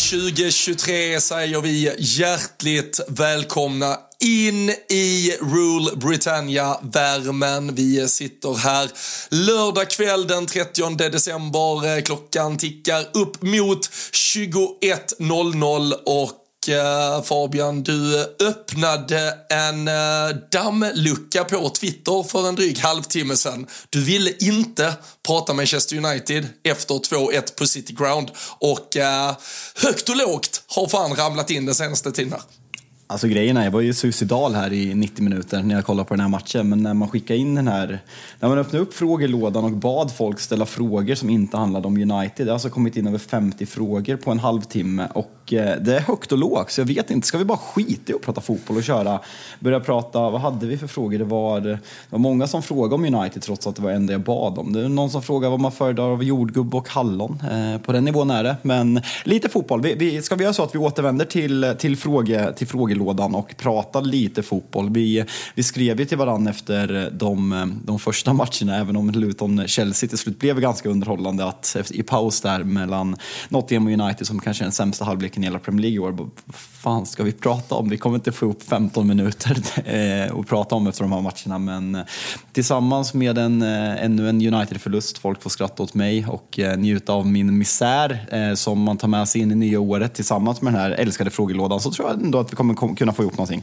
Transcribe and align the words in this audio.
2023 0.00 1.20
säger 1.20 1.60
vi 1.60 1.94
hjärtligt 1.98 3.00
välkomna 3.08 3.98
in 4.24 4.70
i 4.88 5.36
Rule 5.40 5.96
Britannia-värmen. 5.96 7.74
Vi 7.74 8.08
sitter 8.08 8.54
här 8.54 8.90
lördag 9.28 9.90
kväll 9.90 10.26
den 10.26 10.46
30 10.46 10.94
december. 10.96 12.00
Klockan 12.00 12.56
tickar 12.56 13.06
upp 13.12 13.42
mot 13.42 13.90
21.00 14.12 15.92
och 16.06 16.39
Eh, 16.68 17.22
Fabian, 17.22 17.82
du 17.82 18.20
öppnade 18.48 19.34
en 19.48 19.88
eh, 19.88 20.36
dammlucka 20.52 21.44
på 21.44 21.68
Twitter 21.68 22.22
för 22.22 22.48
en 22.48 22.54
dryg 22.54 22.78
halvtimme 22.78 23.36
sedan. 23.36 23.66
Du 23.90 24.04
ville 24.04 24.30
inte 24.40 24.94
prata 25.26 25.54
Manchester 25.54 25.96
United 25.96 26.48
efter 26.62 26.94
2-1 26.94 27.58
på 27.58 27.66
City 27.66 27.92
Ground 27.92 28.30
och 28.58 28.96
eh, 28.96 29.36
högt 29.82 30.08
och 30.08 30.16
lågt 30.16 30.62
har 30.66 30.88
fan 30.88 31.14
ramlat 31.14 31.50
in 31.50 31.66
den 31.66 31.74
senaste 31.74 32.12
tiden 32.12 32.32
här. 32.32 32.40
Alltså 33.06 33.26
grejen 33.26 33.56
är, 33.56 33.64
jag 33.64 33.70
var 33.70 33.80
ju 33.80 33.94
suicidal 33.94 34.54
här 34.54 34.72
i 34.72 34.94
90 34.94 35.24
minuter 35.24 35.62
när 35.62 35.74
jag 35.74 35.84
kollade 35.84 36.08
på 36.08 36.14
den 36.14 36.20
här 36.20 36.28
matchen, 36.28 36.68
men 36.68 36.82
när 36.82 36.94
man 36.94 37.08
skickade 37.08 37.38
in 37.38 37.54
den 37.54 37.68
här, 37.68 38.04
när 38.40 38.48
man 38.48 38.58
öppnade 38.58 38.84
upp 38.84 38.94
frågelådan 38.94 39.64
och 39.64 39.72
bad 39.72 40.12
folk 40.16 40.40
ställa 40.40 40.66
frågor 40.66 41.14
som 41.14 41.30
inte 41.30 41.56
handlade 41.56 41.86
om 41.86 41.96
United, 41.96 42.46
det 42.46 42.50
har 42.50 42.52
alltså 42.52 42.70
kommit 42.70 42.96
in 42.96 43.06
över 43.06 43.18
50 43.18 43.66
frågor 43.66 44.16
på 44.16 44.30
en 44.30 44.38
halvtimme 44.38 45.08
och 45.14 45.39
Eh, 45.52 45.76
det 45.80 45.96
är 45.96 46.00
högt 46.00 46.32
och 46.32 46.38
lågt, 46.38 46.70
så 46.70 46.80
jag 46.80 46.86
vet 46.86 47.10
inte, 47.10 47.26
ska 47.26 47.38
vi 47.38 47.44
bara 47.44 47.58
skita 47.58 48.12
i 48.12 48.14
att 48.14 48.22
prata 48.22 48.40
fotboll 48.40 48.76
och 48.76 48.82
köra, 48.82 49.20
börja 49.60 49.80
prata, 49.80 50.30
vad 50.30 50.40
hade 50.40 50.66
vi 50.66 50.78
för 50.78 50.86
frågor? 50.86 51.18
Det 51.18 51.24
var, 51.24 51.60
det 51.60 51.78
var 52.10 52.18
många 52.18 52.46
som 52.46 52.62
frågade 52.62 52.94
om 52.94 53.14
United 53.14 53.42
trots 53.42 53.66
att 53.66 53.76
det 53.76 53.82
var 53.82 53.90
det 53.90 53.96
enda 53.96 54.12
jag 54.12 54.20
bad 54.20 54.58
om. 54.58 54.72
Det 54.72 54.80
är 54.80 54.88
någon 54.88 55.10
som 55.10 55.22
frågade 55.22 55.50
vad 55.50 55.60
man 55.60 55.72
föredrar 55.72 56.10
av 56.12 56.24
jordgubb 56.24 56.74
och 56.74 56.88
hallon, 56.88 57.42
eh, 57.52 57.80
på 57.80 57.92
den 57.92 58.04
nivån 58.04 58.30
är 58.30 58.44
det, 58.44 58.56
men 58.62 59.00
lite 59.24 59.48
fotboll. 59.48 59.82
Vi, 59.82 59.94
vi, 59.94 60.22
ska 60.22 60.34
vi 60.34 60.44
göra 60.44 60.52
så 60.52 60.62
att 60.62 60.74
vi 60.74 60.78
återvänder 60.78 61.24
till, 61.24 61.74
till, 61.78 61.96
fråge, 61.96 62.52
till 62.52 62.66
frågelådan 62.66 63.34
och 63.34 63.54
pratar 63.56 64.02
lite 64.02 64.42
fotboll? 64.42 64.90
Vi, 64.90 65.24
vi 65.54 65.62
skrev 65.62 66.00
ju 66.00 66.06
till 66.06 66.18
varandra 66.18 66.50
efter 66.50 67.10
de, 67.12 67.80
de 67.84 67.98
första 67.98 68.32
matcherna, 68.32 68.76
även 68.76 68.96
om 68.96 69.10
Luton-Chelsea 69.10 70.08
till 70.08 70.18
slut 70.18 70.38
blev 70.38 70.60
ganska 70.60 70.88
underhållande, 70.88 71.44
att 71.44 71.76
i 71.90 72.02
paus 72.02 72.40
där 72.40 72.62
mellan 72.62 73.16
Nottingham 73.48 73.86
och 73.86 73.92
United, 73.92 74.26
som 74.26 74.40
kanske 74.40 74.62
är 74.62 74.66
den 74.66 74.72
sämsta 74.72 75.04
halvleken 75.04 75.39
hela 75.42 75.58
Premier 75.58 75.82
League 75.82 75.94
i 75.94 75.98
år, 75.98 76.30
fan 76.82 77.06
ska 77.06 77.22
vi 77.22 77.32
prata 77.32 77.74
om? 77.74 77.88
Vi 77.88 77.98
kommer 77.98 78.16
inte 78.16 78.32
få 78.32 78.46
upp 78.46 78.62
15 78.62 79.06
minuter 79.06 79.62
eh, 79.84 80.38
att 80.38 80.46
prata 80.46 80.74
om 80.74 80.86
efter 80.86 81.02
de 81.02 81.12
här 81.12 81.20
matcherna, 81.20 81.58
men 81.58 81.94
eh, 81.94 82.02
tillsammans 82.52 83.14
med 83.14 83.38
en, 83.38 83.62
eh, 83.62 84.04
ännu 84.04 84.28
en 84.28 84.54
United-förlust, 84.54 85.18
folk 85.18 85.42
får 85.42 85.50
skratta 85.50 85.82
åt 85.82 85.94
mig 85.94 86.26
och 86.26 86.60
njuta 86.78 87.12
av 87.12 87.26
min 87.26 87.58
misär 87.58 88.54
som 88.54 88.82
man 88.82 88.96
tar 88.96 89.08
med 89.08 89.28
sig 89.28 89.40
in 89.40 89.52
i 89.52 89.54
nya 89.54 89.80
året 89.80 90.14
tillsammans 90.14 90.62
med 90.62 90.72
den 90.72 90.80
här 90.80 90.90
älskade 90.90 91.30
frågelådan, 91.30 91.80
så 91.80 91.90
tror 91.90 92.08
jag 92.08 92.20
ändå 92.22 92.40
att 92.40 92.52
vi 92.52 92.56
kommer 92.56 92.96
kunna 92.96 93.12
få 93.12 93.22
ihop 93.22 93.36
någonting. 93.36 93.62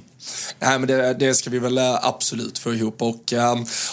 Nej, 0.59 0.79
men 0.79 0.87
det, 0.87 1.13
det 1.13 1.33
ska 1.33 1.49
vi 1.49 1.59
väl 1.59 1.79
absolut 2.01 2.59
få 2.59 2.73
ihop. 2.73 3.01
Och, 3.01 3.33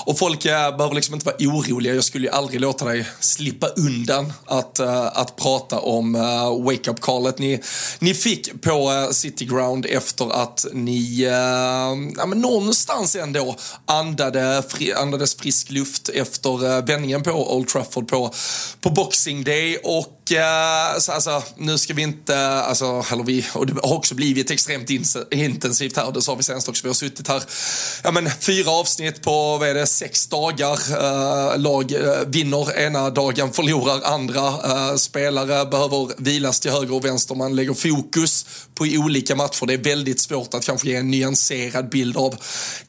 och 0.04 0.18
folk 0.18 0.42
behöver 0.42 0.94
liksom 0.94 1.14
inte 1.14 1.26
vara 1.26 1.36
oroliga. 1.36 1.94
Jag 1.94 2.04
skulle 2.04 2.26
ju 2.26 2.32
aldrig 2.32 2.60
låta 2.60 2.84
dig 2.84 3.06
slippa 3.20 3.66
undan 3.66 4.32
att, 4.46 4.80
att 5.12 5.36
prata 5.36 5.78
om 5.78 6.12
wake-up 6.64 7.00
callet 7.00 7.38
ni, 7.38 7.60
ni 8.00 8.14
fick 8.14 8.62
på 8.62 9.08
City 9.14 9.44
Ground 9.44 9.86
efter 9.86 10.42
att 10.42 10.66
ni 10.72 11.22
eh, 11.22 12.14
ja, 12.16 12.26
men 12.26 12.40
någonstans 12.40 13.16
ändå 13.16 13.56
andade, 13.86 14.62
fri, 14.68 14.92
andades 14.92 15.34
frisk 15.34 15.70
luft 15.70 16.08
efter 16.08 16.76
eh, 16.76 16.84
vändningen 16.84 17.22
på 17.22 17.56
Old 17.56 17.68
Trafford 17.68 18.08
på, 18.08 18.34
på 18.80 18.90
Boxing 18.90 19.44
Day. 19.44 19.78
Och 19.84 20.23
så, 20.98 21.12
alltså, 21.12 21.42
nu 21.56 21.78
ska 21.78 21.94
vi 21.94 22.02
inte, 22.02 22.48
alltså, 22.48 23.04
eller 23.12 23.24
vi, 23.24 23.46
och 23.54 23.66
det 23.66 23.74
har 23.82 23.96
också 23.96 24.14
blivit 24.14 24.50
extremt 24.50 24.90
intensivt 25.30 25.96
här, 25.96 26.12
det 26.12 26.22
sa 26.22 26.34
vi 26.34 26.42
senast 26.42 26.68
också, 26.68 26.82
vi 26.82 26.88
har 26.88 26.94
suttit 26.94 27.28
här, 27.28 27.42
ja 28.02 28.10
men 28.10 28.30
fyra 28.40 28.70
avsnitt 28.70 29.22
på, 29.22 29.58
vad 29.58 29.68
är 29.68 29.74
det, 29.74 29.86
sex 29.86 30.26
dagar. 30.26 30.78
Eh, 30.90 31.58
lag 31.58 31.92
eh, 31.92 32.26
vinner 32.26 32.78
ena 32.78 33.10
dagen, 33.10 33.52
förlorar 33.52 34.00
andra. 34.04 34.46
Eh, 34.48 34.96
spelare 34.96 35.66
behöver 35.66 36.08
vilas 36.18 36.60
till 36.60 36.70
höger 36.70 36.94
och 36.94 37.04
vänster, 37.04 37.34
man 37.34 37.56
lägger 37.56 37.74
fokus 37.74 38.46
på 38.74 38.84
olika 38.84 39.36
matcher. 39.36 39.66
Det 39.66 39.74
är 39.74 39.78
väldigt 39.78 40.20
svårt 40.20 40.54
att 40.54 40.64
kanske 40.64 40.88
ge 40.88 40.96
en 40.96 41.10
nyanserad 41.10 41.88
bild 41.88 42.16
av 42.16 42.36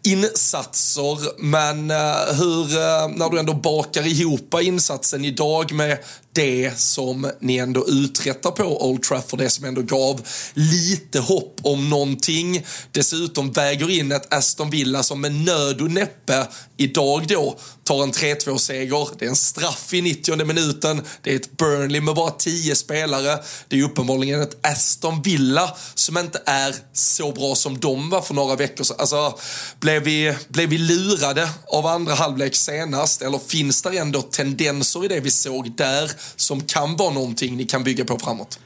insatser, 0.04 1.42
men 1.44 1.92
eh, 1.92 2.36
hur, 2.38 2.78
eh, 2.78 3.08
när 3.08 3.30
du 3.30 3.40
ändå 3.40 3.54
bakar 3.54 4.08
ihop 4.08 4.56
insatsen 4.62 5.26
idag 5.26 5.72
med 5.72 5.98
det 6.36 6.80
som 6.80 7.32
ni 7.40 7.58
ändå 7.58 7.88
uträttar 7.88 8.52
på 8.52 8.86
Old 8.86 9.04
Trafford, 9.04 9.40
det 9.40 9.50
som 9.50 9.66
ändå 9.66 9.82
gav 9.82 10.22
lite 10.54 11.20
hopp 11.20 11.60
om 11.64 11.90
någonting. 11.90 12.66
Dessutom 12.92 13.52
väger 13.52 13.90
in 13.90 14.12
ett 14.12 14.34
Aston 14.34 14.70
Villa 14.70 15.04
som 15.04 15.22
med 15.22 15.36
nöd 15.36 15.82
och 15.82 15.92
näppe 15.92 16.48
idag 16.78 17.28
då 17.28 17.58
tar 17.84 18.04
en 18.04 18.12
3-2-seger. 18.12 19.08
Det 19.20 19.26
är 19.26 19.30
en 19.30 19.36
straff 19.36 19.94
i 19.94 20.02
90 20.02 20.46
minuten. 20.46 21.02
Det 21.22 21.32
är 21.32 21.36
ett 21.36 21.58
Burnley 21.58 22.02
med 22.02 22.16
bara 22.16 22.32
10 22.32 22.76
spelare. 22.76 23.40
Det 23.68 23.80
är 23.80 23.84
uppenbarligen 23.84 24.42
ett 24.42 24.58
Aston 24.62 25.22
Villa 25.22 25.76
som 25.96 26.18
inte 26.18 26.42
är 26.46 26.76
så 26.94 27.32
bra 27.32 27.56
som 27.56 27.80
de 27.80 28.10
var 28.10 28.22
för 28.22 28.34
några 28.34 28.56
veckor 28.56 28.84
sedan. 28.84 28.96
Alltså, 29.00 29.40
blev 29.80 30.04
vi, 30.04 30.36
blev 30.48 30.70
vi 30.70 30.78
lurade 30.78 31.50
av 31.68 31.86
andra 31.86 32.14
halvlek 32.14 32.56
senast? 32.56 33.22
Eller 33.22 33.40
finns 33.48 33.82
det 33.82 33.98
ändå 33.98 34.22
tendenser 34.22 35.06
i 35.06 35.08
det 35.08 35.20
vi 35.20 35.32
såg 35.32 35.72
där 35.78 36.12
som 36.36 36.62
kan 36.62 36.95
vara 36.95 37.13
någonting 37.13 37.57
ni 37.57 37.66
kan 37.66 37.83
bygga 37.83 38.06
på 38.06 38.19
framåt? 38.19 38.60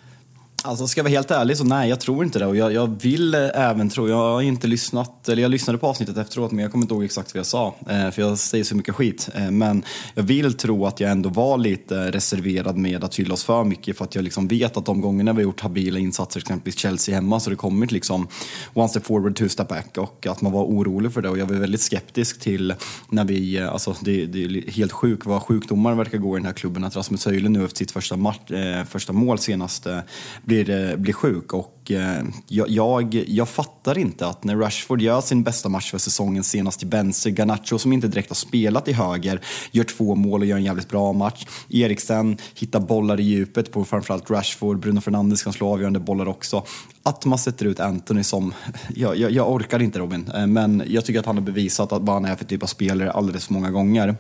Alltså 0.64 0.88
ska 0.88 1.00
jag 1.00 1.04
vara 1.04 1.12
helt 1.12 1.32
ärlig 1.32 1.58
så 1.58 1.64
nej, 1.64 1.90
jag 1.90 2.00
tror 2.00 2.24
inte 2.24 2.40
det. 2.40 2.46
Och 2.46 2.56
jag, 2.56 2.74
jag 2.74 3.02
vill 3.02 3.34
eh, 3.34 3.50
även 3.54 3.90
tro, 3.90 4.10
jag 4.10 4.16
har 4.16 4.42
inte 4.42 4.68
lyssnat, 4.68 5.30
eller 5.30 5.42
jag 5.42 5.52
lyssnade 5.52 5.80
på 5.80 5.88
avsnittet 5.88 6.18
efteråt 6.18 6.52
men 6.52 6.64
jag 6.64 6.72
kommer 6.72 6.84
inte 6.84 6.94
ihåg 6.94 7.04
exakt 7.04 7.34
vad 7.34 7.40
jag 7.40 7.46
sa. 7.46 7.76
Eh, 7.90 8.12
för 8.12 8.22
jag 8.22 8.38
säger 8.38 8.64
så 8.64 8.76
mycket 8.76 8.96
skit. 8.96 9.30
Eh, 9.36 9.52
men 9.52 9.84
jag 10.14 10.24
vill 10.24 10.54
tro 10.54 10.86
att 10.86 11.00
jag 11.00 11.12
ändå 11.12 11.30
var 11.30 11.58
lite 11.58 12.12
reserverad 12.12 12.78
med 12.78 13.04
att 13.04 13.16
hylla 13.16 13.34
oss 13.34 13.44
för 13.44 13.64
mycket. 13.64 13.98
För 13.98 14.06
att 14.06 14.16
jag 14.16 14.24
liksom 14.24 14.48
vet 14.48 14.78
att 14.78 14.86
de 14.86 15.02
gångerna 15.02 15.34
vi 15.34 15.36
har 15.36 15.44
gjort 15.44 15.62
habila 15.62 16.00
insatser, 16.00 16.40
exempelvis 16.40 16.78
Chelsea 16.80 17.16
hemma, 17.16 17.40
så 17.40 17.50
har 17.50 17.52
det 17.52 17.58
kommit 17.58 17.92
liksom 17.92 18.28
one 18.74 18.90
step 18.90 19.06
forward, 19.06 19.36
two 19.36 19.48
step 19.48 19.68
back. 19.68 19.98
Och 19.98 20.28
att 20.28 20.42
man 20.42 20.52
var 20.52 20.64
orolig 20.64 21.14
för 21.14 21.22
det. 21.22 21.30
Och 21.30 21.38
jag 21.38 21.46
var 21.46 21.56
väldigt 21.56 21.82
skeptisk 21.82 22.40
till 22.40 22.74
när 23.10 23.26
vi, 23.26 23.60
alltså 23.60 23.96
det, 24.02 24.26
det 24.26 24.44
är 24.44 24.72
helt 24.72 24.92
sjukt 24.92 25.26
vad 25.26 25.42
sjukdomar 25.42 25.96
verkar 25.96 26.18
gå 26.18 26.38
i 26.38 26.40
den 26.40 26.46
här 26.46 26.54
klubben. 26.54 26.84
Att 26.84 26.96
Rasmus 26.96 27.26
Höjlund 27.26 27.58
nu 27.58 27.66
efter 27.66 27.78
sitt 27.78 27.92
första, 27.92 28.18
match, 28.18 28.52
första 28.90 29.14
mål 29.14 29.40
senaste 29.40 30.04
blir, 30.50 30.70
eh, 30.70 30.96
blir 30.96 31.14
sjuk. 31.14 31.54
Och 31.54 31.92
eh, 31.92 32.24
jag, 32.48 32.70
jag, 32.70 33.24
jag, 33.28 33.50
fattar 33.50 33.98
inte 33.98 34.28
att 34.28 34.44
när 34.44 34.56
Rashford 34.56 35.02
gör 35.02 35.22
sin 35.22 35.44
bästa 35.44 35.70
match 35.70 35.92
för 35.92 35.98
säsongen 35.98 36.44
senast 36.44 36.84
i 36.84 36.86
Benzer, 36.86 37.30
Garnacho 37.30 37.78
som 37.78 37.94
inte 37.94 38.08
direkt 38.08 38.30
har 38.30 38.36
spelat 38.36 38.88
i 38.88 38.94
höger, 38.94 39.42
gör 39.72 39.84
två 39.84 40.16
mål 40.16 40.42
och 40.42 40.48
gör 40.48 40.58
en 40.58 40.64
jävligt 40.64 40.90
bra 40.90 41.14
match. 41.14 41.46
Eriksen 41.70 42.38
hittar 42.56 42.80
bollar 42.80 43.20
i 43.20 43.24
djupet 43.24 43.72
på 43.72 43.86
framförallt 43.86 44.30
Rashford, 44.30 44.80
Bruno 44.80 45.02
Fernandes 45.02 45.44
kan 45.44 45.54
slå 45.54 45.68
avgörande 45.74 46.00
bollar 46.00 46.28
också. 46.28 46.64
Att 47.04 47.26
man 47.26 47.40
sätter 47.40 47.66
ut 47.66 47.80
Anthony 47.80 48.24
som, 48.24 48.54
jag, 48.96 49.18
jag, 49.18 49.32
jag 49.32 49.52
orkar 49.52 49.82
inte 49.82 50.00
Robin, 50.00 50.32
eh, 50.36 50.48
men 50.48 50.84
jag 50.88 51.06
tycker 51.06 51.20
att 51.20 51.26
han 51.26 51.38
har 51.38 51.44
bevisat 51.44 51.92
att 51.92 52.02
vad 52.02 52.16
han 52.16 52.26
är 52.26 52.36
för 52.36 52.46
typ 52.46 52.64
av 52.64 52.68
spelare 52.68 53.12
alldeles 53.12 53.46
för 53.46 53.54
många 53.54 53.72
gånger. 53.72 54.16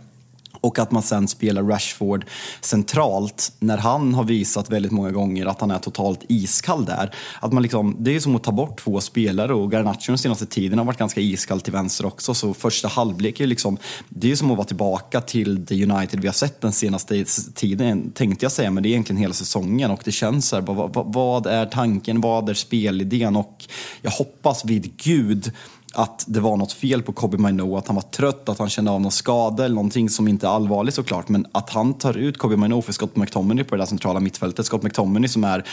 Och 0.61 0.79
att 0.79 0.91
man 0.91 1.03
sen 1.03 1.27
spelar 1.27 1.63
Rashford 1.63 2.25
centralt 2.61 3.51
när 3.59 3.77
han 3.77 4.13
har 4.13 4.23
visat 4.23 4.69
väldigt 4.69 4.91
många 4.91 5.11
gånger 5.11 5.45
att 5.45 5.61
han 5.61 5.71
är 5.71 5.79
totalt 5.79 6.19
iskall 6.27 6.85
där. 6.85 7.15
Att 7.39 7.53
man 7.53 7.63
liksom, 7.63 7.95
det 7.99 8.15
är 8.15 8.19
som 8.19 8.35
att 8.35 8.43
ta 8.43 8.51
bort 8.51 8.79
två 8.79 9.01
spelare 9.01 9.53
och 9.53 9.71
Garnacho 9.71 10.07
den 10.07 10.17
senaste 10.17 10.45
tiden 10.45 10.79
har 10.79 10.85
varit 10.85 10.97
ganska 10.97 11.21
iskall 11.21 11.61
till 11.61 11.73
vänster 11.73 12.05
också. 12.05 12.33
Så 12.33 12.53
första 12.53 12.87
halvlek 12.87 13.39
är 13.39 13.47
liksom, 13.47 13.77
det 14.09 14.31
är 14.31 14.35
som 14.35 14.51
att 14.51 14.57
vara 14.57 14.67
tillbaka 14.67 15.21
till 15.21 15.65
det 15.65 15.83
United 15.83 16.19
vi 16.19 16.27
har 16.27 16.33
sett 16.33 16.61
den 16.61 16.71
senaste 16.71 17.25
tiden 17.53 18.11
tänkte 18.11 18.45
jag 18.45 18.51
säga, 18.51 18.71
men 18.71 18.83
det 18.83 18.89
är 18.89 18.91
egentligen 18.91 19.21
hela 19.21 19.33
säsongen 19.33 19.91
och 19.91 20.01
det 20.05 20.11
känns 20.11 20.47
så 20.47 20.55
här, 20.55 20.63
vad, 20.63 21.13
vad 21.13 21.45
är 21.45 21.65
tanken, 21.65 22.21
vad 22.21 22.49
är 22.49 22.53
spelidén 22.53 23.35
och 23.35 23.65
jag 24.01 24.11
hoppas 24.11 24.65
vid 24.65 24.97
gud 24.97 25.51
att 25.93 26.25
det 26.27 26.39
var 26.39 26.57
något 26.57 26.73
fel 26.73 27.01
på 27.01 27.13
Kobe 27.13 27.37
Maino, 27.37 27.77
att 27.77 27.87
han 27.87 27.95
var 27.95 28.01
trött, 28.01 28.49
att 28.49 28.59
han 28.59 28.69
kände 28.69 28.91
av 28.91 29.01
någon 29.01 29.11
skada 29.11 29.65
eller 29.65 29.75
någonting 29.75 30.09
som 30.09 30.27
inte 30.27 30.47
är 30.47 30.51
allvarligt 30.51 30.95
såklart. 30.95 31.29
Men 31.29 31.45
att 31.51 31.69
han 31.69 31.93
tar 31.93 32.17
ut 32.17 32.37
Kobe 32.37 32.57
Maino 32.57 32.81
för 32.81 32.93
Scott 32.93 33.15
McTominay 33.15 33.63
på 33.63 33.75
det 33.75 33.81
där 33.81 33.85
centrala 33.85 34.19
mittfältet. 34.19 34.65
Scott 34.65 34.83
McTominay 34.83 35.29
som 35.29 35.43
är, 35.43 35.65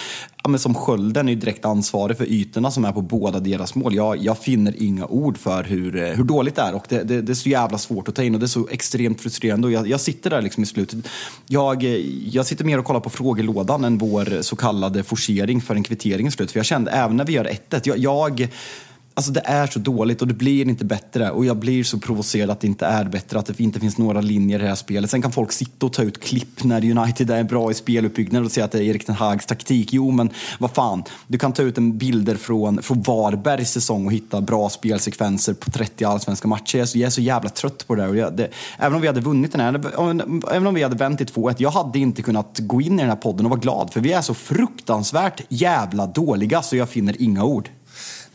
ja, 0.42 0.48
men 0.48 0.60
som 0.60 0.74
skölden 0.74 1.28
är 1.28 1.32
ju 1.32 1.38
direkt 1.38 1.64
ansvarig 1.64 2.16
för 2.16 2.24
ytorna 2.24 2.70
som 2.70 2.84
är 2.84 2.92
på 2.92 3.00
båda 3.00 3.40
deras 3.40 3.74
mål. 3.74 3.94
Jag, 3.94 4.16
jag 4.16 4.38
finner 4.38 4.82
inga 4.82 5.06
ord 5.06 5.38
för 5.38 5.64
hur, 5.64 5.96
eh, 5.96 6.08
hur 6.08 6.24
dåligt 6.24 6.56
det 6.56 6.62
är 6.62 6.74
och 6.74 6.84
det, 6.88 7.02
det, 7.02 7.22
det, 7.22 7.32
är 7.32 7.34
så 7.34 7.48
jävla 7.48 7.78
svårt 7.78 8.08
att 8.08 8.14
ta 8.14 8.22
in 8.22 8.34
och 8.34 8.40
det 8.40 8.46
är 8.46 8.48
så 8.48 8.68
extremt 8.70 9.20
frustrerande. 9.20 9.66
Och 9.66 9.72
jag, 9.72 9.88
jag 9.88 10.00
sitter 10.00 10.30
där 10.30 10.42
liksom 10.42 10.62
i 10.62 10.66
slutet. 10.66 11.08
Jag, 11.46 11.84
eh, 11.84 11.90
jag 12.28 12.46
sitter 12.46 12.64
mer 12.64 12.78
och 12.78 12.84
kollar 12.84 13.00
på 13.00 13.10
frågelådan 13.10 13.84
än 13.84 13.98
vår 13.98 14.42
så 14.42 14.56
kallade 14.56 15.02
forcering 15.02 15.60
för 15.60 15.74
en 15.74 15.82
kvittering 15.82 16.26
i 16.26 16.30
slutet. 16.30 16.52
För 16.52 16.58
jag 16.58 16.66
kände 16.66 16.90
även 16.90 17.16
när 17.16 17.24
vi 17.24 17.32
gör 17.32 17.44
1-1, 17.44 17.80
jag, 17.84 17.98
jag 17.98 18.48
Alltså 19.18 19.32
det 19.32 19.42
är 19.44 19.66
så 19.66 19.78
dåligt 19.78 20.22
och 20.22 20.28
det 20.28 20.34
blir 20.34 20.68
inte 20.68 20.84
bättre. 20.84 21.30
Och 21.30 21.46
jag 21.46 21.56
blir 21.56 21.84
så 21.84 21.98
provocerad 21.98 22.50
att 22.50 22.60
det 22.60 22.66
inte 22.66 22.86
är 22.86 23.04
bättre, 23.04 23.38
att 23.38 23.46
det 23.46 23.60
inte 23.60 23.80
finns 23.80 23.98
några 23.98 24.20
linjer 24.20 24.58
i 24.58 24.62
det 24.62 24.68
här 24.68 24.74
spelet. 24.74 25.10
Sen 25.10 25.22
kan 25.22 25.32
folk 25.32 25.52
sitta 25.52 25.86
och 25.86 25.92
ta 25.92 26.02
ut 26.02 26.20
klipp 26.20 26.64
när 26.64 26.98
United 26.98 27.30
är 27.30 27.44
bra 27.44 27.70
i 27.70 27.74
speluppbyggnad 27.74 28.44
och 28.44 28.50
säga 28.50 28.64
att 28.64 28.72
det 28.72 28.78
är 28.78 28.82
Erik 28.82 29.06
Ten 29.06 29.14
Hags 29.14 29.46
taktik. 29.46 29.92
Jo, 29.92 30.10
men 30.10 30.30
vad 30.58 30.70
fan. 30.70 31.04
Du 31.26 31.38
kan 31.38 31.52
ta 31.52 31.62
ut 31.62 31.78
en 31.78 31.98
bilder 31.98 32.36
från, 32.36 32.82
från 32.82 33.02
Varbergs 33.02 33.72
säsong 33.72 34.06
och 34.06 34.12
hitta 34.12 34.40
bra 34.40 34.68
spelsekvenser 34.68 35.54
på 35.54 35.70
30 35.70 36.04
allsvenska 36.04 36.48
matcher. 36.48 36.78
Jag 36.78 36.82
är 36.82 36.86
så, 36.86 36.98
jag 36.98 37.06
är 37.06 37.10
så 37.10 37.20
jävla 37.20 37.50
trött 37.50 37.86
på 37.86 37.94
det, 37.94 38.08
och 38.08 38.16
jag, 38.16 38.36
det 38.36 38.50
Även 38.78 38.94
om 38.94 39.00
vi 39.00 39.06
hade 39.06 39.20
vunnit 39.20 39.52
den 39.52 39.60
här, 39.60 39.80
även 40.52 40.66
om 40.66 40.74
vi 40.74 40.82
hade 40.82 40.96
vänt 40.96 41.20
i 41.20 41.24
2-1, 41.24 41.54
jag 41.58 41.70
hade 41.70 41.98
inte 41.98 42.22
kunnat 42.22 42.58
gå 42.58 42.80
in 42.80 42.94
i 42.98 43.02
den 43.02 43.08
här 43.08 43.16
podden 43.16 43.46
och 43.46 43.50
vara 43.50 43.60
glad. 43.60 43.92
För 43.92 44.00
vi 44.00 44.12
är 44.12 44.22
så 44.22 44.34
fruktansvärt 44.34 45.40
jävla 45.48 46.06
dåliga 46.06 46.62
så 46.62 46.76
jag 46.76 46.88
finner 46.88 47.22
inga 47.22 47.44
ord. 47.44 47.68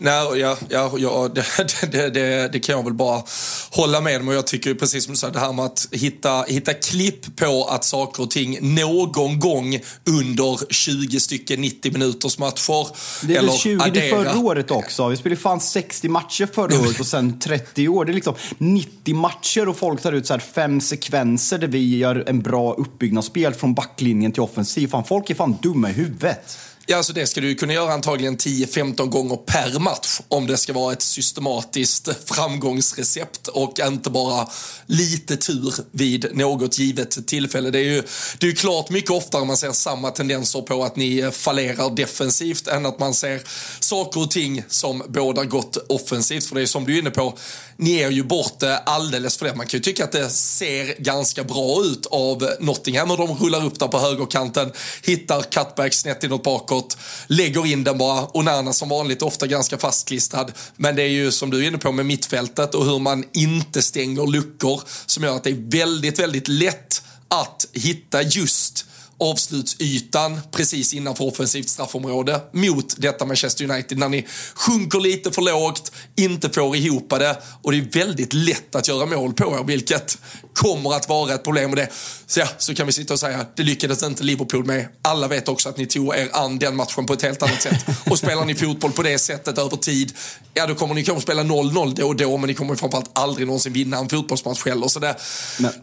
Nej, 0.03 0.39
ja, 0.39 0.57
ja, 0.69 0.91
ja 0.97 1.29
det, 1.35 1.45
det, 1.91 2.09
det, 2.09 2.47
det, 2.53 2.59
kan 2.59 2.75
jag 2.75 2.83
väl 2.83 2.93
bara 2.93 3.23
hålla 3.71 4.01
med 4.01 4.21
om. 4.21 4.27
Och 4.27 4.33
jag 4.33 4.47
tycker 4.47 4.73
precis 4.73 5.03
som 5.03 5.13
du 5.13 5.17
sa, 5.17 5.29
det 5.29 5.39
här 5.39 5.53
med 5.53 5.65
att 5.65 5.87
hitta, 5.91 6.43
hitta 6.43 6.73
klipp 6.73 7.35
på 7.35 7.67
att 7.69 7.83
saker 7.83 8.23
och 8.23 8.31
ting 8.31 8.75
någon 8.75 9.39
gång 9.39 9.79
under 10.05 10.73
20 10.73 11.19
stycken 11.19 11.61
90 11.61 11.93
minuters 11.93 12.37
matcher. 12.37 12.87
Det 13.27 13.35
är 13.35 13.41
väl 13.41 13.51
20 13.51 13.83
addera. 13.83 14.23
förra 14.23 14.39
året 14.39 14.71
också. 14.71 15.07
Vi 15.07 15.17
spelade 15.17 15.41
fan 15.41 15.59
60 15.59 16.09
matcher 16.09 16.49
förra 16.53 16.79
året 16.79 16.99
och 16.99 17.07
sen 17.07 17.39
30 17.39 17.87
år. 17.87 18.05
Det 18.05 18.11
är 18.11 18.13
liksom 18.13 18.35
90 18.57 19.15
matcher 19.15 19.67
och 19.67 19.77
folk 19.77 20.01
tar 20.01 20.13
ut 20.13 20.27
så 20.27 20.39
fem 20.39 20.81
sekvenser 20.81 21.57
där 21.57 21.67
vi 21.67 21.97
gör 21.97 22.23
en 22.27 22.41
bra 22.41 22.73
uppbyggnadsspel 22.73 23.53
från 23.53 23.73
backlinjen 23.73 24.31
till 24.31 24.41
offensiv. 24.41 24.87
Fan, 24.87 25.03
folk 25.03 25.29
är 25.29 25.35
fan 25.35 25.57
dumma 25.61 25.89
i 25.89 25.93
huvudet. 25.93 26.57
Ja, 26.91 26.97
alltså 26.97 27.13
det 27.13 27.27
ska 27.27 27.41
du 27.41 27.55
kunna 27.55 27.73
göra 27.73 27.93
antagligen 27.93 28.37
10-15 28.37 29.05
gånger 29.05 29.35
per 29.35 29.79
match 29.79 30.19
om 30.27 30.47
det 30.47 30.57
ska 30.57 30.73
vara 30.73 30.93
ett 30.93 31.01
systematiskt 31.01 32.09
framgångsrecept 32.25 33.47
och 33.47 33.79
inte 33.79 34.09
bara 34.09 34.47
lite 34.85 35.37
tur 35.37 35.73
vid 35.91 36.35
något 36.37 36.79
givet 36.79 37.27
tillfälle. 37.27 37.69
Det 37.69 37.79
är 37.79 37.83
ju 37.83 38.03
det 38.37 38.47
är 38.47 38.51
klart 38.51 38.89
mycket 38.89 39.11
oftare 39.11 39.45
man 39.45 39.57
ser 39.57 39.71
samma 39.71 40.11
tendenser 40.11 40.61
på 40.61 40.83
att 40.83 40.95
ni 40.95 41.31
fallerar 41.31 41.95
defensivt 41.95 42.67
än 42.67 42.85
att 42.85 42.99
man 42.99 43.13
ser 43.13 43.41
saker 43.79 44.21
och 44.21 44.31
ting 44.31 44.63
som 44.67 45.03
båda 45.07 45.45
gott 45.45 45.77
offensivt. 45.89 46.45
För 46.45 46.55
det 46.55 46.61
är 46.61 46.65
som 46.65 46.85
du 46.85 46.95
är 46.95 46.99
inne 46.99 47.11
på, 47.11 47.37
ni 47.77 47.95
är 47.99 48.09
ju 48.09 48.23
bort 48.23 48.63
alldeles 48.85 49.37
för 49.37 49.45
det. 49.45 49.55
Man 49.55 49.67
kan 49.67 49.77
ju 49.77 49.81
tycka 49.81 50.03
att 50.03 50.11
det 50.11 50.29
ser 50.29 51.01
ganska 51.01 51.43
bra 51.43 51.83
ut 51.83 52.05
av 52.05 52.49
Nottingham 52.59 53.11
och 53.11 53.17
de 53.17 53.37
rullar 53.37 53.65
upp 53.65 53.79
där 53.79 53.87
på 53.87 53.99
högerkanten, 53.99 54.71
hittar 55.03 55.41
cutback 55.41 55.93
snett 55.93 56.23
inåt 56.23 56.43
bakåt 56.43 56.80
bakåt, 56.81 56.97
lägger 57.27 57.65
in 57.65 57.83
den 57.83 57.97
bara. 57.97 58.27
Onana 58.33 58.73
som 58.73 58.89
vanligt 58.89 59.21
ofta 59.21 59.47
ganska 59.47 59.77
fastklistrad. 59.77 60.51
Men 60.75 60.95
det 60.95 61.03
är 61.03 61.07
ju 61.07 61.31
som 61.31 61.49
du 61.49 61.63
är 61.63 61.67
inne 61.67 61.77
på 61.77 61.91
med 61.91 62.05
mittfältet 62.05 62.75
och 62.75 62.85
hur 62.85 62.99
man 62.99 63.23
inte 63.33 63.81
stänger 63.81 64.27
luckor 64.27 64.81
som 65.05 65.23
gör 65.23 65.35
att 65.35 65.43
det 65.43 65.49
är 65.49 65.71
väldigt, 65.71 66.19
väldigt 66.19 66.47
lätt 66.47 67.03
att 67.27 67.65
hitta 67.73 68.21
just 68.21 68.85
avslutsytan 69.21 70.39
precis 70.51 70.93
innanför 70.93 71.25
offensivt 71.25 71.69
straffområde 71.69 72.41
mot 72.51 72.95
detta 72.97 73.25
Manchester 73.25 73.71
United 73.71 73.97
när 73.97 74.09
ni 74.09 74.27
sjunker 74.53 74.99
lite 74.99 75.31
för 75.31 75.41
lågt, 75.41 75.91
inte 76.15 76.49
får 76.49 76.75
ihop 76.75 77.09
det 77.09 77.41
och 77.61 77.71
det 77.71 77.77
är 77.77 78.05
väldigt 78.05 78.33
lätt 78.33 78.75
att 78.75 78.87
göra 78.87 79.05
mål 79.05 79.33
på 79.33 79.43
er, 79.59 79.63
vilket 79.63 80.17
kommer 80.53 80.95
att 80.95 81.09
vara 81.09 81.33
ett 81.33 81.43
problem. 81.43 81.69
Och 81.69 81.75
det, 81.75 81.89
så, 82.27 82.39
ja, 82.39 82.47
så 82.57 82.75
kan 82.75 82.85
vi 82.85 82.93
sitta 82.93 83.13
och 83.13 83.19
säga, 83.19 83.45
det 83.55 83.63
lyckades 83.63 84.03
inte 84.03 84.23
Liverpool 84.23 84.65
med. 84.65 84.87
Alla 85.01 85.27
vet 85.27 85.47
också 85.47 85.69
att 85.69 85.77
ni 85.77 85.85
tog 85.85 86.15
er 86.15 86.29
an 86.33 86.59
den 86.59 86.75
matchen 86.75 87.05
på 87.05 87.13
ett 87.13 87.21
helt 87.21 87.43
annat 87.43 87.61
sätt. 87.61 87.85
Och 88.09 88.17
spelar 88.17 88.45
ni 88.45 88.55
fotboll 88.55 88.91
på 88.91 89.03
det 89.03 89.19
sättet 89.19 89.57
över 89.57 89.77
tid, 89.77 90.13
ja 90.53 90.67
då 90.67 90.75
kommer 90.75 90.93
ni 90.93 91.03
kanske 91.03 91.21
spela 91.21 91.43
0-0 91.43 91.95
då 91.95 92.07
och 92.07 92.15
då, 92.15 92.37
men 92.37 92.47
ni 92.47 92.53
kommer 92.53 92.75
framförallt 92.75 93.09
aldrig 93.13 93.47
någonsin 93.47 93.73
vinna 93.73 93.97
en 93.97 94.09
fotbollsmatch 94.09 94.65
heller. 94.65 94.87
Så 94.87 94.99
det, 94.99 95.15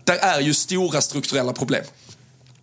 där 0.04 0.16
är 0.16 0.40
ju 0.40 0.54
stora 0.54 1.00
strukturella 1.00 1.52
problem. 1.52 1.84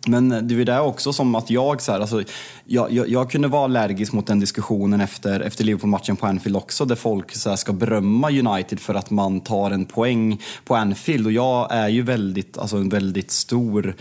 Men 0.08 0.48
det 0.48 0.72
är 0.72 0.80
också 0.80 1.12
som 1.12 1.34
att 1.34 1.50
jag, 1.50 1.82
så 1.82 1.92
här, 1.92 2.00
alltså, 2.00 2.22
jag, 2.64 2.92
jag, 2.92 3.08
jag, 3.08 3.30
kunde 3.30 3.48
vara 3.48 3.64
allergisk 3.64 4.12
mot 4.12 4.26
den 4.26 4.40
diskussionen 4.40 5.00
efter, 5.00 5.40
efter 5.40 5.64
Liverpool-matchen 5.64 6.16
på 6.16 6.26
Anfield 6.26 6.56
också, 6.56 6.84
där 6.84 6.94
folk 6.94 7.34
så 7.34 7.48
här, 7.48 7.56
ska 7.56 7.72
berömma 7.72 8.30
United 8.30 8.80
för 8.80 8.94
att 8.94 9.10
man 9.10 9.40
tar 9.40 9.70
en 9.70 9.84
poäng 9.84 10.42
på 10.64 10.76
Anfield. 10.76 11.26
Och 11.26 11.32
jag 11.32 11.72
är 11.72 11.88
ju 11.88 12.02
väldigt, 12.02 12.58
alltså 12.58 12.76
en 12.76 12.88
väldigt 12.88 13.30
stor 13.30 13.94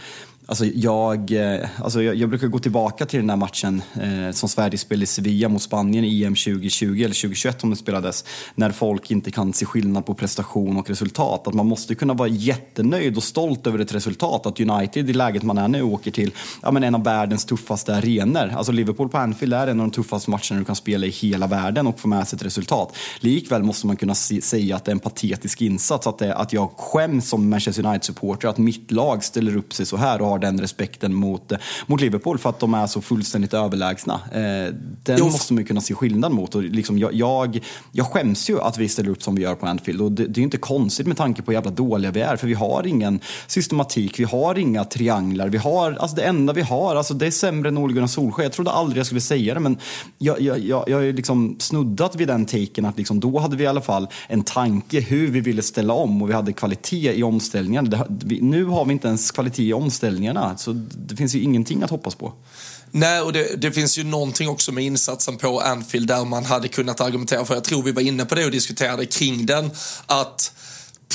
Alltså 0.48 0.66
jag, 0.66 1.32
eh, 1.32 1.70
alltså 1.80 2.02
jag, 2.02 2.16
jag, 2.16 2.30
brukar 2.30 2.48
gå 2.48 2.60
tillbaka 2.60 3.06
till 3.06 3.20
den 3.20 3.30
här 3.30 3.38
matchen 3.38 3.82
eh, 4.02 4.32
som 4.32 4.50
Sverige 4.50 4.78
spelade 4.78 5.04
i 5.04 5.08
Sevilla 5.08 5.50
mot 5.50 5.62
Spanien 5.62 6.06
i 6.06 6.24
EM 6.24 6.36
2020 6.36 6.86
eller 6.86 7.22
2021 7.22 7.64
om 7.64 7.70
det 7.70 7.76
spelades. 7.76 8.26
När 8.56 8.72
folk 8.72 9.12
inte 9.12 9.32
kan 9.32 9.54
se 9.54 9.66
skillnad 9.66 10.06
på 10.06 10.14
prestation 10.14 10.78
och 10.78 10.90
resultat. 10.90 11.48
Att 11.48 11.54
man 11.54 11.66
måste 11.66 11.96
kunna 11.96 12.14
vara 12.14 12.28
jättenöjd 12.28 13.18
och 13.18 13.24
stolt 13.24 13.68
över 13.68 13.80
ett 13.80 13.94
resultat. 13.94 14.46
Att 14.46 14.60
United 14.60 15.10
i 15.10 15.14
läget 15.14 15.44
man 15.44 15.58
är 15.58 15.68
nu 15.68 15.82
åker 15.82 16.12
till 16.12 16.32
ja, 16.62 16.72
men 16.72 16.84
en 16.84 16.96
av 16.96 17.04
världens 17.04 17.46
tuffaste 17.46 17.96
arenor. 17.96 18.54
Alltså 18.58 18.72
Liverpool 18.72 19.10
på 19.10 19.18
Anfield 19.18 19.54
är 19.54 19.68
en 19.68 19.80
av 19.80 19.86
de 19.88 19.92
tuffaste 19.92 20.30
matcherna 20.30 20.60
du 20.60 20.66
kan 20.66 20.76
spela 20.76 21.06
i 21.06 21.10
hela 21.10 21.48
världen 21.48 21.88
och 21.88 22.00
få 22.00 22.08
med 22.08 22.28
sig 22.28 22.38
ett 22.38 22.46
resultat. 22.46 22.96
Likväl 23.20 23.64
måste 23.64 23.88
man 23.88 23.96
kunna 23.96 24.16
se, 24.16 24.42
säga 24.42 24.76
att 24.76 24.86
det 24.86 24.92
är 24.92 24.96
en 24.96 25.00
patetisk 25.00 25.62
insats. 25.62 26.08
Att, 26.08 26.18
det, 26.18 26.36
att 26.36 26.54
jag 26.54 26.72
skäms 26.78 27.30
som 27.30 27.50
Manchester 27.50 27.86
United-supporter 27.86 28.48
att 28.48 28.58
mitt 28.58 28.92
lag 28.92 29.24
ställer 29.24 29.58
upp 29.58 29.74
sig 29.74 29.86
så 29.86 29.98
här 29.98 30.22
och 30.22 30.35
har 30.36 30.40
den 30.40 30.62
respekten 30.62 31.14
mot, 31.14 31.52
mot 31.88 32.02
Liverpool 32.02 32.38
för 32.38 32.50
att 32.50 32.60
de 32.60 32.74
är 32.74 32.88
så 32.88 33.02
fullständigt 33.02 33.54
överlägsna. 33.54 34.14
Eh, 34.32 34.74
den 35.04 35.18
jo. 35.18 35.26
måste 35.26 35.54
man 35.54 35.62
ju 35.62 35.68
kunna 35.68 35.82
se 35.82 35.94
skillnad 35.94 36.32
mot. 36.32 36.56
Och 36.56 36.64
liksom 36.64 37.00
jag, 37.00 37.14
jag, 37.14 37.60
jag 37.92 38.06
skäms 38.06 38.50
ju 38.50 38.62
att 38.62 38.78
vi 38.78 38.90
ställer 38.90 39.10
upp 39.10 39.24
som 39.24 39.36
vi 39.36 39.42
gör 39.42 39.56
på 39.56 39.66
Anfield 39.66 40.02
och 40.02 40.12
det, 40.12 40.28
det 40.28 40.42
är 40.42 40.44
inte 40.44 40.58
konstigt 40.58 41.08
med 41.08 41.18
tanke 41.18 41.42
på 41.42 41.52
hur 41.52 41.58
jävla 41.58 41.72
dåliga 41.72 42.12
vi 42.12 42.22
är 42.22 42.36
för 42.36 42.48
vi 42.48 42.54
har 42.54 42.88
ingen 42.88 43.20
systematik, 43.48 44.20
vi 44.20 44.24
har 44.24 44.58
inga 44.58 44.84
trianglar, 44.84 45.50
vi 45.50 45.58
har, 45.58 45.92
alltså 45.92 46.16
det 46.16 46.24
enda 46.24 46.54
vi 46.54 46.62
har, 46.62 46.96
alltså 46.96 47.14
det 47.14 47.28
är 47.28 47.32
sämre 47.32 47.70
än 47.70 47.78
Ole 47.78 47.94
Gunnar 47.94 48.08
Solskjaer. 48.08 48.46
Jag 48.46 48.54
trodde 48.54 48.72
aldrig 48.72 49.00
jag 49.00 49.06
skulle 49.06 49.22
säga 49.22 49.54
det 49.54 49.60
men 49.60 49.78
jag, 50.18 50.42
jag, 50.42 50.60
jag, 50.60 50.84
jag 50.88 50.98
har 50.98 51.04
ju 51.04 51.14
liksom 51.14 51.56
snuddat 51.60 52.16
vid 52.16 52.28
den 52.28 52.46
taken 52.46 52.86
att 52.86 52.98
liksom, 52.98 53.20
då 53.20 53.40
hade 53.40 53.56
vi 53.56 53.64
i 53.64 53.68
alla 53.68 53.82
fall 53.82 54.08
en 54.28 54.44
tanke 54.44 55.00
hur 55.00 55.28
vi 55.28 55.40
ville 55.40 55.62
ställa 55.62 55.94
om 55.94 56.22
och 56.22 56.30
vi 56.30 56.34
hade 56.34 56.54
kvalitet 56.54 57.14
i 57.14 57.24
omställningarna. 57.24 58.06
Nu 58.42 58.66
har 58.66 58.86
vi 58.86 58.92
inte 58.92 59.08
ens 59.08 59.32
kvalitet 59.32 59.64
i 59.64 59.74
omställningarna 59.74 60.25
förutsättningarna. 60.26 60.58
Så 60.58 60.74
det 61.08 61.16
finns 61.16 61.36
ju 61.36 61.42
ingenting 61.42 61.84
att 61.84 61.90
hoppas 61.90 62.16
på. 62.16 62.34
Nej, 62.92 63.22
och 63.22 63.34
det, 63.34 63.62
det, 63.62 63.72
finns 63.72 63.98
ju 63.98 64.04
någonting 64.04 64.50
också 64.50 64.72
med 64.72 64.84
insatsen 64.84 65.38
på 65.38 65.60
Anfield 65.60 66.08
där 66.08 66.26
man 66.26 66.46
hade 66.46 66.68
kunnat 66.68 67.02
argumentera 67.02 67.46
för, 67.46 67.54
jag 67.54 67.64
tror 67.64 67.84
vi 67.84 67.92
var 67.92 68.02
inne 68.02 68.26
på 68.26 68.36
det 68.36 68.46
och 68.46 68.52
diskuterade 68.52 69.06
kring 69.06 69.46
den, 69.46 69.72
att 70.08 70.52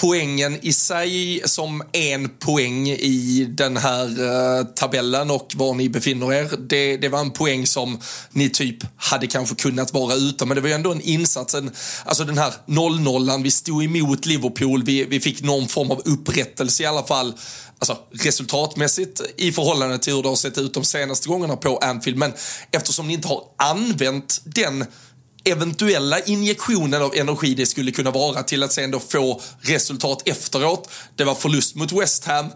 poängen 0.00 0.58
i 0.62 0.72
sig 0.72 1.42
som 1.44 1.82
en 1.92 2.28
poäng 2.28 2.88
i 2.88 3.46
den 3.50 3.76
här 3.76 4.06
eh, 4.06 4.64
tabellen 4.64 5.30
och 5.30 5.52
var 5.56 5.74
ni 5.74 5.88
befinner 5.88 6.32
er. 6.32 6.50
Det, 6.58 6.96
det, 6.96 7.08
var 7.08 7.20
en 7.20 7.30
poäng 7.30 7.66
som 7.66 7.98
ni 8.32 8.50
typ 8.50 8.76
hade 8.96 9.26
kanske 9.26 9.54
kunnat 9.54 9.94
vara 9.94 10.14
utan, 10.14 10.48
men 10.48 10.54
det 10.54 10.60
var 10.60 10.68
ju 10.68 10.74
ändå 10.74 10.92
en 10.92 11.00
insats. 11.00 11.54
En, 11.54 11.70
alltså 12.04 12.24
den 12.24 12.38
här 12.38 12.52
0-0, 12.66 13.42
vi 13.42 13.50
stod 13.50 13.84
emot 13.84 14.26
Liverpool, 14.26 14.82
vi, 14.84 15.04
vi 15.04 15.20
fick 15.20 15.42
någon 15.42 15.68
form 15.68 15.90
av 15.90 16.02
upprättelse 16.04 16.82
i 16.82 16.86
alla 16.86 17.02
fall 17.02 17.34
alltså, 17.80 17.98
resultatmässigt 18.10 19.20
i 19.36 19.52
förhållande 19.52 19.98
till 19.98 20.14
hur 20.14 20.22
det 20.22 20.28
har 20.28 20.36
sett 20.36 20.58
ut 20.58 20.74
de 20.74 20.84
senaste 20.84 21.28
gångerna 21.28 21.56
på 21.56 21.78
Anfield. 21.78 22.18
Men 22.18 22.32
eftersom 22.70 23.08
ni 23.08 23.14
inte 23.14 23.28
har 23.28 23.42
använt 23.56 24.40
den 24.44 24.84
eventuella 25.44 26.20
injektionen 26.20 27.02
av 27.02 27.14
energi 27.14 27.54
det 27.54 27.66
skulle 27.66 27.90
kunna 27.90 28.10
vara 28.10 28.42
till 28.42 28.62
att 28.62 28.72
sen 28.72 28.90
då 28.90 29.00
få 29.00 29.40
resultat 29.60 30.22
efteråt. 30.24 30.90
Det 31.16 31.24
var 31.24 31.34
förlust 31.34 31.74
mot 31.74 31.92
West 31.92 32.24
Ham. 32.24 32.46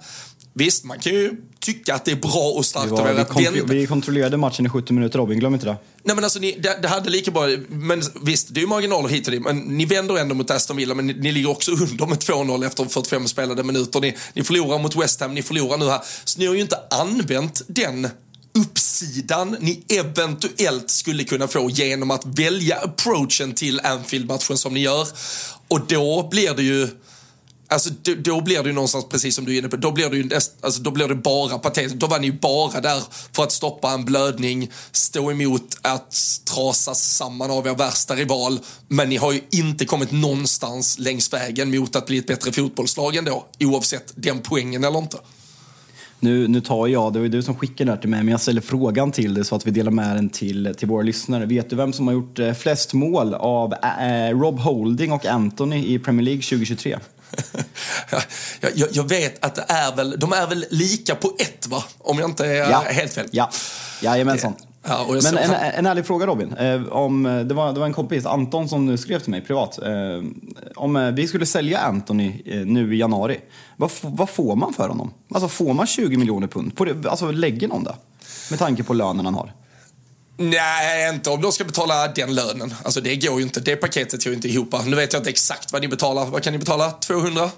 Visst, 0.55 0.85
man 0.85 0.99
kan 0.99 1.13
ju 1.13 1.37
tycka 1.65 1.95
att 1.95 2.05
det 2.05 2.11
är 2.11 2.17
bra 2.17 2.53
och 2.57 2.67
starkt 2.67 2.91
var, 2.91 3.09
er 3.09 3.19
att 3.19 3.37
vända. 3.37 3.65
Vi 3.75 3.87
kontrollerade 3.87 4.37
matchen 4.37 4.67
i 4.67 4.69
70 4.69 4.93
minuter 4.93 5.19
Robin, 5.19 5.39
glöm 5.39 5.55
inte 5.55 5.67
det. 5.67 5.77
Nej 6.03 6.15
men 6.15 6.25
alltså 6.25 6.39
ni, 6.39 6.59
det, 6.59 6.79
det, 6.83 6.89
hade 6.89 7.11
lika 7.11 7.31
bra, 7.31 7.49
men 7.69 8.03
visst 8.23 8.55
det 8.55 8.61
är 8.61 8.63
ju 8.63 8.69
marginaler 8.69 9.09
hit 9.09 9.27
och 9.27 9.33
dit, 9.33 9.43
men 9.43 9.59
ni 9.59 9.85
vänder 9.85 10.19
ändå 10.19 10.35
mot 10.35 10.51
Aston 10.51 10.77
Villa, 10.77 10.95
men 10.95 11.07
ni, 11.07 11.13
ni 11.13 11.33
ligger 11.33 11.51
också 11.51 11.71
under 11.91 12.07
med 12.07 12.19
2-0 12.19 12.67
efter 12.67 12.85
45 12.85 13.29
spelade 13.29 13.63
minuter. 13.63 14.01
Ni, 14.01 14.17
ni 14.35 14.45
förlorar 14.45 14.79
mot 14.79 14.97
West 14.97 15.21
Ham, 15.21 15.35
ni 15.35 15.43
förlorar 15.43 15.79
nu 15.79 15.89
här. 15.89 16.01
Så 16.25 16.39
ni 16.39 16.47
har 16.47 16.55
ju 16.55 16.61
inte 16.61 16.79
använt 16.91 17.63
den 17.67 18.09
uppsidan 18.59 19.57
ni 19.61 19.85
eventuellt 19.89 20.91
skulle 20.91 21.25
kunna 21.25 21.49
få 21.49 21.71
genom 21.71 22.11
att 22.11 22.27
välja 22.27 22.77
approachen 22.77 23.55
till 23.55 23.81
Anfield-matchen 23.81 24.59
som 24.59 24.75
ni 24.75 24.81
gör. 24.81 25.07
Och 25.69 25.87
då 25.87 26.29
blir 26.31 26.55
det 26.55 26.63
ju 26.63 26.89
Alltså, 27.69 27.91
då, 28.03 28.15
då, 28.19 28.41
blir 28.41 28.63
det 28.63 28.69
ju 28.69 28.75
någonstans 28.75 29.05
precis 29.09 29.35
som 29.35 29.45
du 29.45 29.55
är 29.55 29.59
inne 29.59 29.69
på, 29.69 29.77
då 29.77 29.93
blir 29.93 30.11
det, 30.11 30.17
ju, 30.17 30.31
alltså, 30.61 30.83
då 30.83 30.91
blir 30.91 31.09
det 31.09 31.15
bara 31.15 31.59
patetiskt. 31.59 31.99
Då 31.99 32.07
var 32.07 32.19
ni 32.19 32.27
ju 32.27 32.33
bara 32.33 32.81
där 32.81 33.03
för 33.33 33.43
att 33.43 33.53
stoppa 33.53 33.91
en 33.91 34.05
blödning, 34.05 34.71
stå 34.93 35.31
emot 35.31 35.79
att 35.83 36.15
trasas 36.55 37.17
samman 37.17 37.51
av 37.51 37.67
er 37.67 37.75
värsta 37.75 38.15
rival. 38.15 38.59
Men 38.89 39.09
ni 39.09 39.17
har 39.17 39.33
ju 39.33 39.41
inte 39.51 39.85
kommit 39.85 40.13
någonstans 40.13 40.99
längs 40.99 41.33
vägen 41.33 41.71
mot 41.71 41.97
att 41.97 42.07
bli 42.07 42.19
ett 42.19 42.27
bättre 42.27 42.53
fotbollslag 42.53 43.17
ändå, 43.17 43.47
oavsett 43.61 44.13
den 44.15 44.41
poängen 44.43 44.85
eller 44.85 44.99
inte. 44.99 45.19
Nu, 46.21 46.49
nu 46.49 46.61
tar 46.61 46.87
jag, 46.87 47.13
det 47.13 47.19
var 47.19 47.25
ju 47.25 47.31
du 47.31 47.43
som 47.43 47.55
skickade 47.55 47.91
det 47.91 48.01
till 48.01 48.11
mig, 48.11 48.23
men 48.23 48.29
jag 48.29 48.41
ställer 48.41 48.61
frågan 48.61 49.13
till 49.13 49.35
dig 49.35 49.45
så 49.45 49.57
att 49.57 49.67
vi 49.67 49.71
delar 49.71 49.91
med 49.91 50.17
den 50.17 50.29
till, 50.29 50.75
till 50.79 50.89
våra 50.89 51.03
lyssnare. 51.03 51.47
Vet 51.47 51.71
du 51.71 51.77
vem 51.77 51.93
som 51.93 52.07
har 52.07 52.15
gjort 52.15 52.39
eh, 52.39 52.53
flest 52.53 52.95
mål 52.95 53.35
av 53.35 53.73
äh, 53.73 54.39
Rob 54.39 54.59
Holding 54.59 55.13
och 55.13 55.27
Anthony 55.27 55.95
i 55.95 55.99
Premier 55.99 56.25
League 56.25 56.43
2023? 56.43 56.99
jag, 58.75 58.89
jag, 58.93 59.09
vet 59.09 59.45
att 59.45 59.55
det 59.55 59.65
är 59.69 59.97
väl, 59.97 60.15
de 60.19 60.33
är 60.33 60.47
väl 60.47 60.67
lika 60.71 61.15
på 61.15 61.33
ett 61.39 61.67
va? 61.67 61.85
Om 61.99 62.19
jag 62.19 62.31
inte 62.31 62.47
är 62.47 62.71
ja. 62.71 62.85
helt 62.89 63.13
fel. 63.13 63.29
Ja, 63.31 63.51
jajamensan. 64.03 64.55
Ja, 64.87 65.07
Men 65.23 65.39
en, 65.39 65.51
en 65.51 65.87
ärlig 65.87 66.07
fråga 66.07 66.27
Robin. 66.27 66.53
Eh, 66.53 66.83
om, 66.89 67.27
eh, 67.27 67.41
det, 67.41 67.55
var, 67.55 67.73
det 67.73 67.81
var 67.81 67.87
en 67.87 67.93
kompis, 67.93 68.27
Anton, 68.27 68.69
som 68.69 68.99
skrev 68.99 69.19
till 69.19 69.31
mig 69.31 69.41
privat. 69.41 69.79
Eh, 69.79 70.23
om 70.77 71.13
vi 71.17 71.29
skulle 71.29 71.47
sälja 71.47 71.79
Anthony 71.79 72.43
nu 72.67 72.95
i 72.95 72.99
januari, 72.99 73.41
vad, 73.77 73.91
vad 74.03 74.29
får 74.31 74.57
man 74.57 74.73
för 74.73 74.89
honom? 74.89 75.11
Alltså 75.35 75.49
får 75.49 75.75
man 75.75 75.87
20 75.87 76.17
miljoner 76.17 76.47
pund? 76.47 76.77
På 76.77 76.85
det, 76.85 77.09
alltså 77.09 77.31
lägger 77.31 77.69
någon 77.69 77.85
det? 77.85 77.95
Med 78.51 78.59
tanke 78.59 78.83
på 78.83 78.95
lönen 78.95 79.25
han 79.25 79.35
har. 79.35 79.53
Nej, 80.37 81.15
inte 81.15 81.31
om 81.31 81.43
de 81.43 81.53
ska 81.53 81.65
betala 81.65 82.09
den 82.09 82.35
lönen. 82.35 82.75
Alltså 82.83 83.01
det 83.01 83.17
går 83.17 83.39
ju 83.39 83.43
inte. 83.43 83.61
Det 83.61 83.77
paketet 83.77 84.25
går 84.25 84.31
ju 84.31 84.37
inte 84.37 84.49
ihop. 84.49 84.75
Nu 84.87 84.97
vet 84.97 85.13
jag 85.13 85.21
inte 85.21 85.31
exakt 85.31 85.73
vad 85.73 85.83
ni 85.83 85.89
betalar. 85.89 86.27
Vad 86.27 86.43
kan 86.43 86.53
ni 86.53 86.59
betala? 86.59 86.91
200 86.91 87.51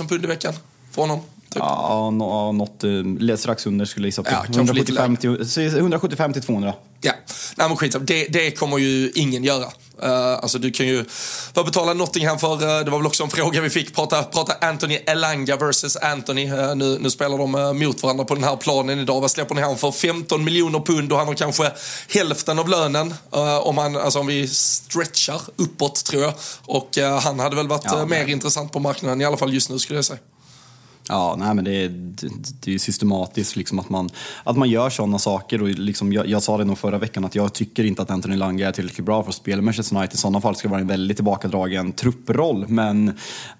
000 0.00 0.08
pund 0.08 0.24
i 0.24 0.26
veckan 0.26 0.54
för 0.92 1.02
honom? 1.02 1.20
Typ. 1.50 1.62
Ja, 1.62 2.10
något 2.54 2.84
eh, 2.84 3.36
strax 3.36 3.66
under 3.66 3.84
skulle 3.84 4.04
jag 4.04 4.08
gissa 4.08 4.22
på. 4.22 4.30
Ja, 4.30 4.44
175, 4.54 5.16
till, 5.16 5.46
175 5.58 6.32
till 6.32 6.42
200. 6.42 6.74
Ja, 7.00 7.12
nej 7.56 7.68
men 7.68 7.76
skit 7.76 7.96
det, 8.00 8.26
det 8.28 8.50
kommer 8.50 8.78
ju 8.78 9.10
ingen 9.14 9.44
göra. 9.44 9.66
Uh, 10.02 10.10
alltså 10.10 10.58
du 10.58 10.70
kan 10.70 10.86
ju, 10.86 11.04
vad 11.54 11.64
betalar 11.64 11.94
Nottingham 11.94 12.38
för? 12.38 12.52
Uh, 12.52 12.84
det 12.84 12.90
var 12.90 12.98
väl 12.98 13.06
också 13.06 13.24
en 13.24 13.30
fråga 13.30 13.60
vi 13.60 13.70
fick. 13.70 13.94
Prata, 13.94 14.22
prata 14.22 14.66
Anthony 14.66 14.94
Elanga 14.94 15.56
versus 15.56 15.96
Anthony. 15.96 16.52
Uh, 16.52 16.74
nu, 16.74 16.98
nu 17.00 17.10
spelar 17.10 17.38
de 17.38 17.78
mot 17.78 18.02
varandra 18.02 18.24
på 18.24 18.34
den 18.34 18.44
här 18.44 18.56
planen 18.56 18.98
idag. 19.00 19.20
Vad 19.20 19.30
släpper 19.30 19.54
ni 19.54 19.60
han 19.60 19.76
för? 19.76 19.92
15 19.92 20.44
miljoner 20.44 20.80
pund 20.80 21.12
och 21.12 21.18
han 21.18 21.26
har 21.26 21.34
kanske 21.34 21.72
hälften 22.08 22.58
av 22.58 22.68
lönen. 22.68 23.14
om, 23.62 23.78
han, 23.78 23.96
alltså 23.96 24.18
om 24.18 24.26
vi 24.26 24.48
stretchar 24.48 25.40
uppåt 25.56 26.04
tror 26.04 26.22
jag. 26.22 26.34
Och 26.66 26.98
han 27.22 27.40
hade 27.40 27.56
väl 27.56 27.68
varit 27.68 27.84
ja, 27.84 28.06
mer 28.06 28.26
intressant 28.26 28.72
på 28.72 28.78
marknaden 28.80 29.20
i 29.20 29.24
alla 29.24 29.36
fall 29.36 29.54
just 29.54 29.70
nu 29.70 29.78
skulle 29.78 29.98
jag 29.98 30.04
säga. 30.04 30.18
Ja, 31.08 31.36
nej, 31.38 31.54
men 31.54 31.64
det 31.64 31.84
är, 31.84 31.88
det, 32.60 32.74
är 32.74 32.78
systematiskt 32.78 33.56
liksom 33.56 33.78
att, 33.78 33.88
man, 33.88 34.10
att 34.44 34.56
man 34.56 34.70
gör 34.70 34.90
sådana 34.90 35.18
saker. 35.18 35.62
Och 35.62 35.68
liksom, 35.68 36.12
jag, 36.12 36.26
jag, 36.26 36.42
sa 36.42 36.58
det 36.58 36.64
nog 36.64 36.78
förra 36.78 36.98
veckan 36.98 37.24
att 37.24 37.34
jag 37.34 37.52
tycker 37.52 37.84
inte 37.84 38.02
att 38.02 38.10
Anthony 38.10 38.36
Lange 38.36 38.66
är 38.66 38.72
tillräckligt 38.72 39.06
bra 39.06 39.22
för 39.22 39.30
att 39.30 39.34
spela 39.36 39.62
Manchester 39.62 39.96
United. 39.96 40.14
I 40.14 40.18
sådana 40.18 40.40
fall 40.40 40.56
ska 40.56 40.68
det 40.68 40.72
vara 40.72 40.80
en 40.80 40.86
väldigt 40.86 41.16
tillbakadragen 41.16 41.92
trupproll. 41.92 42.64
Men 42.68 43.12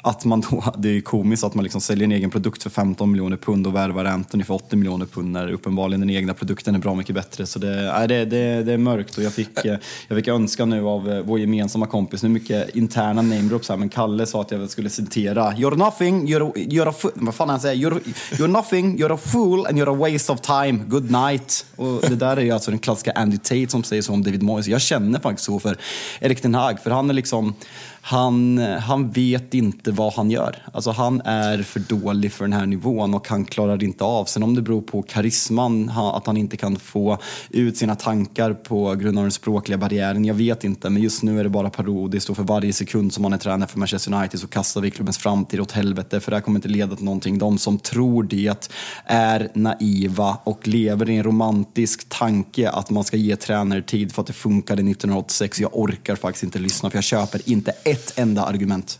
att 0.02 0.24
man 0.24 0.40
då, 0.40 0.64
det 0.78 0.96
är 0.96 1.00
komiskt 1.00 1.44
att 1.44 1.54
man 1.54 1.62
liksom 1.62 1.80
säljer 1.80 2.04
en 2.04 2.12
egen 2.12 2.30
produkt 2.30 2.62
för 2.62 2.70
15 2.70 3.10
miljoner 3.10 3.36
pund 3.36 3.66
och 3.66 3.74
värvar 3.74 4.04
Anthony 4.04 4.44
för 4.44 4.54
80 4.54 4.76
miljoner 4.76 5.06
pund 5.06 5.30
när 5.30 5.52
uppenbarligen 5.52 6.00
den 6.00 6.10
egna 6.10 6.34
produkten 6.34 6.74
är 6.74 6.78
bra 6.78 6.94
mycket 6.94 7.14
bättre. 7.14 7.46
Så 7.46 7.58
det, 7.58 7.92
nej, 7.98 8.08
det, 8.08 8.24
det, 8.24 8.62
det 8.62 8.72
är 8.72 8.78
mörkt 8.78 9.18
och 9.18 9.22
jag 9.22 9.32
fick, 9.32 9.64
jag 9.64 10.18
fick 10.18 10.28
önska 10.28 10.64
nu 10.64 10.86
av 10.86 11.12
eh, 11.12 11.20
vår 11.20 11.38
gemensamma 11.38 11.86
kompis, 11.86 12.22
nu 12.22 12.28
mycket 12.28 12.76
interna 12.76 13.22
namedrops 13.22 13.68
här, 13.68 13.76
men 13.76 13.88
Kalle 13.88 14.26
sa 14.26 14.40
att 14.40 14.50
jag 14.50 14.70
skulle 14.70 14.90
citera 14.90 15.52
“You're 15.52 15.76
nothing, 15.76 16.28
you're, 16.28 16.52
you're 16.54 16.88
a 16.88 17.33
vad 17.34 17.36
fan 17.36 17.48
han 17.48 17.60
säger? 17.60 17.90
You're, 17.90 18.00
you're 18.30 18.46
nothing, 18.46 18.98
you're 18.98 19.14
a 19.14 19.16
fool 19.16 19.66
and 19.66 19.78
you're 19.78 19.90
a 19.90 20.10
waste 20.10 20.32
of 20.32 20.40
time. 20.40 20.72
Good 20.72 21.10
night. 21.10 21.66
Och 21.76 22.00
det 22.00 22.16
där 22.16 22.36
är 22.36 22.40
ju 22.40 22.50
alltså 22.50 22.70
den 22.70 22.80
klassiska 22.80 23.12
Andy 23.12 23.38
Tate 23.38 23.68
som 23.68 23.84
säger 23.84 24.02
så 24.02 24.12
om 24.12 24.22
David 24.22 24.42
Moyes. 24.42 24.66
Jag 24.66 24.80
känner 24.80 25.20
faktiskt 25.20 25.46
så 25.46 25.60
för 25.60 25.76
Erik 26.20 26.42
Ten 26.42 26.54
Hag, 26.54 26.80
för 26.80 26.90
han 26.90 27.10
är 27.10 27.14
liksom 27.14 27.54
han, 28.06 28.58
han 28.58 29.10
vet 29.10 29.54
inte 29.54 29.92
vad 29.92 30.12
han 30.12 30.30
gör. 30.30 30.56
Alltså 30.72 30.90
han 30.90 31.20
är 31.20 31.62
för 31.62 31.80
dålig 31.80 32.32
för 32.32 32.44
den 32.44 32.52
här 32.52 32.66
nivån 32.66 33.14
och 33.14 33.28
han 33.28 33.44
klarar 33.44 33.84
inte 33.84 34.04
av. 34.04 34.24
Sen 34.24 34.42
om 34.42 34.54
det 34.54 34.62
beror 34.62 34.82
på 34.82 35.02
karisman, 35.02 35.90
att 35.90 36.26
han 36.26 36.36
inte 36.36 36.56
kan 36.56 36.76
få 36.76 37.18
ut 37.50 37.76
sina 37.76 37.94
tankar 37.94 38.54
på 38.54 38.94
grund 38.94 39.18
av 39.18 39.24
den 39.24 39.30
språkliga 39.30 39.78
barriären, 39.78 40.24
jag 40.24 40.34
vet 40.34 40.64
inte. 40.64 40.90
Men 40.90 41.02
just 41.02 41.22
nu 41.22 41.40
är 41.40 41.44
det 41.44 41.50
bara 41.50 41.70
parodiskt 41.70 42.30
och 42.30 42.36
för 42.36 42.42
varje 42.42 42.72
sekund 42.72 43.12
som 43.12 43.24
han 43.24 43.32
är 43.32 43.38
tränare 43.38 43.68
för 43.68 43.78
Manchester 43.78 44.14
United 44.14 44.40
så 44.40 44.46
kastar 44.46 44.80
vi 44.80 44.90
klubbens 44.90 45.18
framtid 45.18 45.60
åt 45.60 45.72
helvete 45.72 46.20
för 46.20 46.30
det 46.30 46.36
här 46.36 46.42
kommer 46.42 46.58
inte 46.58 46.68
leda 46.68 46.96
till 46.96 47.04
någonting. 47.04 47.38
De 47.38 47.58
som 47.58 47.78
tror 47.78 48.22
det 48.22 48.68
är 49.04 49.48
naiva 49.54 50.38
och 50.44 50.68
lever 50.68 51.10
i 51.10 51.16
en 51.16 51.22
romantisk 51.22 52.08
tanke 52.08 52.70
att 52.70 52.90
man 52.90 53.04
ska 53.04 53.16
ge 53.16 53.36
tränare 53.36 53.82
tid 53.82 54.12
för 54.12 54.22
att 54.22 54.26
det 54.26 54.32
funkade 54.32 54.80
1986. 54.80 55.60
Jag 55.60 55.70
orkar 55.72 56.16
faktiskt 56.16 56.44
inte 56.44 56.58
lyssna 56.58 56.90
för 56.90 56.96
jag 56.96 57.04
köper 57.04 57.50
inte 57.50 57.70
ett 57.70 57.93
enda 58.16 58.44
argument. 58.44 58.98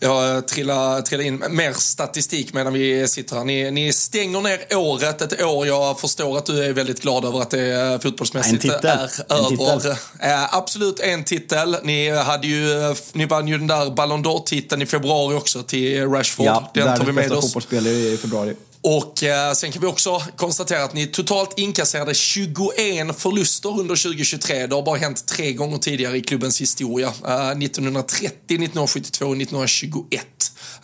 Jag 0.00 0.48
trillar, 0.48 1.02
trillar 1.02 1.24
in 1.24 1.44
mer 1.50 1.72
statistik 1.72 2.52
medan 2.54 2.72
vi 2.72 3.08
sitter 3.08 3.36
här. 3.36 3.44
Ni, 3.44 3.70
ni 3.70 3.92
stänger 3.92 4.40
ner 4.40 4.76
året, 4.76 5.22
ett 5.22 5.42
år 5.42 5.66
jag 5.66 6.00
förstår 6.00 6.38
att 6.38 6.46
du 6.46 6.64
är 6.64 6.72
väldigt 6.72 7.02
glad 7.02 7.24
över 7.24 7.40
att 7.40 7.50
det 7.50 7.98
fotbollsmässigt 8.02 8.64
en 8.64 8.70
titel. 8.70 8.86
är 8.86 9.36
en 9.38 9.58
över. 9.58 9.78
Titel. 9.78 9.90
Äh, 10.20 10.54
absolut 10.54 11.00
en 11.00 11.24
titel. 11.24 11.76
Ni, 11.82 12.10
hade 12.10 12.46
ju, 12.46 12.94
ni 13.12 13.26
vann 13.26 13.48
ju 13.48 13.58
den 13.58 13.66
där 13.66 13.90
Ballon 13.90 14.24
d'Or-titeln 14.24 14.82
i 14.82 14.86
februari 14.86 15.36
också 15.36 15.62
till 15.62 16.08
Rashford. 16.08 16.46
Ja, 16.46 16.70
den 16.74 16.98
tar 16.98 17.04
vi 17.04 17.12
med 17.12 17.32
oss. 17.32 17.44
fotbollsspelare 17.44 17.94
i 17.94 18.16
februari. 18.16 18.54
Och 18.80 19.22
eh, 19.22 19.52
sen 19.52 19.72
kan 19.72 19.82
vi 19.82 19.86
också 19.86 20.22
konstatera 20.36 20.84
att 20.84 20.94
ni 20.94 21.06
totalt 21.06 21.58
inkasserade 21.58 22.14
21 22.14 23.16
förluster 23.18 23.80
under 23.80 24.02
2023. 24.02 24.66
Det 24.66 24.74
har 24.74 24.82
bara 24.82 24.98
hänt 24.98 25.26
tre 25.26 25.52
gånger 25.52 25.78
tidigare 25.78 26.16
i 26.16 26.20
klubbens 26.20 26.60
historia. 26.60 27.06
Eh, 27.06 27.50
1930, 27.50 28.30
1972 28.46 29.26
och 29.26 29.36
1921. 29.36 30.26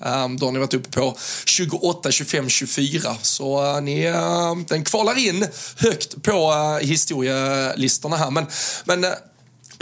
Eh, 0.00 0.28
då 0.28 0.46
har 0.46 0.52
ni 0.52 0.58
varit 0.58 0.74
uppe 0.74 0.90
på 0.90 1.16
28, 1.44 2.10
25, 2.10 2.48
24. 2.48 3.16
Så 3.22 3.64
eh, 3.64 3.82
ni, 3.82 4.02
eh, 4.02 4.54
den 4.68 4.84
kvalar 4.84 5.18
in 5.18 5.46
högt 5.76 6.22
på 6.22 6.52
eh, 6.52 6.86
historielistorna 6.86 8.16
här. 8.16 8.30
Men, 8.30 8.46
men 8.84 9.04
eh, 9.04 9.10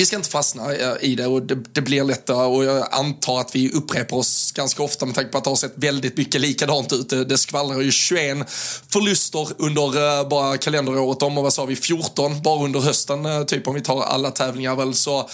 vi 0.01 0.07
ska 0.07 0.17
inte 0.17 0.31
fastna 0.31 0.75
eh, 0.75 0.93
i 1.01 1.15
det 1.15 1.27
och 1.27 1.43
det, 1.43 1.55
det 1.73 1.81
blir 1.81 2.05
lätt 2.05 2.31
och 2.31 2.65
jag 2.65 2.87
antar 2.91 3.41
att 3.41 3.55
vi 3.55 3.73
upprepar 3.73 4.17
oss 4.17 4.53
ganska 4.53 4.83
ofta 4.83 5.07
med 5.07 5.15
tanke 5.15 5.31
på 5.31 5.39
att 5.39 5.45
det 5.45 5.51
har 5.51 5.57
sett 5.57 5.73
väldigt 5.75 6.17
mycket 6.17 6.41
likadant 6.41 6.93
ut. 6.93 7.09
Det, 7.09 7.25
det 7.25 7.39
skvallrar 7.39 7.81
ju 7.81 7.91
21 7.91 8.51
förluster 8.89 9.49
under 9.59 10.21
eh, 10.21 10.29
bara 10.29 10.57
kalenderåret 10.57 11.23
om 11.23 11.39
och 11.39 11.45
vad 11.45 11.53
sa 11.53 11.65
vi, 11.65 11.77
14 11.77 12.43
bara 12.43 12.65
under 12.65 12.81
hösten, 12.81 13.27
eh, 13.27 13.43
typ 13.43 13.69
om 13.69 13.75
vi 13.75 13.81
tar 13.81 14.03
alla 14.03 14.31
tävlingar 14.31 14.77
väl. 14.77 14.95
Så 14.95 15.29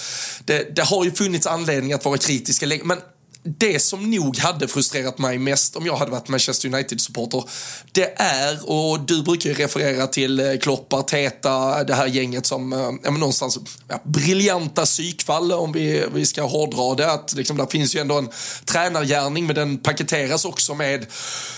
det, 0.45 0.77
det 0.77 0.83
har 0.83 1.05
ju 1.05 1.13
funnits 1.13 1.47
anledning 1.47 1.93
att 1.93 2.05
vara 2.05 2.19
kritiska 2.19 2.67
länge, 2.67 2.85
men 2.85 2.99
det 3.47 3.81
som 3.81 4.11
nog 4.11 4.39
hade 4.39 4.69
frustrerat 4.69 5.19
mig 5.19 5.39
mest 5.39 5.77
om 5.77 5.87
jag 5.87 5.97
hade 5.97 6.11
varit 6.11 6.29
Manchester 6.29 6.69
United-supporter, 6.69 7.45
det 7.93 8.21
är, 8.21 8.71
och 8.71 9.01
du 9.01 9.23
brukar 9.23 9.51
ju 9.51 9.57
referera 9.57 10.07
till 10.07 10.41
eh, 10.41 10.57
Klopp, 10.61 10.93
Arteta, 10.93 11.85
det 11.85 11.95
här 11.95 12.07
gänget 12.07 12.47
som, 12.47 12.73
eh, 12.73 12.79
ja 12.79 13.11
men 13.11 13.21
någonstans, 13.21 13.59
ja, 13.89 14.01
briljanta 14.05 14.85
psykfall 14.85 15.53
om 15.53 15.73
vi, 15.73 16.07
vi 16.15 16.27
ska 16.27 16.43
hårdra 16.43 16.95
det, 16.95 17.13
att 17.13 17.33
liksom, 17.33 17.57
där 17.57 17.67
finns 17.67 17.97
ju 17.97 18.01
ändå 18.01 18.19
en 18.19 18.29
tränargärning, 18.65 19.47
men 19.47 19.55
den 19.55 19.79
paketeras 19.79 20.45
också 20.45 20.75
med, 20.75 21.07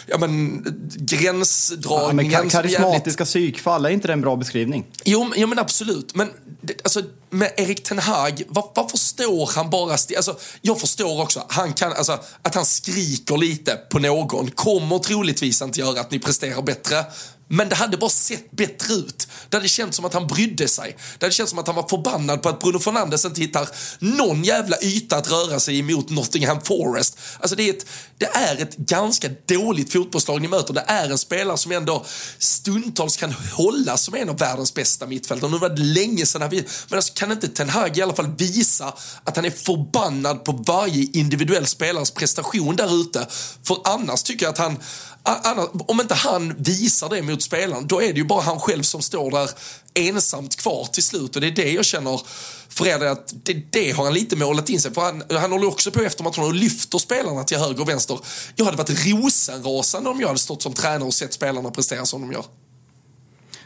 ja 0.06 0.18
men, 0.18 0.64
gränsdragningen. 0.96 2.32
Ja, 2.32 2.40
men 2.40 2.50
karismatiska 2.50 3.22
jävligt... 3.22 3.28
psykfall, 3.28 3.86
är 3.86 3.90
inte 3.90 4.06
det 4.06 4.12
en 4.12 4.20
bra 4.20 4.36
beskrivning? 4.36 4.86
Jo, 5.04 5.32
jo 5.36 5.46
men 5.46 5.58
absolut, 5.58 6.14
men 6.14 6.28
det, 6.60 6.74
alltså, 6.84 7.02
med 7.30 7.52
Erik 7.56 7.82
Ten 7.82 7.98
Hag, 7.98 8.42
var, 8.48 8.72
varför 8.74 8.98
står 8.98 9.50
han 9.54 9.70
bara 9.70 9.92
Alltså, 10.16 10.38
jag 10.62 10.80
förstår 10.80 11.22
också, 11.22 11.44
han 11.48 11.72
kan, 11.72 11.92
alltså, 11.92 12.20
att 12.42 12.54
han 12.54 12.66
skriker 12.66 13.36
lite 13.36 13.76
på 13.76 13.98
någon 13.98 14.50
kommer 14.50 14.98
troligtvis 14.98 15.62
inte 15.62 15.80
göra 15.80 16.00
att 16.00 16.10
ni 16.10 16.18
presterar 16.18 16.62
bättre. 16.62 17.04
Men 17.48 17.68
det 17.68 17.74
hade 17.74 17.96
bara 17.96 18.10
sett 18.10 18.50
bättre 18.50 18.94
ut. 18.94 19.28
Det 19.48 19.56
hade 19.56 19.68
känts 19.68 19.96
som 19.96 20.04
att 20.04 20.14
han 20.14 20.26
brydde 20.26 20.68
sig. 20.68 20.96
Det 21.18 21.26
hade 21.26 21.34
känts 21.34 21.50
som 21.50 21.58
att 21.58 21.66
han 21.66 21.76
var 21.76 21.88
förbannad 21.88 22.42
på 22.42 22.48
att 22.48 22.60
Bruno 22.60 22.78
Fernandes 22.78 23.24
inte 23.24 23.40
hittar 23.40 23.68
någon 23.98 24.44
jävla 24.44 24.76
yta 24.82 25.16
att 25.16 25.30
röra 25.30 25.60
sig 25.60 25.78
emot 25.78 26.10
Nottingham 26.10 26.60
Forest. 26.60 27.18
Alltså 27.40 27.56
det 27.56 27.68
är 27.68 27.70
ett, 27.70 27.86
det 28.18 28.26
är 28.26 28.62
ett 28.62 28.76
ganska 28.76 29.28
dåligt 29.46 29.92
fotbollslag 29.92 30.40
ni 30.40 30.48
möter. 30.48 30.74
Det 30.74 30.84
är 30.86 31.10
en 31.10 31.18
spelare 31.18 31.58
som 31.58 31.72
ändå 31.72 32.04
stundtals 32.38 33.16
kan 33.16 33.34
hålla 33.52 33.96
som 33.96 34.14
en 34.14 34.28
av 34.28 34.38
världens 34.38 34.74
bästa 34.74 35.06
mittfältare. 35.06 35.50
Nu 35.50 35.58
var 35.58 35.68
det 35.68 35.82
länge 35.82 36.26
sedan 36.26 36.42
han... 36.42 36.50
Men 36.88 36.96
alltså 36.96 37.12
kan 37.14 37.32
inte 37.32 37.48
Ten 37.48 37.68
Hag 37.68 37.98
i 37.98 38.02
alla 38.02 38.14
fall 38.14 38.34
visa 38.36 38.94
att 39.24 39.36
han 39.36 39.44
är 39.44 39.50
förbannad 39.50 40.44
på 40.44 40.52
varje 40.52 41.08
individuell 41.12 41.66
spelares 41.66 42.10
prestation 42.10 42.76
där 42.76 43.00
ute? 43.00 43.26
För 43.62 43.78
annars 43.84 44.22
tycker 44.22 44.46
jag 44.46 44.52
att 44.52 44.58
han 44.58 44.76
annars, 45.22 45.68
om 45.86 46.00
inte 46.00 46.14
han 46.14 46.54
visar 46.58 47.08
det 47.08 47.22
mot 47.22 47.42
spelaren, 47.42 47.86
då 47.86 48.02
är 48.02 48.12
det 48.12 48.18
ju 48.18 48.24
bara 48.24 48.42
han 48.42 48.60
själv 48.60 48.82
som 48.82 49.02
står 49.02 49.30
där 49.30 49.50
ensamt 49.94 50.56
kvar 50.56 50.88
till 50.92 51.02
slut. 51.02 51.34
Och 51.34 51.40
det 51.40 51.46
är 51.46 51.50
det 51.50 51.72
jag 51.72 51.84
känner 51.84 52.20
för 52.68 52.86
er, 52.86 53.04
att 53.04 53.34
det, 53.44 53.54
det 53.72 53.90
har 53.90 54.04
han 54.04 54.14
lite 54.14 54.36
målat 54.36 54.68
in 54.68 54.80
sig. 54.80 54.94
För 54.94 55.00
han, 55.00 55.22
han 55.30 55.52
håller 55.52 55.68
också 55.68 55.90
på 55.90 56.02
efter 56.02 56.24
matchen 56.24 56.44
och 56.44 56.54
lyfter 56.54 56.98
spelarna 56.98 57.44
till 57.44 57.58
höger 57.58 57.80
och 57.80 57.88
vänster. 57.88 58.18
Jag 58.56 58.64
hade 58.64 58.76
varit 58.76 59.06
rosenrasande 59.06 60.10
om 60.10 60.20
jag 60.20 60.28
hade 60.28 60.40
stått 60.40 60.62
som 60.62 60.72
tränare 60.72 61.04
och 61.04 61.14
sett 61.14 61.32
spelarna 61.32 61.70
prestera 61.70 62.06
som 62.06 62.20
de 62.20 62.32
gör. 62.32 62.44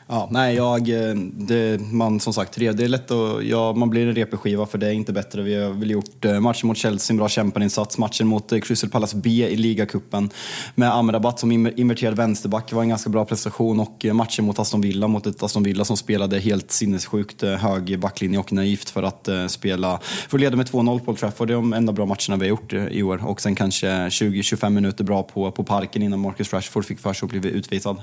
Ja, 0.09 0.29
nej, 0.31 0.57
jag, 0.57 0.89
eh, 0.89 1.15
det, 1.33 1.81
man 1.81 2.21
som 2.21 2.33
sagt, 2.33 2.55
det 2.55 2.67
är 2.67 2.89
lätt 2.89 3.11
att, 3.11 3.45
ja, 3.45 3.73
man 3.73 3.91
blir 3.91 4.07
en 4.07 4.15
repskiva 4.15 4.67
för 4.67 4.79
det 4.79 4.87
är 4.87 4.93
inte 4.93 5.13
bättre. 5.13 5.43
Vi 5.43 5.55
har 5.55 5.71
väl 5.71 5.91
gjort 5.91 6.25
eh, 6.25 6.41
matchen 6.41 6.67
mot 6.69 6.77
Chelsea, 6.77 7.15
en 7.15 7.19
bra 7.19 7.29
kämparinsats. 7.29 7.99
Matchen 7.99 8.27
mot 8.27 8.53
eh, 8.53 8.61
Crystal 8.61 8.91
Palace 8.91 9.17
B 9.17 9.31
i 9.31 9.57
ligacupen 9.57 10.31
med 10.75 10.95
Amrabat 10.95 11.41
som 11.41 11.53
inverterad 11.53 12.17
vänsterback 12.17 12.73
var 12.73 12.83
en 12.83 12.89
ganska 12.89 13.11
bra 13.11 13.25
prestation 13.25 13.81
och 13.81 14.07
matchen 14.13 14.45
mot 14.45 14.59
Aston 14.59 14.81
Villa, 14.81 15.09
mot 15.09 15.27
ett 15.27 15.43
Aston 15.43 15.63
Villa 15.63 15.85
som 15.85 15.97
spelade 15.97 16.39
helt 16.39 16.71
sinnessjukt 16.71 17.43
hög 17.43 17.99
backlinje 17.99 18.39
och 18.39 18.53
naivt 18.53 18.91
för 18.91 19.03
att 19.03 19.29
spela, 19.49 19.99
för 20.29 20.37
att 20.37 20.41
leda 20.41 20.57
med 20.57 20.67
2-0 20.67 20.99
på 20.99 21.11
Old 21.11 21.19
Trafford. 21.19 21.49
Det 21.49 21.53
är 21.53 21.57
de 21.57 21.73
enda 21.73 21.93
bra 21.93 22.07
matcherna 22.07 22.37
vi 22.37 22.41
har 22.41 22.49
gjort 22.49 22.73
i 22.73 23.03
år 23.03 23.27
och 23.27 23.41
sen 23.41 23.55
kanske 23.55 23.87
20-25 23.87 24.71
minuter 24.71 25.05
bra 25.05 25.23
på, 25.23 25.51
på 25.51 25.65
parken 25.65 26.03
innan 26.03 26.21
Marcus 26.21 26.53
Rashford 26.53 26.85
fick 26.85 27.01
för 27.01 27.13
sig 27.13 27.27
att 27.27 27.31
bli 27.33 27.51
utvisad. 27.51 27.97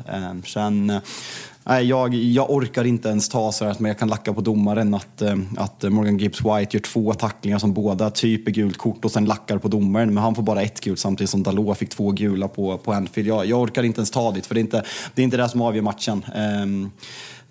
Sen 0.45 1.01
Nej, 1.63 1.85
jag, 1.85 2.13
jag 2.13 2.49
orkar 2.49 2.83
inte 2.83 3.09
ens 3.09 3.29
ta 3.29 3.51
så 3.51 3.65
att 3.65 3.79
jag 3.79 3.99
kan 3.99 4.07
lacka 4.07 4.33
på 4.33 4.41
domaren 4.41 4.93
att, 4.93 5.21
eh, 5.21 5.35
att 5.57 5.83
Morgan 5.83 6.17
Gibbs 6.17 6.41
White 6.41 6.77
gör 6.77 6.79
två 6.79 7.13
tacklingar 7.13 7.59
som 7.59 7.73
båda 7.73 8.09
typ 8.09 8.47
är 8.47 8.51
gult 8.51 8.77
kort 8.77 9.05
och 9.05 9.11
sen 9.11 9.25
lackar 9.25 9.57
på 9.57 9.67
domaren. 9.67 10.13
Men 10.13 10.23
han 10.23 10.35
får 10.35 10.43
bara 10.43 10.61
ett 10.61 10.81
gult 10.81 10.99
samtidigt 10.99 11.29
som 11.29 11.43
Dalot 11.43 11.77
fick 11.77 11.89
två 11.89 12.11
gula 12.11 12.47
på, 12.47 12.77
på 12.77 12.93
Anfield. 12.93 13.29
Jag, 13.29 13.45
jag 13.45 13.61
orkar 13.61 13.83
inte 13.83 13.99
ens 13.99 14.11
ta 14.11 14.31
dit 14.31 14.45
för 14.45 14.55
det 14.55 14.59
är 14.59 14.61
inte 14.61 14.83
det, 15.15 15.21
är 15.21 15.23
inte 15.23 15.37
det 15.37 15.49
som 15.49 15.61
avgör 15.61 15.81
matchen. 15.81 16.25
Um, 16.35 16.91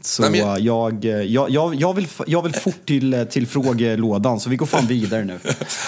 så 0.01 0.23
Nej, 0.23 0.31
men... 0.31 0.65
jag, 0.65 1.05
jag, 1.05 1.51
jag, 1.51 1.75
jag, 1.75 1.95
vill, 1.95 2.09
jag 2.27 2.43
vill 2.43 2.55
fort 2.65 2.87
till, 2.87 3.27
till 3.31 3.47
frågelådan, 3.47 4.41
så 4.41 4.51
vi 4.51 4.57
går 4.57 4.67
fan 4.67 4.87
vidare 4.89 5.25
nu. 5.25 5.41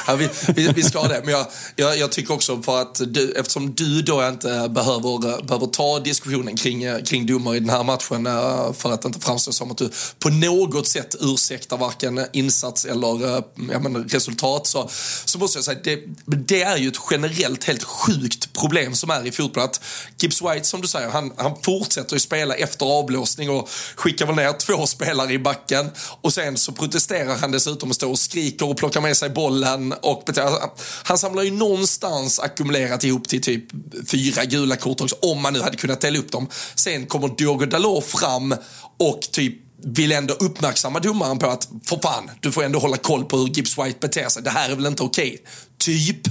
ja, 0.06 0.16
vi, 0.16 0.28
vi, 0.54 0.68
vi, 0.68 0.82
ska 0.82 1.02
det, 1.02 1.20
men 1.24 1.34
jag, 1.34 1.46
jag, 1.76 1.98
jag, 1.98 2.12
tycker 2.12 2.34
också 2.34 2.62
för 2.62 2.80
att 2.80 3.00
du, 3.06 3.32
eftersom 3.32 3.74
du 3.74 4.02
då 4.02 4.28
inte 4.28 4.68
behöver, 4.70 5.42
behöver 5.42 5.66
ta 5.66 5.98
diskussionen 5.98 6.56
kring, 6.56 7.04
kring 7.04 7.26
domare 7.26 7.56
i 7.56 7.60
den 7.60 7.70
här 7.70 7.84
matchen 7.84 8.26
eh, 8.26 8.72
för 8.72 8.92
att 8.92 9.04
inte 9.04 9.20
framstå 9.20 9.52
som 9.52 9.70
att 9.70 9.78
du 9.78 9.90
på 10.18 10.28
något 10.28 10.86
sätt 10.86 11.16
ursäktar 11.20 11.76
varken 11.76 12.26
insats 12.32 12.84
eller 12.84 13.36
eh, 13.36 13.42
ja, 13.72 13.78
men 13.78 14.04
resultat 14.04 14.66
så, 14.66 14.90
så 15.24 15.38
måste 15.38 15.58
jag 15.58 15.64
säga 15.64 15.78
det, 15.84 16.00
det 16.26 16.62
är 16.62 16.76
ju 16.76 16.88
ett 16.88 17.00
generellt 17.10 17.64
helt 17.64 17.84
sjukt 17.84 18.52
problem 18.52 18.94
som 18.94 19.10
är 19.10 19.26
i 19.26 19.32
fotboll. 19.32 19.64
Att 19.64 19.80
Gibbs 20.18 20.42
White, 20.42 20.64
som 20.64 20.80
du 20.80 20.88
säger, 20.88 21.10
han, 21.10 21.32
han 21.36 21.52
fortsätter 21.62 22.14
ju 22.14 22.20
spela 22.20 22.54
efter 22.54 22.86
avblåsning 22.86 23.50
och 23.50 23.68
skickar 24.10 24.26
väl 24.26 24.36
ner 24.36 24.52
två 24.52 24.86
spelare 24.86 25.32
i 25.32 25.38
backen 25.38 25.90
och 26.20 26.32
sen 26.32 26.56
så 26.56 26.72
protesterar 26.72 27.36
han 27.36 27.50
dessutom 27.50 27.88
och 27.88 27.94
står 27.94 28.08
och 28.10 28.18
skriker 28.18 28.68
och 28.68 28.76
plockar 28.76 29.00
med 29.00 29.16
sig 29.16 29.30
bollen. 29.30 29.92
Och 29.92 30.28
alltså, 30.28 30.70
han 31.04 31.18
samlar 31.18 31.42
ju 31.42 31.50
någonstans 31.50 32.40
ackumulerat 32.40 33.04
ihop 33.04 33.28
till 33.28 33.42
typ 33.42 33.64
fyra 34.10 34.44
gula 34.44 34.76
kort 34.76 35.00
också, 35.00 35.16
om 35.22 35.42
man 35.42 35.52
nu 35.52 35.60
hade 35.60 35.76
kunnat 35.76 36.00
dela 36.00 36.18
upp 36.18 36.32
dem. 36.32 36.48
Sen 36.74 37.06
kommer 37.06 37.28
Diogo 37.28 37.66
Dalot 37.66 38.04
fram 38.04 38.54
och 38.98 39.20
typ 39.20 39.54
vill 39.84 40.12
ändå 40.12 40.34
uppmärksamma 40.34 41.00
domaren 41.00 41.38
på 41.38 41.46
att 41.46 41.68
för 41.84 41.98
fan, 42.02 42.30
du 42.40 42.52
får 42.52 42.62
ändå 42.62 42.78
hålla 42.78 42.96
koll 42.96 43.24
på 43.24 43.36
hur 43.36 43.48
Gibbs 43.48 43.78
White 43.78 43.98
beter 44.00 44.28
sig. 44.28 44.42
Det 44.42 44.50
här 44.50 44.70
är 44.70 44.74
väl 44.74 44.86
inte 44.86 45.02
okej? 45.02 45.28
Okay. 45.28 45.38
Typ. 45.78 46.28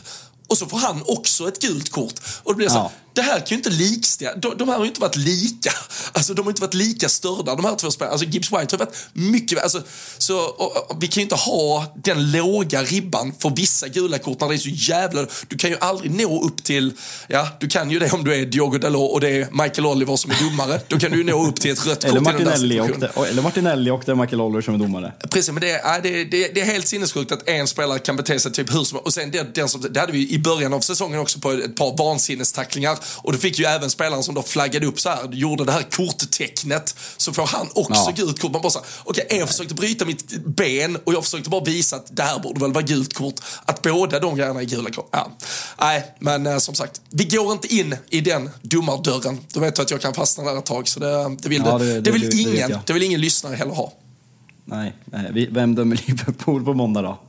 Och 0.48 0.58
så 0.58 0.66
får 0.66 0.78
han 0.78 1.04
också 1.08 1.48
ett 1.48 1.62
gult 1.62 1.92
kort. 1.92 2.14
Och 2.44 2.54
det 2.54 2.58
blir 2.58 2.70
så, 2.70 2.76
ja 2.76 2.92
det 3.14 3.22
här 3.22 3.40
kan 3.40 3.48
ju 3.50 3.56
inte 3.56 3.70
likställa. 3.70 4.36
De, 4.36 4.58
de 4.58 4.70
här 4.70 4.76
har 4.76 4.84
ju 4.84 4.88
inte 4.88 5.02
varit 5.02 5.16
lika. 5.16 5.72
Alltså 6.12 6.34
de 6.34 6.42
har 6.46 6.52
inte 6.52 6.62
varit 6.62 6.74
lika 6.74 7.10
störda 7.10 7.56
de 7.56 7.66
här 7.66 7.76
två 7.76 7.92
spelarna. 7.92 8.12
Alltså 8.12 8.28
Gibbs 8.28 8.52
White 8.52 8.76
har 8.76 8.78
varit 8.78 8.96
mycket, 9.14 9.64
alltså, 9.64 9.82
så 10.18 10.40
och, 10.40 10.92
och, 10.92 11.04
vi 11.04 11.08
kan 11.08 11.22
ju 11.22 11.24
inte 11.24 11.36
ha 11.36 11.86
den 12.04 12.32
låga 12.32 12.84
ribban 12.84 13.34
för 13.40 13.50
vissa 13.50 13.88
gula 13.88 14.18
kort 14.18 14.42
när 14.42 14.50
det 14.50 14.56
är 14.56 14.58
så 14.58 14.70
jävla, 14.70 15.26
du 15.48 15.58
kan 15.58 15.70
ju 15.70 15.78
aldrig 15.80 16.12
nå 16.12 16.44
upp 16.44 16.64
till, 16.64 16.94
ja 17.28 17.48
du 17.60 17.68
kan 17.68 17.92
ju 17.92 18.00
det 18.00 18.12
om 18.12 18.24
du 18.24 18.36
är 18.36 18.46
Diogo 18.46 18.78
Dalot 18.78 19.12
och 19.12 19.22
det 19.22 19.30
är 19.30 19.48
Michael 19.52 19.86
Oliver 19.86 20.16
som 20.16 20.32
är 20.32 20.50
domare. 20.50 20.82
Då 20.88 21.00
kan 21.00 21.12
du 21.12 21.18
ju 21.18 21.24
nå 21.24 21.48
upp 21.48 21.56
till 21.56 21.72
ett 21.72 21.88
rött 21.88 22.04
eller 22.04 22.16
kort 22.16 22.24
Martinelli 22.24 22.80
och 22.80 23.00
det, 23.00 23.12
Eller 23.30 23.42
Martinelli 23.42 23.92
och 23.92 24.02
det 24.06 24.12
är 24.12 24.16
Michael 24.16 24.42
Oliver 24.42 24.62
som 24.62 24.74
är 24.74 24.78
domare. 24.80 25.14
Precis, 25.30 25.52
men 25.52 25.62
det 25.62 25.72
är, 25.72 26.02
det, 26.02 26.24
det, 26.24 26.48
det 26.48 26.62
är 26.62 26.66
helt 26.66 26.88
sinnessjukt 26.88 27.32
att 27.32 27.50
en 27.50 27.68
spelare 27.68 28.00
kan 28.00 28.16
bete 28.16 28.40
sig 28.40 28.52
typ 28.52 28.74
hur 28.74 28.84
som 28.84 29.00
Och 29.00 29.14
sen 29.14 29.32
det, 29.32 29.56
den 29.56 29.70
som, 29.70 29.82
det 29.90 30.00
hade 30.00 30.12
vi 30.12 30.34
i 30.34 30.40
början 30.40 30.74
av 30.74 30.80
säsongen 30.80 31.20
också 31.20 31.40
på 31.40 31.52
ett 31.52 31.76
par 31.76 31.98
vansinnestacklingar 31.98 32.99
och 33.18 33.32
då 33.32 33.38
fick 33.38 33.60
ju 33.60 33.66
även 33.66 33.90
spelaren 33.90 34.24
som 34.24 34.36
då 34.36 34.44
flaggade 34.44 34.86
upp 34.86 35.00
så 35.00 35.10
här, 35.10 35.28
gjorde 35.32 35.66
det 35.66 35.72
här 35.72 35.82
korttecknet, 35.92 36.96
så 37.18 37.34
får 37.34 37.48
han 37.48 37.68
också 37.76 38.04
ja. 38.06 38.14
gult 38.16 38.40
kort. 38.40 38.52
Man 38.52 38.62
bara 38.62 38.70
så 38.70 38.80
okej, 39.04 39.26
okay, 39.26 39.40
jag 39.40 39.48
försökte 39.48 39.74
bryta 39.74 40.06
mitt 40.06 40.46
ben 40.46 40.98
och 41.04 41.14
jag 41.14 41.24
försökte 41.24 41.50
bara 41.50 41.64
visa 41.64 41.96
att 41.96 42.16
det 42.16 42.24
här 42.24 42.40
borde 42.40 42.60
väl 42.60 42.74
vara 42.74 42.84
gult 42.84 43.14
kort. 43.14 43.36
Att 43.66 43.82
båda 43.82 44.20
de 44.20 44.36
grejerna 44.36 44.60
är 44.60 44.66
gula 44.66 44.90
kort. 44.90 45.10
Ja. 45.12 45.32
Nej, 45.80 46.16
men 46.20 46.48
eh, 46.48 46.58
som 46.58 46.76
sagt, 46.76 47.02
vi 47.10 47.24
går 47.24 47.52
inte 47.52 47.76
in 47.76 47.96
i 48.10 48.22
den 48.22 48.50
domardörren. 48.62 49.40
Då 49.54 49.60
vet 49.60 49.76
du 49.76 49.82
att 49.82 49.92
jag 49.92 50.02
kan 50.02 50.14
fastna 50.14 50.44
där 50.44 50.58
ett 50.58 50.66
tag, 50.66 50.88
så 50.88 51.00
det, 51.00 51.36
det 51.40 51.50
vill, 51.50 51.62
ja, 51.66 51.78
det, 51.78 51.86
det, 51.86 52.02
det, 52.02 52.12
vill 52.12 52.40
ingen, 52.40 52.78
det, 52.86 52.94
vill 52.94 53.04
ingen 53.04 53.22
lyssnare 53.22 53.56
heller 53.56 53.74
ha. 53.74 53.94
Nej, 54.66 54.96
nej. 55.06 55.50
vem 55.52 55.76
dömer 55.76 56.00
Liverpool 56.08 56.66
på 56.66 56.74
måndag 56.74 57.02
då? 57.02 57.20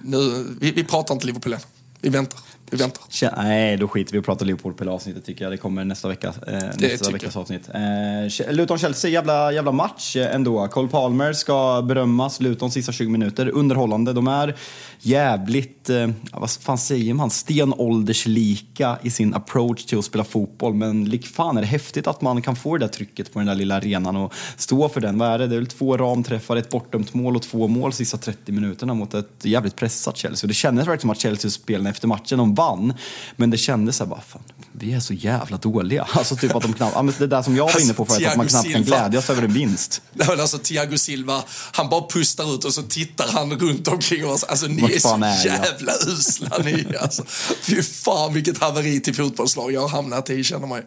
nu, 0.00 0.46
vi, 0.60 0.70
vi 0.70 0.84
pratar 0.84 1.14
inte 1.14 1.26
Liverpool 1.26 1.52
än. 1.52 1.60
Vi 2.00 2.08
väntar. 2.08 2.40
Vi 2.70 2.76
väntar. 2.76 3.42
Nej, 3.42 3.76
då 3.76 3.88
skiter 3.88 4.12
vi 4.12 4.18
och 4.18 4.24
pratar 4.24 4.46
Liverpool 4.46 4.74
på 4.74 4.90
avsnittet 4.90 5.24
tycker 5.24 5.44
jag. 5.44 5.52
Det 5.52 5.56
kommer 5.56 5.84
nästa 5.84 6.08
vecka. 6.08 6.34
Eh, 6.46 6.58
nästa 6.78 7.10
veckas 7.10 7.36
avsnitt. 7.36 7.68
Eh, 7.68 8.52
Luton-Chelsea, 8.52 9.10
jävla, 9.10 9.52
jävla 9.52 9.72
match 9.72 10.16
eh, 10.16 10.34
ändå. 10.34 10.68
Cole 10.68 10.88
Palmer 10.88 11.32
ska 11.32 11.82
berömmas. 11.82 12.40
Luton 12.40 12.70
sista 12.70 12.92
20 12.92 13.10
minuter. 13.10 13.48
Underhållande. 13.48 14.12
De 14.12 14.28
är 14.28 14.56
jävligt, 15.00 15.90
eh, 15.90 16.08
vad 16.32 16.50
fan 16.50 16.78
säger 16.78 17.14
man, 17.14 17.30
stenålderslika 17.30 18.98
i 19.02 19.10
sin 19.10 19.34
approach 19.34 19.84
till 19.84 19.98
att 19.98 20.04
spela 20.04 20.24
fotboll. 20.24 20.74
Men 20.74 21.04
lik 21.04 21.26
fan 21.26 21.56
är 21.56 21.60
det 21.60 21.66
häftigt 21.66 22.06
att 22.06 22.20
man 22.20 22.42
kan 22.42 22.56
få 22.56 22.76
det 22.76 22.84
där 22.84 22.92
trycket 22.92 23.32
på 23.32 23.38
den 23.38 23.46
där 23.46 23.54
lilla 23.54 23.76
arenan 23.76 24.16
och 24.16 24.34
stå 24.56 24.88
för 24.88 25.00
den. 25.00 25.18
Vad 25.18 25.28
är 25.28 25.38
det? 25.38 25.46
Det 25.46 25.54
är 25.54 25.58
väl 25.58 25.66
två 25.66 25.96
ramträffar, 25.96 26.56
ett 26.56 26.70
bortdömt 26.70 27.14
mål 27.14 27.36
och 27.36 27.42
två 27.42 27.68
mål 27.68 27.92
sista 27.92 28.16
30 28.16 28.52
minuterna 28.52 28.94
mot 28.94 29.14
ett 29.14 29.30
jävligt 29.42 29.76
pressat 29.76 30.16
Chelsea. 30.16 30.46
Och 30.46 30.48
det 30.48 30.54
kändes 30.54 30.86
verkligen 30.86 31.00
som 31.00 31.10
att 31.10 31.20
Chelsea 31.20 31.50
spelarna 31.50 31.90
efter 31.90 32.08
matchen, 32.08 32.38
de 32.38 32.54
vann. 32.58 32.94
Men 33.36 33.50
det 33.50 33.56
kändes 33.56 33.96
så 33.96 34.04
här 34.04 34.10
bara, 34.10 34.20
fan, 34.20 34.42
vi 34.72 34.92
är 34.92 35.00
så 35.00 35.14
jävla 35.14 35.56
dåliga. 35.56 36.08
Alltså 36.18 36.36
typ 36.36 36.54
att 36.54 36.62
de 36.62 36.72
knappt, 36.72 37.18
det 37.18 37.26
där 37.26 37.42
som 37.42 37.56
jag 37.56 37.72
var 37.72 37.80
inne 37.80 37.94
på 37.94 38.04
förut, 38.04 38.26
att 38.26 38.36
man 38.36 38.48
knappt 38.48 38.72
kan 38.72 38.82
glädjas 38.82 39.30
över 39.30 39.42
en 39.42 39.52
vinst. 39.52 40.02
Nej, 40.12 40.40
alltså 40.40 40.58
Thiago 40.58 40.98
Silva, 40.98 41.42
han 41.72 41.88
bara 41.88 42.08
pustar 42.08 42.54
ut 42.54 42.64
och 42.64 42.74
så 42.74 42.82
tittar 42.82 43.28
han 43.32 43.52
runt 43.58 43.88
omkring 43.88 44.26
oss. 44.26 44.44
Alltså 44.44 44.66
ni 44.66 44.94
är 44.94 44.98
så 44.98 45.14
är 45.14 45.46
jävla 45.46 45.92
jag? 45.92 46.08
usla 46.08 46.58
ni 46.64 46.96
alltså. 47.00 47.24
Fy 47.62 47.82
fan 47.82 48.34
vilket 48.34 48.58
haveri 48.58 49.00
till 49.00 49.14
fotbollslag 49.14 49.72
jag 49.72 49.80
har 49.80 49.88
hamnat 49.88 50.30
i 50.30 50.44
känner 50.44 50.66
man 50.66 50.78
ju. 50.78 50.84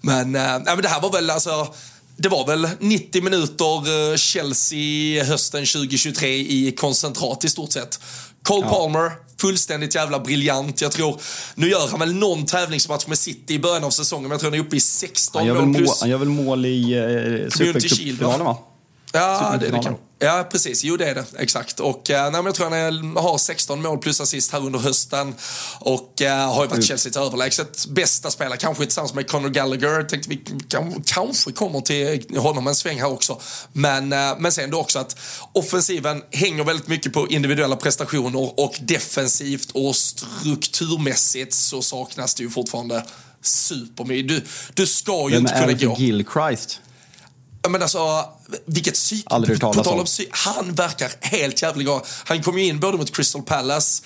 Men, 0.00 0.34
äh, 0.34 0.60
men 0.64 0.82
det 0.82 0.88
här 0.88 1.00
var 1.00 1.12
väl 1.12 1.30
alltså 1.30 1.74
det 2.16 2.28
var 2.28 2.46
väl 2.46 2.68
90 2.78 3.22
minuter 3.22 4.10
eh, 4.12 4.16
Chelsea 4.16 5.24
hösten 5.24 5.66
2023 5.66 6.28
i 6.28 6.74
koncentrat 6.78 7.44
i 7.44 7.48
stort 7.48 7.72
sett. 7.72 8.00
Cole 8.42 8.66
ja. 8.66 8.70
Palmer, 8.70 9.12
fullständigt 9.40 9.94
jävla 9.94 10.20
briljant. 10.20 10.80
Jag 10.80 10.92
tror, 10.92 11.20
nu 11.54 11.68
gör 11.68 11.88
han 11.90 12.00
väl 12.00 12.14
någon 12.14 12.46
tävlingsmatch 12.46 13.06
med 13.06 13.18
City 13.18 13.54
i 13.54 13.58
början 13.58 13.84
av 13.84 13.90
säsongen, 13.90 14.22
men 14.22 14.30
jag 14.30 14.40
tror 14.40 14.50
han 14.50 14.60
är 14.60 14.64
uppe 14.64 14.76
i 14.76 14.80
16 14.80 15.48
mål 15.48 15.74
plus. 15.74 16.00
Han 16.00 16.10
gör 16.10 16.18
väl 16.18 16.28
mål 16.28 16.66
i 16.66 16.92
eh, 16.92 17.50
Supercupfinalen 17.50 18.46
va? 18.46 18.58
Ja, 19.12 19.56
det, 19.60 19.68
det 19.68 19.82
kan 19.82 19.96
Ja, 20.24 20.48
precis. 20.50 20.84
Jo, 20.84 20.96
det 20.96 21.08
är 21.08 21.14
det. 21.14 21.24
Exakt. 21.38 21.80
Och, 21.80 22.10
eh, 22.10 22.30
nej, 22.30 22.42
jag 22.44 22.54
tror 22.54 22.70
han 22.70 23.16
har 23.16 23.38
16 23.38 23.82
mål 23.82 23.98
plus 23.98 24.20
assist 24.20 24.52
här 24.52 24.66
under 24.66 24.78
hösten. 24.78 25.34
Och 25.78 26.22
eh, 26.22 26.52
har 26.52 26.62
ju 26.62 26.68
varit 26.68 26.72
mm. 26.72 26.82
Chelseas 26.82 27.16
överlägset 27.16 27.86
bästa 27.86 28.30
spelare. 28.30 28.58
Kanske 28.58 28.84
tillsammans 28.84 29.14
med 29.14 29.30
Conor 29.30 29.48
Gallagher. 29.48 30.02
Tänkte 30.02 30.28
vi 30.30 30.44
kan, 30.68 31.02
kanske 31.06 31.52
kommer 31.52 31.80
till 31.80 32.38
honom 32.38 32.66
en 32.66 32.74
sväng 32.74 33.00
här 33.00 33.12
också. 33.12 33.40
Men, 33.72 34.12
eh, 34.12 34.38
men 34.38 34.52
sen 34.52 34.70
då 34.70 34.80
också 34.80 34.98
att 34.98 35.16
offensiven 35.52 36.22
hänger 36.30 36.64
väldigt 36.64 36.88
mycket 36.88 37.12
på 37.12 37.28
individuella 37.28 37.76
prestationer 37.76 38.60
och 38.60 38.74
defensivt 38.80 39.70
och 39.70 39.96
strukturmässigt 39.96 41.54
så 41.54 41.82
saknas 41.82 42.34
det 42.34 42.42
ju 42.42 42.50
fortfarande 42.50 43.06
supermycket. 43.40 44.28
Du, 44.28 44.44
du 44.74 44.86
ska 44.86 45.28
ju 45.28 45.34
Vem 45.34 45.40
inte 45.40 45.60
kunna 45.60 45.72
gå... 45.72 45.96
Gilchrist? 45.98 46.80
Men 47.68 47.82
alltså, 47.82 48.24
vilket 48.66 48.94
psyk. 48.94 49.24
Aldrig 49.26 49.60
på, 49.60 49.74
tal 49.74 49.98
om 49.98 50.04
psyk. 50.04 50.28
Han 50.30 50.74
verkar 50.74 51.12
helt 51.20 51.62
jävligt 51.62 51.86
bra. 51.86 52.04
Han 52.24 52.42
kom 52.42 52.58
ju 52.58 52.64
in 52.64 52.80
både 52.80 52.98
mot 52.98 53.16
Crystal 53.16 53.42
Palace, 53.42 54.02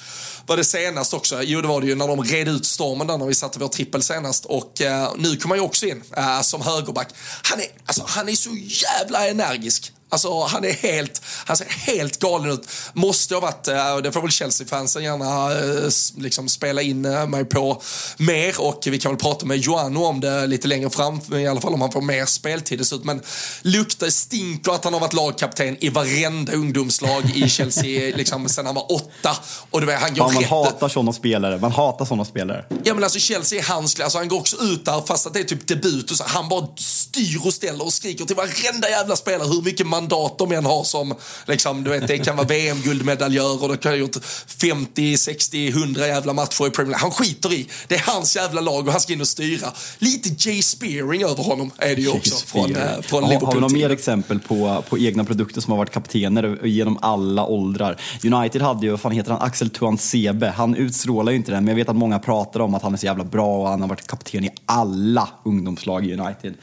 var 0.47 0.57
det 0.57 0.65
senast 0.65 1.15
också? 1.15 1.43
Jo, 1.43 1.61
det 1.61 1.69
var 1.69 1.81
det 1.81 1.87
ju 1.87 1.95
när 1.95 2.09
de 2.09 2.25
red 2.25 2.49
ut 2.49 2.67
stormen 2.67 3.07
där 3.07 3.19
när 3.19 3.27
vi 3.27 3.35
satte 3.35 3.59
vår 3.59 3.69
trippel 3.69 4.03
senast. 4.03 4.45
Och 4.45 4.81
uh, 4.81 5.13
nu 5.17 5.37
kommer 5.37 5.55
han 5.55 5.63
ju 5.63 5.69
också 5.69 5.87
in 5.87 6.03
uh, 6.19 6.43
som 6.43 6.63
högerback. 6.63 7.09
Han 7.43 7.61
är, 7.61 7.67
alltså, 7.87 8.05
han 8.07 8.29
är 8.29 8.33
så 8.33 8.51
jävla 8.57 9.29
energisk. 9.29 9.93
Alltså 10.09 10.43
han 10.43 10.65
är 10.65 10.73
helt, 10.73 11.23
han 11.47 11.57
ser 11.57 11.67
helt 11.69 12.19
galen 12.19 12.51
ut. 12.51 12.69
Måste 12.93 13.35
ha 13.35 13.41
varit, 13.41 13.69
eh, 13.69 13.97
det 13.97 14.13
får 14.13 14.23
väl 14.23 14.31
Chelsea-fansen 14.31 15.03
gärna 15.03 15.53
eh, 15.53 15.91
liksom 16.23 16.49
spela 16.49 16.83
in 16.83 17.05
eh, 17.05 17.27
mig 17.27 17.45
på 17.45 17.83
mer 18.17 18.61
och 18.61 18.83
vi 18.87 18.99
kan 18.99 19.13
väl 19.13 19.21
prata 19.21 19.47
med 19.47 19.59
Joano 19.59 20.05
om 20.05 20.21
det 20.21 20.47
lite 20.47 20.69
längre 20.69 20.91
fram, 20.91 21.21
i 21.33 21.47
alla 21.47 21.61
fall 21.61 21.75
om 21.75 21.81
han 21.81 21.93
får 21.93 22.01
mer 22.01 22.27
speltid 22.27 22.79
dessutom. 22.79 23.07
Men 23.07 23.23
luktar, 23.63 24.11
stinker 24.11 24.73
att 24.73 24.85
han 24.85 24.93
har 24.93 25.01
varit 25.01 25.13
lagkapten 25.13 25.77
i 25.81 25.89
varenda 25.89 26.53
ungdomslag 26.53 27.23
i 27.35 27.49
Chelsea 27.49 28.17
liksom 28.17 28.49
sen 28.49 28.67
han 28.67 28.75
var 28.75 28.93
åtta. 28.93 29.37
Och 29.71 29.81
du 29.81 29.87
vet, 29.87 30.01
han 30.01 30.15
går 30.15 30.25
man 30.25 30.37
rätt... 30.37 30.51
hatar 30.51 30.89
sådana 30.89 31.13
spelare, 31.13 31.59
man 31.59 31.73
hatar 31.73 32.05
sådana 32.05 32.25
spelare. 32.25 32.65
Ja 32.85 32.95
men 32.95 33.05
alltså 33.05 33.19
Chelsea 33.19 33.59
är 33.59 33.65
hans, 33.65 34.01
alltså 34.01 34.19
han 34.19 34.29
går 34.29 34.39
också 34.39 34.57
ut 34.57 34.85
där 34.85 35.03
fast 35.07 35.27
att 35.27 35.35
det 35.35 35.41
är 35.41 35.45
typ 35.45 35.67
debut 35.67 36.11
och 36.11 36.17
så, 36.17 36.25
han 36.27 36.49
bara 36.49 36.67
styr 36.77 37.47
och 37.47 37.55
ställer 37.55 37.85
och 37.85 37.93
skriker 37.93 38.25
till 38.25 38.37
varenda 38.37 38.91
jävla 38.91 39.17
spelare 39.17 39.49
hur 39.49 39.63
mycket 39.63 39.87
mandat 39.87 40.39
de 40.39 40.53
än 40.53 40.67
har 40.67 40.85
som, 40.85 41.15
liksom, 41.47 41.85
du 41.85 41.91
vet, 41.91 42.07
det 42.07 42.19
kan 42.19 42.37
vara 42.37 42.47
VM-guldmedaljör 42.47 43.63
och 43.63 43.69
det 43.69 43.77
kan 43.77 43.93
ha 43.93 43.97
gjort 43.97 44.17
50, 44.47 45.17
60, 45.17 45.69
100 45.69 46.07
jävla 46.07 46.33
matcher 46.33 46.67
i 46.67 46.71
Premier 46.71 46.91
League. 46.91 47.03
Han 47.03 47.11
skiter 47.11 47.53
i. 47.53 47.69
Det 47.89 47.95
är 47.95 48.03
hans 48.07 48.37
jävla 48.37 48.61
lag 48.61 48.87
och 48.87 48.93
han 48.93 49.01
ska 49.01 49.13
in 49.13 49.21
och 49.21 49.29
styra. 49.29 49.73
Lite 49.99 50.49
Jay 50.49 50.63
Spearing 50.63 51.23
över 51.23 51.43
honom 51.43 51.71
är 51.79 51.97
det 51.97 52.03
ju 52.03 52.09
också 52.09 52.47
från, 52.47 52.77
äh, 52.77 53.01
från 53.03 53.23
har, 53.23 53.31
Liverpool. 53.31 53.49
Har 53.49 53.55
vi 53.55 53.61
några 53.61 53.89
mer 53.89 53.91
exempel 53.91 54.41
på, 54.41 54.85
på 54.89 54.99
egna 54.99 55.25
produkter 55.25 55.61
som 55.61 55.71
har 55.71 55.79
varit 55.79 55.93
kaptener 55.93 56.67
genom 56.67 56.99
alla 57.03 57.47
åldrar? 57.47 58.01
United 58.25 58.63
hade 58.63 58.87
ju, 58.87 58.91
vad 58.91 59.01
fan 59.01 59.13
heter 59.13 59.31
han, 59.31 59.43
Axel 59.43 59.71
Tuansebe. 59.71 60.49
Han 60.57 60.75
utstrålar 60.75 61.33
ju 61.33 61.37
inte 61.37 61.53
den, 61.53 61.65
men 61.65 61.73
jag 61.73 61.77
vet 61.77 61.89
att 61.89 61.97
många 61.97 62.19
pratar 62.19 62.61
om 62.61 62.75
att 62.75 62.83
han 62.83 62.95
är 62.95 62.99
så 62.99 63.07
jävla 63.07 63.25
bra 63.25 63.57
och 63.57 63.69
han 63.69 63.81
har 63.81 63.89
varit 63.89 64.07
kapten 64.07 64.45
i 64.45 64.51
alla 64.67 65.29
ungdomslag 65.45 66.07
i 66.07 66.15
United. 66.15 66.55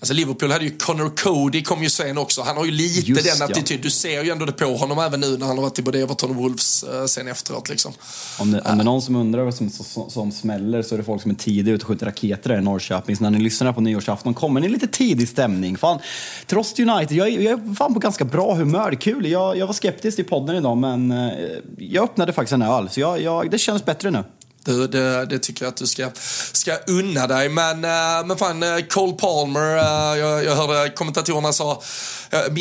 Alltså 0.00 0.14
Liverpool 0.14 0.50
hade 0.50 0.64
ju 0.64 0.78
Connor 0.78 1.12
Cody 1.16 1.62
kom 1.62 1.82
ju 1.82 1.90
sen 1.90 2.18
också. 2.18 2.42
Han 2.42 2.56
har 2.56 2.64
ju 2.64 2.70
lite 2.70 3.10
Just, 3.10 3.38
den 3.38 3.50
attityd. 3.50 3.78
Ja. 3.78 3.82
Du 3.82 3.90
ser 3.90 4.24
ju 4.24 4.30
ändå 4.30 4.44
det 4.44 4.52
på 4.52 4.76
honom 4.76 4.98
även 4.98 5.20
nu 5.20 5.36
när 5.36 5.46
han 5.46 5.56
har 5.56 5.62
varit 5.62 5.78
i 5.78 5.82
både 5.82 6.00
Everton 6.02 6.30
och 6.30 6.36
Wolves 6.36 6.84
uh, 6.84 7.06
sen 7.06 7.28
efteråt. 7.28 7.68
Liksom. 7.68 7.92
Om, 8.38 8.50
det, 8.50 8.60
om 8.60 8.78
det 8.78 8.82
är 8.82 8.84
någon 8.84 9.02
som 9.02 9.16
undrar 9.16 9.44
vad 9.44 9.54
som, 9.54 9.70
som, 9.70 10.10
som 10.10 10.32
smäller 10.32 10.82
så 10.82 10.94
är 10.94 10.98
det 10.98 11.04
folk 11.04 11.22
som 11.22 11.30
är 11.30 11.34
tidiga 11.34 11.74
ute 11.74 11.82
och 11.82 11.88
skjuter 11.88 12.06
raketer 12.06 12.50
där 12.50 12.58
i 12.58 12.62
Norrköping. 12.62 13.16
Så 13.16 13.22
när 13.22 13.30
ni 13.30 13.38
lyssnar 13.38 13.72
på 13.72 13.80
nyårsafton 13.80 14.34
kommer 14.34 14.60
ni 14.60 14.68
lite 14.68 14.86
tidig 14.86 15.28
stämning. 15.28 15.76
Fan, 15.76 15.98
trots 16.46 16.78
United, 16.78 17.12
jag, 17.12 17.30
jag 17.30 17.52
är 17.52 17.74
fan 17.74 17.94
på 17.94 18.00
ganska 18.00 18.24
bra 18.24 18.54
humör. 18.54 18.94
Kul. 19.00 19.26
Jag, 19.26 19.56
jag 19.56 19.66
var 19.66 19.74
skeptisk 19.74 20.18
i 20.18 20.24
podden 20.24 20.56
idag 20.56 20.76
men 20.76 21.12
uh, 21.12 21.32
jag 21.78 22.04
öppnade 22.04 22.32
faktiskt 22.32 22.52
en 22.52 22.62
öl. 22.62 22.88
Så 22.90 23.00
jag, 23.00 23.22
jag, 23.22 23.50
det 23.50 23.58
känns 23.58 23.84
bättre 23.84 24.10
nu. 24.10 24.24
Du, 24.68 24.86
det, 24.86 25.26
det, 25.26 25.38
tycker 25.38 25.64
jag 25.64 25.70
att 25.70 25.76
du 25.76 25.86
ska, 25.86 26.10
ska 26.52 26.76
unna 26.86 27.26
dig. 27.26 27.48
Men, 27.48 27.84
eh, 27.84 28.26
men 28.26 28.36
fan, 28.36 28.62
eh, 28.62 28.78
Cole 28.78 29.12
Palmer, 29.12 29.76
eh, 29.76 30.18
jag, 30.18 30.44
jag 30.44 30.56
hörde 30.56 30.90
kommentatorerna 30.90 31.52
sa, 31.52 31.82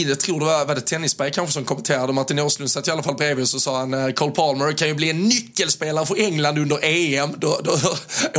jag 0.10 0.20
tror 0.20 0.40
det 0.40 0.46
var, 0.46 0.66
var 0.66 0.76
det 0.76 0.82
Tennisberg 0.82 1.32
kanske 1.32 1.54
som 1.54 1.66
kommenterade, 1.66 2.14
Martin 2.14 2.40
Åslund 2.40 2.72
satt 2.72 2.88
i 2.88 2.92
alla 2.92 3.04
fall 3.04 3.16
bredvid 3.16 3.44
och 3.44 3.50
så 3.50 3.60
sa 3.60 3.80
han 3.80 4.14
Cole 4.14 4.32
Palmer 4.32 4.78
kan 4.78 4.88
ju 4.88 4.94
bli 4.94 5.10
en 5.10 5.24
nyckelspelare 5.24 6.06
för 6.06 6.20
England 6.20 6.58
under 6.58 6.80
EM. 6.84 7.30
Då, 7.38 7.60
då 7.64 7.78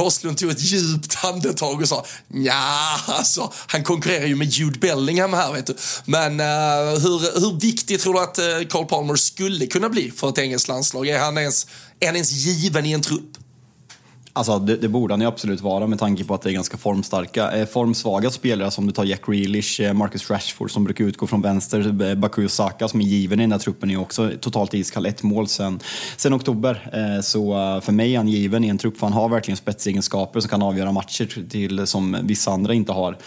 Åslund 0.03 0.39
tog 0.39 0.51
ett 0.51 0.61
djupt 0.61 1.25
andetag 1.25 1.81
och 1.81 1.89
sa, 1.89 2.07
ja 2.29 3.01
alltså, 3.07 3.53
han 3.67 3.85
konkurrerar 3.85 4.27
ju 4.27 4.37
med 4.37 4.47
Jude 4.47 4.79
Bellingham 4.79 5.33
här 5.33 5.53
vet 5.53 5.67
du. 5.67 5.77
Men 6.05 6.41
hur, 7.01 7.41
hur 7.41 7.61
viktig 7.61 8.01
tror 8.01 8.15
du 8.15 8.21
att 8.21 8.71
Cole 8.71 8.87
Palmer 8.87 9.17
skulle 9.17 9.67
kunna 9.67 9.89
bli 9.89 10.11
för 10.11 10.29
ett 10.29 10.39
engelskt 10.39 10.69
landslag? 10.69 11.09
Är 11.09 11.19
han 11.19 11.39
ens, 11.39 11.67
är 12.01 12.07
han 12.07 12.17
ens 12.17 12.33
given 12.33 12.87
i 12.87 12.93
en 12.93 13.03
trupp? 13.03 13.39
Alltså 14.33 14.59
det, 14.59 14.77
det, 14.77 14.89
borde 14.89 15.15
han 15.15 15.21
ju 15.21 15.27
absolut 15.27 15.61
vara 15.61 15.87
med 15.87 15.99
tanke 15.99 16.25
på 16.25 16.35
att 16.35 16.43
det 16.43 16.51
är 16.51 16.53
ganska 16.53 16.77
formstarka. 16.77 17.53
Eh, 17.53 17.67
formsvaga 17.67 18.31
spelare 18.31 18.71
som 18.71 18.87
du 18.87 18.93
tar 18.93 19.05
Jack 19.05 19.27
Grealish, 19.27 19.81
eh, 19.81 19.93
Marcus 19.93 20.31
Rashford 20.31 20.71
som 20.71 20.85
brukar 20.85 21.05
utgå 21.05 21.27
från 21.27 21.43
vänster, 21.43 21.81
eh, 21.81 21.93
Baku 21.93 22.15
Bakuyo 22.15 22.49
Saka 22.49 22.89
som 22.89 23.01
är 23.01 23.05
given 23.05 23.41
i 23.41 23.43
den 23.43 23.53
här 23.53 23.59
truppen 23.59 23.91
är 23.91 23.97
också 23.97 24.31
totalt 24.41 24.75
iskall. 24.75 25.07
Ett 25.07 25.23
mål 25.23 25.49
sen, 25.49 25.81
sen 26.17 26.35
oktober. 26.35 27.21
Så 27.23 27.53
för 27.85 27.93
mig 27.93 28.15
är 28.15 28.17
han 28.17 28.29
given 28.29 28.65
i 28.65 28.69
en 28.69 28.79
trupp 28.79 28.99
för 28.99 29.07
han 29.07 29.13
har 29.13 29.29
verkligen 29.29 29.57
spetsegenskaper 29.57 30.41
som 30.41 30.49
kan 30.49 30.63
avgöra 30.63 30.93
matcher 30.93 31.49
till, 31.49 31.87
som 31.87 32.17
vissa 32.23 32.51
andra 32.51 32.75
inte 32.75 32.93
har 32.93 33.19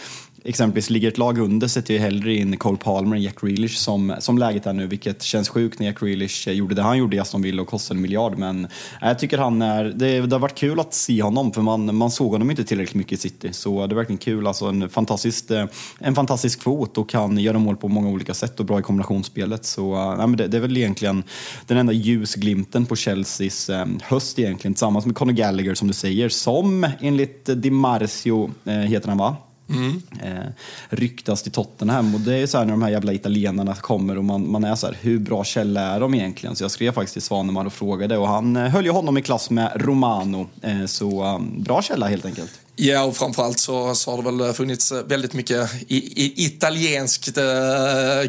exempelvis 0.44 0.90
ligger 0.90 1.08
ett 1.08 1.18
lag 1.18 1.38
under 1.38 1.68
sätter 1.68 1.94
jag 1.94 2.00
hellre 2.00 2.34
in 2.34 2.56
Cole 2.56 2.76
Palmer 2.76 3.16
än 3.16 3.22
Jack 3.22 3.40
Grealish 3.40 3.76
som, 3.76 4.14
som 4.18 4.38
läget 4.38 4.66
är 4.66 4.72
nu, 4.72 4.86
vilket 4.86 5.22
känns 5.22 5.48
sjukt 5.48 5.78
när 5.78 5.86
Jack 5.86 6.00
Grealish 6.00 6.48
gjorde 6.48 6.74
det 6.74 6.82
han 6.82 6.98
gjorde 6.98 7.16
i 7.16 7.18
Aston 7.18 7.42
Villa 7.42 7.62
och 7.62 7.68
kostade 7.68 7.98
en 7.98 8.02
miljard. 8.02 8.38
Men 8.38 8.68
jag 9.00 9.18
tycker 9.18 9.38
han 9.38 9.62
är, 9.62 9.84
det, 9.84 10.20
det 10.20 10.34
har 10.34 10.40
varit 10.40 10.54
kul 10.54 10.80
att 10.80 10.94
se 10.94 11.22
honom 11.22 11.52
för 11.52 11.62
man, 11.62 11.96
man 11.96 12.10
såg 12.10 12.32
honom 12.32 12.50
inte 12.50 12.64
tillräckligt 12.64 12.94
mycket 12.94 13.12
i 13.12 13.16
City. 13.16 13.52
Så 13.52 13.86
det 13.86 13.92
är 13.92 13.96
verkligen 13.96 14.18
kul, 14.18 14.46
alltså 14.46 14.66
en, 14.66 14.88
fantastisk, 14.88 15.50
eh, 15.50 15.66
en 15.98 16.14
fantastisk 16.14 16.62
kvot 16.62 16.98
och 16.98 17.08
kan 17.08 17.38
göra 17.38 17.58
mål 17.58 17.76
på 17.76 17.88
många 17.88 18.08
olika 18.08 18.34
sätt 18.34 18.60
och 18.60 18.66
bra 18.66 18.78
i 18.78 18.82
kombinationsspelet. 18.82 19.64
Så 19.64 19.94
eh, 19.94 20.16
nej, 20.16 20.26
men 20.26 20.36
det, 20.36 20.46
det 20.46 20.56
är 20.56 20.60
väl 20.60 20.76
egentligen 20.76 21.24
den 21.66 21.76
enda 21.78 21.92
ljusglimten 21.92 22.86
på 22.86 22.96
Chelseas 22.96 23.70
eh, 23.70 23.86
höst 24.02 24.38
egentligen, 24.38 24.74
tillsammans 24.74 25.06
med 25.06 25.14
Conor 25.14 25.32
Gallagher 25.32 25.74
som 25.74 25.88
du 25.88 25.94
säger, 25.94 26.28
som 26.28 26.86
enligt 27.00 27.44
Di 27.44 27.70
Marcio, 27.70 28.50
heter 28.64 29.08
han 29.08 29.18
va? 29.18 29.36
Mm. 29.72 30.02
Eh, 30.22 30.50
ryktas 30.88 31.42
till 31.42 31.52
Tottenham 31.52 32.14
och 32.14 32.20
det 32.20 32.34
är 32.34 32.46
så 32.46 32.58
här 32.58 32.64
när 32.64 32.72
de 32.72 32.82
här 32.82 32.90
jävla 32.90 33.12
italienarna 33.12 33.74
kommer 33.74 34.18
och 34.18 34.24
man, 34.24 34.50
man 34.50 34.64
är 34.64 34.74
så 34.74 34.86
här, 34.86 34.96
hur 35.00 35.18
bra 35.18 35.44
källa 35.44 35.80
är 35.80 36.00
de 36.00 36.14
egentligen? 36.14 36.56
Så 36.56 36.64
jag 36.64 36.70
skrev 36.70 36.92
faktiskt 36.92 37.12
till 37.12 37.22
Svanemar 37.22 37.64
och 37.64 37.72
frågade 37.72 38.18
och 38.18 38.28
han 38.28 38.56
eh, 38.56 38.68
höll 38.68 38.84
ju 38.84 38.90
honom 38.90 39.18
i 39.18 39.22
klass 39.22 39.50
med 39.50 39.72
Romano. 39.74 40.46
Eh, 40.62 40.84
så 40.86 41.24
um, 41.24 41.62
bra 41.62 41.82
källa 41.82 42.08
helt 42.08 42.24
enkelt. 42.24 42.61
Ja, 42.76 43.02
och 43.02 43.16
framförallt 43.16 43.58
så, 43.58 43.94
så 43.94 44.10
har 44.10 44.22
det 44.22 44.30
väl 44.30 44.52
funnits 44.52 44.92
eh, 44.92 45.04
väldigt 45.04 45.32
mycket 45.32 45.70
i, 45.88 45.96
i, 45.96 46.44
italienskt 46.46 47.38
eh, 47.38 47.44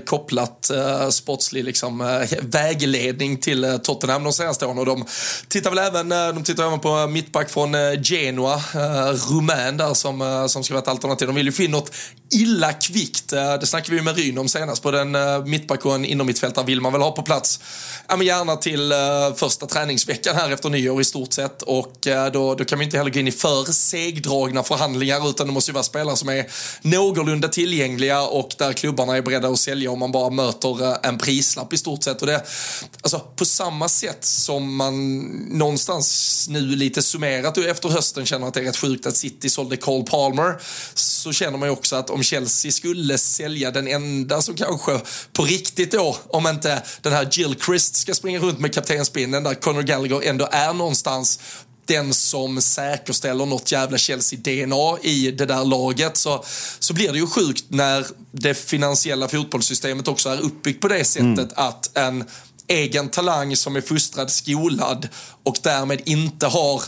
kopplat 0.06 0.69
eh, 0.69 1.10
sportslig 1.10 1.63
liksom, 1.63 2.01
eh, 2.01 2.39
vägledning 2.41 3.38
till 3.38 3.63
eh, 3.63 3.77
Tottenham 3.77 4.23
de 4.23 4.34
senaste 4.34 4.65
åren. 4.65 4.77
Och 4.77 4.86
de 4.86 5.06
tittar 5.47 5.69
väl 5.69 5.79
även, 5.79 6.12
eh, 6.12 6.27
de 6.27 6.43
tittar 6.43 6.67
även 6.67 6.79
på 6.79 7.08
mittback 7.08 7.49
från 7.49 7.75
eh, 7.75 8.01
Genoa, 8.01 8.56
eh, 8.56 9.32
rumän 9.32 9.77
där 9.77 9.93
som, 9.93 10.21
eh, 10.21 10.45
som 10.45 10.63
ska 10.63 10.73
vara 10.73 10.82
ett 10.82 10.88
alternativ. 10.88 11.27
De 11.27 11.36
vill 11.36 11.45
ju 11.45 11.51
få 11.51 11.62
in 11.62 11.71
något 11.71 11.91
illa 12.34 12.74
kvickt. 12.74 13.34
Eh, 13.34 13.54
det 13.54 13.65
snackade 13.65 13.96
vi 13.96 14.02
med 14.02 14.17
Ryn 14.17 14.38
om 14.38 14.50
senast. 14.50 14.84
På 14.84 14.91
den 14.91 15.15
eh, 15.15 15.46
mittback 15.46 15.86
och 15.86 15.96
en 15.96 16.06
innermittfältare 16.06 16.65
vill 16.65 16.82
man 16.82 16.91
väl 16.91 17.02
ha 17.02 17.12
på 17.12 17.22
plats. 17.22 17.60
Ja, 18.08 18.17
men 18.17 18.28
gärna 18.28 18.56
till 18.56 18.91
eh, 18.91 18.98
första 19.36 19.65
träningsveckan 19.65 20.36
här 20.36 20.52
efter 20.52 20.69
nyår 20.69 21.02
i 21.02 21.04
stort 21.04 21.34
sett. 21.34 21.62
Och 21.62 21.93
då, 22.34 22.56
då 22.56 22.65
kan 22.65 22.80
vi 22.80 22.86
inte 22.86 22.98
heller 22.98 23.12
gå 23.12 23.19
in 23.19 23.28
i 23.28 23.32
för 23.32 23.72
segdragna 23.72 24.63
förhandlingar 24.63 25.30
utan 25.30 25.48
det 25.48 25.54
måste 25.54 25.72
ju 25.72 25.74
vara 25.74 25.84
spelare 25.84 26.15
som 26.15 26.30
är 26.30 26.46
någorlunda 26.82 27.48
tillgängliga 27.48 28.22
och 28.22 28.56
där 28.58 28.74
klubbarna 28.74 29.17
är 29.17 29.22
beredda 29.22 29.48
att 29.48 29.60
sälja 29.60 29.91
om 29.91 30.00
man 30.00 30.12
bara 30.12 30.30
möter 30.30 31.06
en 31.06 31.17
prislapp 31.17 31.74
i 31.74 31.78
stort 31.78 32.04
sett. 32.04 32.22
Och 32.22 32.28
det, 32.28 32.46
alltså, 33.02 33.19
på 33.19 33.46
samma 33.46 33.89
sätt 33.89 34.26
som 34.26 34.76
man 34.76 35.19
någonstans 35.50 36.46
nu 36.50 36.62
lite 36.62 37.02
summerat 37.02 37.58
efter 37.58 37.89
hösten 37.89 38.26
känner 38.26 38.48
att 38.48 38.54
det 38.54 38.60
är 38.60 38.63
rätt 38.63 38.78
sjukt 38.78 39.06
att 39.06 39.15
City 39.15 39.50
sålde 39.50 39.78
Cole 39.78 40.04
Palmer 40.04 40.62
så 40.93 41.32
känner 41.32 41.58
man 41.58 41.69
ju 41.69 41.74
också 41.74 41.96
att 41.96 42.10
om 42.10 42.22
Chelsea 42.23 42.71
skulle 42.71 43.17
sälja 43.17 43.71
den 43.71 43.88
enda 43.88 44.41
som 44.41 44.55
kanske 44.55 44.99
på 45.33 45.43
riktigt 45.43 45.91
då, 45.91 46.17
om 46.27 46.47
inte 46.47 46.83
den 47.01 47.13
här 47.13 47.29
Jill 47.31 47.55
Christ 47.65 47.95
ska 47.95 48.13
springa 48.13 48.39
runt 48.39 48.59
med 48.59 48.73
kaptensbindeln 48.73 49.43
där 49.43 49.53
Conor 49.53 49.81
Gallagher 49.81 50.29
ändå 50.29 50.47
är 50.51 50.73
någonstans 50.73 51.39
den 51.86 52.13
som 52.13 52.62
säkerställer 52.62 53.45
något 53.45 53.71
jävla 53.71 53.97
Chelsea-DNA 53.97 54.97
i 55.01 55.31
det 55.31 55.45
där 55.45 55.65
laget 55.65 56.17
så, 56.17 56.43
så 56.79 56.93
blir 56.93 57.12
det 57.12 57.17
ju 57.17 57.27
sjukt 57.27 57.65
när 57.67 58.05
det 58.31 58.53
finansiella 58.53 59.27
fotbollssystemet 59.27 60.07
också 60.07 60.29
är 60.29 60.41
uppbyggt 60.41 60.81
på 60.81 60.88
det 60.88 61.03
sättet 61.03 61.23
mm. 61.23 61.49
att 61.55 61.97
en 61.97 62.23
egen 62.67 63.09
talang 63.09 63.55
som 63.55 63.75
är 63.75 63.81
fostrad, 63.81 64.31
skolad 64.31 65.07
och 65.43 65.57
därmed 65.63 66.01
inte 66.05 66.47
har 66.47 66.83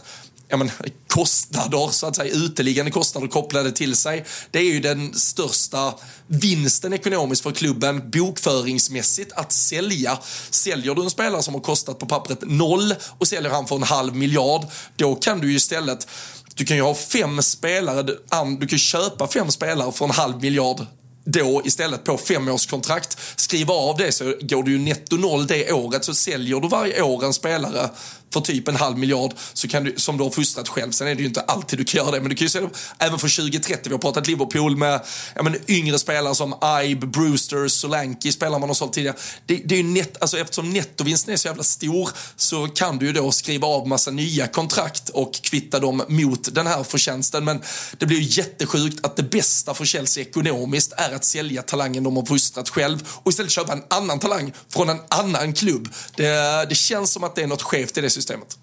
ja, 0.48 0.58
men, 0.58 0.72
kostnader, 1.08 1.92
så 1.92 2.08
att 2.08 2.16
säga, 2.16 2.34
uteliggande 2.34 2.92
kostnader 2.92 3.28
kopplade 3.28 3.72
till 3.72 3.96
sig. 3.96 4.26
Det 4.52 4.60
är 4.60 4.64
ju 4.64 4.80
den 4.80 5.14
största 5.14 5.94
vinsten 6.28 6.94
ekonomiskt 6.94 7.44
för 7.44 7.52
klubben 7.52 8.10
bokföringsmässigt 8.10 9.32
att 9.34 9.52
sälja. 9.52 10.18
Säljer 10.50 10.96
du 10.96 11.04
en 11.04 11.10
spelare 11.10 11.44
som 11.44 11.54
har 11.54 11.62
kostat 11.62 12.00
på 12.00 12.06
pappret 12.06 12.40
noll 12.42 12.96
och 13.18 13.28
säljer 13.28 13.52
han 13.52 13.68
för 13.68 13.76
en 13.76 13.84
halv 13.84 14.16
miljard, 14.16 14.66
då 14.96 15.16
kan 15.16 15.40
du 15.40 15.52
ju 15.52 15.56
istället 15.56 16.08
du 16.58 16.66
kan 16.66 16.78
ju 16.78 16.84
ha 16.84 16.96
fem 16.96 17.42
spelare, 17.42 18.04
du 18.60 18.68
kan 18.68 18.80
köpa 18.80 19.28
fem 19.28 19.52
spelare 19.52 19.92
för 19.92 20.06
en 20.06 20.12
halv 20.12 20.42
miljard 20.42 20.86
då 21.26 21.62
istället 21.66 22.04
på 22.04 22.18
femårskontrakt. 22.18 23.18
Skriva 23.36 23.74
av 23.74 23.98
det 23.98 24.12
så 24.12 24.24
går 24.42 24.64
du 24.64 24.72
ju 24.72 24.78
netto 24.78 25.16
noll 25.16 25.48
det 25.48 25.72
året 25.72 26.06
så 26.06 26.14
säljer 26.14 26.60
du 26.60 26.68
varje 26.68 27.02
år 27.02 27.26
en 27.26 27.34
spelare 27.34 27.90
för 28.34 28.42
typ 28.42 28.68
en 28.68 28.76
halv 28.76 28.98
miljard 28.98 29.34
så 29.54 29.68
kan 29.68 29.84
du, 29.84 29.94
som 29.98 30.18
du 30.18 30.24
har 30.24 30.32
fostrat 30.32 30.70
själv. 30.70 30.92
Sen 30.92 31.08
är 31.08 31.16
det 31.16 31.22
ju 31.22 31.28
inte 31.28 31.42
alltid 31.42 31.80
du 31.80 31.86
kan 31.86 31.98
göra 31.98 32.12
det, 32.12 32.20
men 32.20 32.30
du 32.30 32.36
kan 32.36 32.46
ju 32.46 32.50
se 32.50 32.60
det 32.60 32.70
även 33.00 33.20
för 33.20 33.38
2030. 33.38 33.82
Vi 33.84 33.92
har 33.92 33.98
pratat 33.98 34.28
Liverpool 34.28 34.78
med 34.78 35.06
ja, 35.36 35.44
men, 35.44 35.56
yngre 35.68 36.00
spelare 36.00 36.36
som 36.36 36.56
Ibe, 36.84 37.08
Brewster, 37.08 37.68
Solanke, 37.68 38.32
spelare 38.32 38.60
man 38.60 38.70
har 38.70 38.74
sålt 38.74 38.94
tidigare. 38.94 39.16
Det, 39.46 39.56
det 39.66 39.76
är 39.76 39.78
ju 39.78 39.84
net, 39.84 40.22
alltså, 40.22 40.38
eftersom 40.38 40.74
nettovinsten 40.74 41.34
är 41.34 41.38
så 41.38 41.48
jävla 41.48 41.64
stor 41.64 42.10
så 42.36 42.68
kan 42.68 42.98
du 42.98 43.06
ju 43.06 43.14
då 43.14 43.32
skriva 43.32 43.68
av 43.68 43.88
massa 43.88 44.12
nya 44.12 44.48
kontrakt 44.48 45.10
och 45.10 45.34
kvitta 45.34 45.80
dem 45.80 46.04
mot 46.08 46.56
den 46.56 46.68
här 46.68 46.84
förtjänsten. 46.84 47.46
Men 47.46 47.62
det 47.98 48.06
blir 48.06 48.18
ju 48.18 48.42
jättesjukt 48.42 49.06
att 49.06 49.16
det 49.16 49.24
bästa 49.24 49.74
för 49.74 49.86
Chelsea 49.86 50.24
ekonomiskt 50.24 50.94
är 50.98 51.16
att 51.16 51.26
sälja 51.26 51.62
talangen 51.62 52.04
de 52.04 52.16
har 52.16 52.26
fostrat 52.26 52.70
själv 52.70 53.08
och 53.24 53.32
istället 53.32 53.52
köpa 53.52 53.74
en 53.74 53.84
annan 53.90 54.20
talang 54.20 54.54
från 54.70 54.90
en 54.90 55.00
annan 55.10 55.54
klubb. 55.54 55.90
Det, 56.16 56.66
det 56.70 56.76
känns 56.76 57.12
som 57.12 57.24
att 57.24 57.36
det 57.36 57.42
är 57.42 57.48
något 57.48 57.62
skevt 57.62 57.98
i 57.98 58.02
det 58.02 58.10
systemet. 58.15 58.58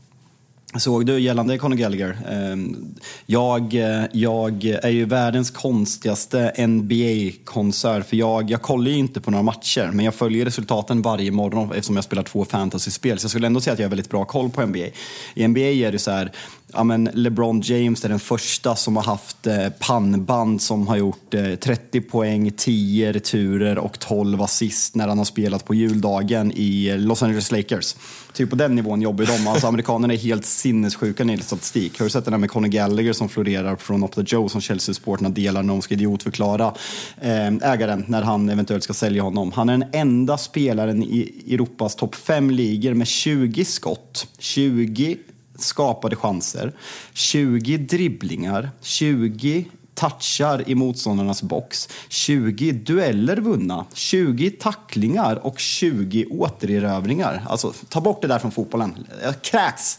Såg 0.77 1.07
du 1.07 1.21
gällande 1.21 1.59
Conor 1.59 1.77
Gallagher? 1.77 2.19
Ehm, 2.29 2.95
jag, 3.27 3.75
eh, 3.75 4.05
jag 4.13 4.65
är 4.65 4.89
ju 4.89 5.05
världens 5.05 5.51
konstigaste 5.51 6.53
NBA-konsert 6.67 8.07
för 8.07 8.17
jag, 8.17 8.51
jag 8.51 8.63
kollar 8.63 8.91
ju 8.91 8.97
inte 8.97 9.21
på 9.21 9.31
några 9.31 9.43
matcher 9.43 9.91
men 9.93 10.05
jag 10.05 10.15
följer 10.15 10.45
resultaten 10.45 11.03
varje 11.03 11.31
morgon 11.31 11.71
eftersom 11.71 11.97
jag 11.97 12.05
spelar 12.05 12.23
två 12.23 12.45
fantasyspel 12.45 13.19
så 13.19 13.25
jag 13.25 13.31
skulle 13.31 13.47
ändå 13.47 13.61
säga 13.61 13.73
att 13.73 13.79
jag 13.79 13.87
har 13.87 13.91
väldigt 13.91 14.11
bra 14.11 14.25
koll 14.25 14.51
på 14.51 14.67
NBA. 14.67 14.87
I 15.35 15.49
NBA 15.49 15.61
är 15.61 15.93
det 15.93 15.99
så 15.99 16.11
här 16.11 16.33
ja, 16.75 16.85
men 16.85 17.11
LeBron 17.13 17.61
James 17.61 18.05
är 18.05 18.09
den 18.09 18.21
första 18.21 18.77
som 18.77 18.97
har 18.97 19.03
haft 19.03 19.47
eh, 19.47 19.69
pannband 19.79 20.63
som 20.63 20.89
har 20.89 20.97
gjort 20.97 21.35
eh, 21.35 21.55
30 21.55 22.01
poäng, 22.01 22.51
10 22.57 23.13
returer 23.13 23.79
och 23.79 23.99
12 23.99 24.43
assist 24.43 24.95
när 24.95 25.09
han 25.09 25.19
har 25.19 25.25
spelat 25.25 25.65
på 25.65 25.75
juldagen 25.75 26.53
i 26.55 26.89
eh, 26.89 26.99
Los 26.99 27.23
Angeles 27.23 27.51
Lakers. 27.51 27.97
Typ 28.33 28.51
på 28.51 28.57
den 28.57 28.75
nivån 28.75 29.03
jobbar 29.03 29.25
de. 29.25 29.47
Alltså 29.49 29.67
amerikanerna 29.67 30.15
är 30.15 30.19
helt 30.19 30.47
sinnessjuka 30.47 31.25
när 31.25 31.37
det 31.37 31.43
statistik. 31.43 31.99
Har 31.99 32.07
du 32.07 32.11
sett 32.11 32.25
den 32.25 32.35
här 32.35 32.39
med 32.39 32.51
Conor 32.51 32.69
Gallagher 32.69 33.13
som 33.13 33.29
florerar 33.29 33.77
från 33.77 34.05
Opta 34.05 34.23
Joe 34.27 34.49
som 34.49 34.61
Chelsea-sporterna 34.61 35.29
delar 35.29 35.63
när 35.63 35.73
de 35.73 35.83
ska 35.83 35.95
idiotförklara 35.95 36.75
eh, 37.21 37.47
ägaren 37.47 38.05
när 38.09 38.23
han 38.23 38.49
eventuellt 38.49 38.85
ska 38.85 38.93
sälja 38.93 39.23
honom. 39.23 39.53
Han 39.53 39.69
är 39.69 39.73
den 39.79 39.89
enda 39.93 40.39
spelaren 40.39 41.03
i 41.03 41.45
Europas 41.49 41.97
topp 41.97 42.15
5-ligor 42.15 42.95
med 42.95 43.07
20 43.07 43.65
skott, 43.65 44.27
20 44.39 45.19
skapade 45.63 46.17
chanser, 46.17 46.73
20 47.13 47.77
dribblingar, 47.77 48.71
20 48.81 49.67
touchar 49.95 50.69
i 50.69 50.75
motståndarnas 50.75 51.43
box, 51.43 51.89
20 52.09 52.73
dueller 52.73 53.37
vunna, 53.37 53.87
20 53.95 54.51
tacklingar 54.51 55.37
och 55.47 55.59
20 55.59 56.27
återerövringar. 56.27 57.43
Alltså, 57.49 57.73
ta 57.89 58.01
bort 58.01 58.23
det 58.23 58.29
där 58.29 58.39
från 58.39 58.51
fotbollen. 58.51 59.07
Jag 59.23 59.43
kräks! 59.43 59.99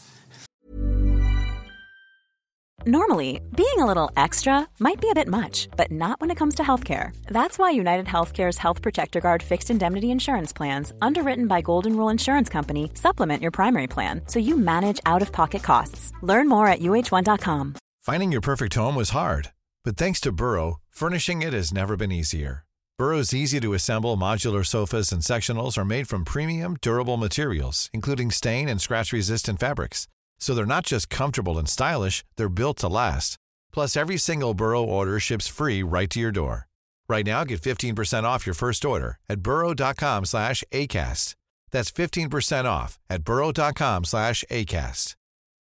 Normally, 2.86 3.40
being 3.56 3.78
a 3.78 3.86
little 3.86 4.10
extra 4.14 4.68
might 4.78 5.00
be 5.00 5.08
a 5.08 5.14
bit 5.14 5.26
much, 5.26 5.68
but 5.74 5.90
not 5.90 6.20
when 6.20 6.30
it 6.30 6.34
comes 6.34 6.56
to 6.56 6.62
healthcare. 6.62 7.16
That's 7.28 7.58
why 7.58 7.70
United 7.70 8.04
Healthcare's 8.04 8.58
Health 8.58 8.82
Protector 8.82 9.22
Guard 9.22 9.42
fixed 9.42 9.70
indemnity 9.70 10.10
insurance 10.10 10.52
plans, 10.52 10.92
underwritten 11.00 11.46
by 11.46 11.62
Golden 11.62 11.96
Rule 11.96 12.10
Insurance 12.10 12.50
Company, 12.50 12.90
supplement 12.92 13.40
your 13.40 13.52
primary 13.52 13.86
plan 13.86 14.20
so 14.26 14.38
you 14.38 14.58
manage 14.58 15.00
out 15.06 15.22
of 15.22 15.32
pocket 15.32 15.62
costs. 15.62 16.12
Learn 16.20 16.46
more 16.46 16.68
at 16.68 16.80
uh1.com. 16.80 17.74
Finding 18.02 18.30
your 18.30 18.42
perfect 18.42 18.74
home 18.74 18.96
was 18.96 19.10
hard, 19.10 19.52
but 19.82 19.96
thanks 19.96 20.20
to 20.20 20.30
Burrow, 20.30 20.80
furnishing 20.90 21.40
it 21.40 21.54
has 21.54 21.72
never 21.72 21.96
been 21.96 22.12
easier. 22.12 22.66
Burrow's 22.98 23.32
easy 23.32 23.60
to 23.60 23.72
assemble 23.72 24.18
modular 24.18 24.64
sofas 24.64 25.10
and 25.10 25.22
sectionals 25.22 25.78
are 25.78 25.86
made 25.86 26.06
from 26.06 26.26
premium, 26.26 26.76
durable 26.82 27.16
materials, 27.16 27.88
including 27.94 28.30
stain 28.30 28.68
and 28.68 28.78
scratch 28.78 29.10
resistant 29.10 29.58
fabrics. 29.58 30.06
So 30.44 30.52
they're 30.52 30.66
not 30.76 30.84
just 30.84 31.08
comfortable 31.08 31.56
and 31.58 31.66
stylish, 31.66 32.22
they're 32.36 32.50
built 32.50 32.76
to 32.80 32.88
last. 32.88 33.38
Plus, 33.72 33.96
every 33.96 34.18
single 34.18 34.52
Burrow 34.52 34.84
order 34.84 35.18
ships 35.18 35.48
free 35.48 35.82
right 35.82 36.10
to 36.10 36.20
your 36.20 36.32
door. 36.32 36.68
Right 37.08 37.24
now, 37.24 37.44
get 37.44 37.62
15% 37.62 38.24
off 38.24 38.44
your 38.44 38.54
first 38.54 38.84
order 38.84 39.16
at 39.26 39.40
burrow.com 39.40 40.26
slash 40.26 40.62
ACAST. 40.70 41.34
That's 41.70 41.90
15% 41.90 42.66
off 42.66 42.98
at 43.08 43.24
burrow.com 43.24 44.04
slash 44.04 44.44
ACAST. 44.50 45.14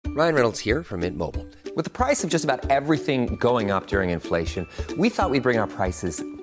Ryan 0.06 0.34
Reynolds 0.36 0.60
here 0.60 0.84
from 0.84 1.00
Mint 1.00 1.18
Mobile. 1.18 1.44
With 1.74 1.84
the 1.84 1.90
price 1.90 2.22
of 2.22 2.30
just 2.30 2.44
about 2.44 2.70
everything 2.70 3.34
going 3.40 3.72
up 3.72 3.88
during 3.88 4.10
inflation, 4.10 4.68
we 4.96 5.08
thought 5.08 5.30
we'd 5.30 5.42
bring 5.42 5.58
our 5.58 5.66
prices 5.66 6.22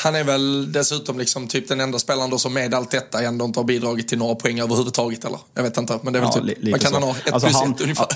Han 0.00 0.14
är 0.14 0.24
väl 0.24 0.72
dessutom 0.72 1.18
liksom 1.18 1.48
typ 1.48 1.68
den 1.68 1.80
enda 1.80 1.98
spelaren 1.98 2.30
då 2.30 2.38
som 2.38 2.54
med 2.54 2.74
allt 2.74 2.90
detta 2.90 3.22
ändå 3.22 3.44
inte 3.44 3.58
har 3.58 3.64
bidragit 3.64 4.08
till 4.08 4.18
några 4.18 4.34
poäng 4.34 4.60
överhuvudtaget 4.60 5.24
eller? 5.24 5.38
Jag 5.54 5.62
vet 5.62 5.76
inte, 5.76 5.98
men 6.02 6.12
det 6.12 6.18
är 6.18 6.20
väl 6.20 6.30
Ja, 6.34 6.40
typ, 6.54 6.72
vad 6.72 6.80
kan 6.80 6.92
så. 6.92 7.00
ha? 7.00 7.16
Ett 7.24 7.32
Alltså 7.32 7.46
plus 7.48 7.56
han- 7.60 7.72
ett 7.72 7.80
ungefär. 7.80 8.06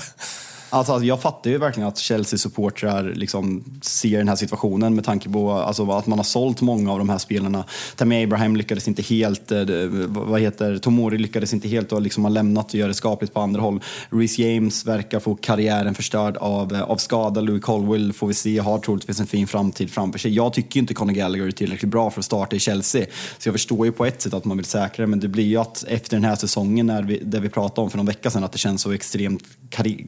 Alltså, 0.73 0.93
alltså, 0.93 1.05
jag 1.05 1.21
fattar 1.21 1.49
ju 1.49 1.57
verkligen 1.57 1.89
att 1.89 1.97
Chelsea-supportrar 1.97 3.15
liksom 3.15 3.63
ser 3.81 4.17
den 4.17 4.27
här 4.27 4.35
situationen 4.35 4.95
med 4.95 5.03
tanke 5.03 5.29
på 5.29 5.51
alltså, 5.51 5.91
att 5.91 6.07
man 6.07 6.19
har 6.19 6.23
sålt 6.23 6.61
många 6.61 6.91
av 6.91 6.99
de 6.99 7.09
här 7.09 7.17
spelarna. 7.17 7.63
Tammy 7.95 8.23
Abraham 8.23 8.55
lyckades 8.55 8.87
inte 8.87 9.01
helt, 9.01 9.51
eh, 9.51 9.65
vad 10.07 10.41
heter 10.41 10.77
Tomori 10.77 11.17
lyckades 11.17 11.53
inte 11.53 11.67
helt 11.67 11.91
och 11.91 12.01
liksom 12.01 12.23
har 12.23 12.31
lämnat 12.31 12.67
och 12.67 12.75
gör 12.75 12.87
det 12.87 12.93
skapligt 12.93 13.33
på 13.33 13.39
andra 13.39 13.61
håll. 13.61 13.81
Reece 14.09 14.39
James 14.39 14.85
verkar 14.85 15.19
få 15.19 15.35
karriären 15.35 15.95
förstörd 15.95 16.37
av, 16.37 16.73
eh, 16.73 16.81
av 16.81 16.97
skada. 16.97 17.41
Louis 17.41 17.63
Colwell 17.63 18.13
får 18.13 18.27
vi 18.27 18.33
se, 18.33 18.59
har 18.59 18.77
troligtvis 18.77 19.19
en 19.19 19.27
fin 19.27 19.47
framtid 19.47 19.91
framför 19.91 20.19
sig. 20.19 20.35
Jag 20.35 20.53
tycker 20.53 20.75
ju 20.75 20.79
inte 20.79 20.93
Conor 20.93 21.13
Gallagher 21.13 21.47
är 21.47 21.51
tillräckligt 21.51 21.91
bra 21.91 22.09
för 22.09 22.19
att 22.19 22.25
starta 22.25 22.55
i 22.55 22.59
Chelsea. 22.59 23.05
Så 23.37 23.47
jag 23.47 23.53
förstår 23.53 23.85
ju 23.85 23.91
på 23.91 24.05
ett 24.05 24.21
sätt 24.21 24.33
att 24.33 24.45
man 24.45 24.57
vill 24.57 24.65
säkra 24.65 25.05
det, 25.05 25.09
men 25.09 25.19
det 25.19 25.27
blir 25.27 25.45
ju 25.45 25.57
att 25.57 25.85
efter 25.87 26.17
den 26.17 26.23
här 26.23 26.35
säsongen, 26.35 26.87
när 26.87 27.03
vi, 27.03 27.19
där 27.23 27.39
vi 27.39 27.49
pratade 27.49 27.81
om 27.81 27.89
för 27.89 27.97
någon 27.97 28.05
vecka 28.05 28.29
sedan, 28.29 28.43
att 28.43 28.51
det 28.51 28.57
känns 28.57 28.81
så 28.81 28.91
extremt 28.91 29.43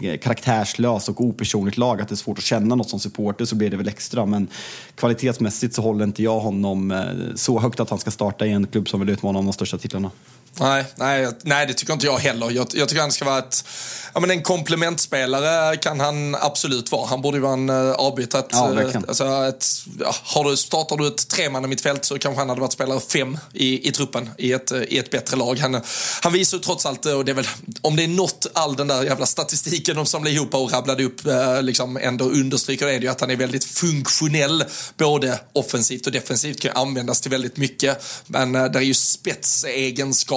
eh, 0.02 0.18
karaktär 0.18 0.55
karaktärslöst 0.56 1.10
och 1.10 1.22
opersonligt 1.22 1.78
lag, 1.78 2.02
att 2.02 2.08
det 2.08 2.14
är 2.14 2.18
svårt 2.18 2.38
att 2.38 2.44
känna 2.44 2.76
något 2.76 2.90
som 2.90 3.00
supporter, 3.00 3.46
så 3.46 3.56
blir 3.56 3.70
det 3.70 3.78
väl 3.78 3.88
extra. 3.88 4.26
Men 4.26 4.48
kvalitetsmässigt 4.96 5.76
så 5.76 5.82
håller 5.82 6.04
inte 6.04 6.24
jag 6.24 6.40
honom 6.40 6.92
eh, 6.92 7.04
så 7.36 7.60
högt 7.60 7.80
att 7.80 7.90
han 7.90 8.00
ska 8.00 8.12
starta 8.12 8.46
i 8.46 8.52
en 8.52 8.68
klubb 8.68 8.90
som 8.90 9.00
vill 9.00 9.10
utmana 9.10 9.40
om 9.40 9.46
de 9.46 9.54
största 9.54 9.78
titlarna. 9.78 10.12
Nej, 10.60 10.86
nej, 10.96 11.28
nej, 11.42 11.68
det 11.68 11.74
tycker 11.74 11.94
inte 11.94 12.06
jag 12.06 12.18
heller. 12.18 12.52
Jag, 12.52 12.68
jag 12.74 12.90
tycker 12.90 13.02
han 13.02 13.12
ska 13.12 13.26
vara 13.26 13.40
ett, 13.40 13.66
ja, 14.14 14.20
men 14.20 14.32
en 14.32 14.42
komplementspelare 14.42 15.78
kan 15.78 16.00
han 16.00 16.36
absolut 16.36 16.92
vara. 16.92 17.08
Han 17.08 17.22
borde 17.22 17.38
ju 17.38 17.42
vara 17.42 17.54
en 17.54 17.70
uh, 17.70 17.92
avbytare. 17.92 18.44
Ja, 18.50 18.70
eh, 18.70 18.76
verkligen. 18.76 19.06
alltså, 19.08 19.26
ett, 19.26 19.66
ja, 20.00 20.16
har 20.24 20.44
du, 20.44 20.58
startar 20.58 20.98
du 20.98 21.08
ett 21.08 21.28
tremanna 21.28 21.68
mittfält 21.68 22.06
så 22.06 22.20
kanske 22.20 22.40
han 22.40 22.50
hade 22.50 22.62
varit 22.62 22.74
spelare 22.74 23.00
fem 23.00 23.38
i, 23.54 23.88
i 23.88 23.92
truppen 23.92 24.30
i 24.38 24.54
ett, 24.54 24.72
eh, 24.72 24.82
i 24.82 24.98
ett 24.98 25.12
bättre 25.12 25.38
lag. 25.38 25.60
Han, 25.60 25.82
han 26.22 26.34
visar 26.34 26.58
ju 26.58 26.64
trots 26.64 26.86
allt, 26.86 27.06
eh, 27.06 27.14
och 27.14 27.26
det 27.26 27.32
är 27.32 27.36
väl, 27.36 27.48
om 27.82 27.96
det 27.96 28.04
är 28.04 28.08
något 28.08 28.48
all 28.54 28.76
den 28.76 28.88
där 28.88 29.04
jävla 29.04 29.26
statistiken 29.26 29.96
de 29.96 30.06
samlade 30.06 30.36
ihop 30.36 30.54
och 30.54 30.72
rabblade 30.72 31.04
upp 31.04 31.26
eh, 31.26 31.62
liksom 31.62 31.98
ändå 31.98 32.26
understryker 32.26 32.86
det, 32.86 32.94
är 32.94 33.00
det 33.00 33.06
ju 33.06 33.12
att 33.12 33.22
han 33.22 33.32
är 33.32 33.36
väldigt 33.36 33.66
funktionell 33.66 34.64
både 34.98 35.40
offensivt 35.54 36.06
och 36.06 36.12
defensivt, 36.12 36.62
kan 36.62 36.72
användas 36.76 37.22
till 37.22 37.32
väldigt 37.32 37.58
mycket. 37.58 38.04
Men 38.28 38.56
eh, 38.56 38.66
det 38.66 38.80
är 38.80 38.84
ju 38.84 38.94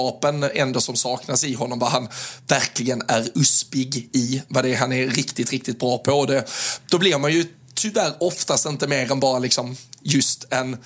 egenskapen 0.09 0.43
ändå 0.43 0.81
som 0.81 0.95
saknas 0.95 1.43
i 1.43 1.53
honom, 1.53 1.79
vad 1.79 1.89
han 1.89 2.07
verkligen 2.47 3.01
är 3.07 3.29
uspig 3.35 4.09
i, 4.13 4.41
vad 4.47 4.63
det 4.63 4.73
är 4.73 4.77
han 4.77 4.93
är 4.93 5.07
riktigt, 5.07 5.51
riktigt 5.51 5.79
bra 5.79 5.97
på. 5.97 6.25
Det, 6.25 6.45
då 6.89 6.97
blir 6.97 7.17
man 7.17 7.31
ju 7.31 7.45
tyvärr 7.73 8.13
oftast 8.19 8.65
inte 8.65 8.87
mer 8.87 9.11
än 9.11 9.19
bara 9.19 9.39
liksom 9.39 9.75
just 10.03 10.45
en 10.49 10.77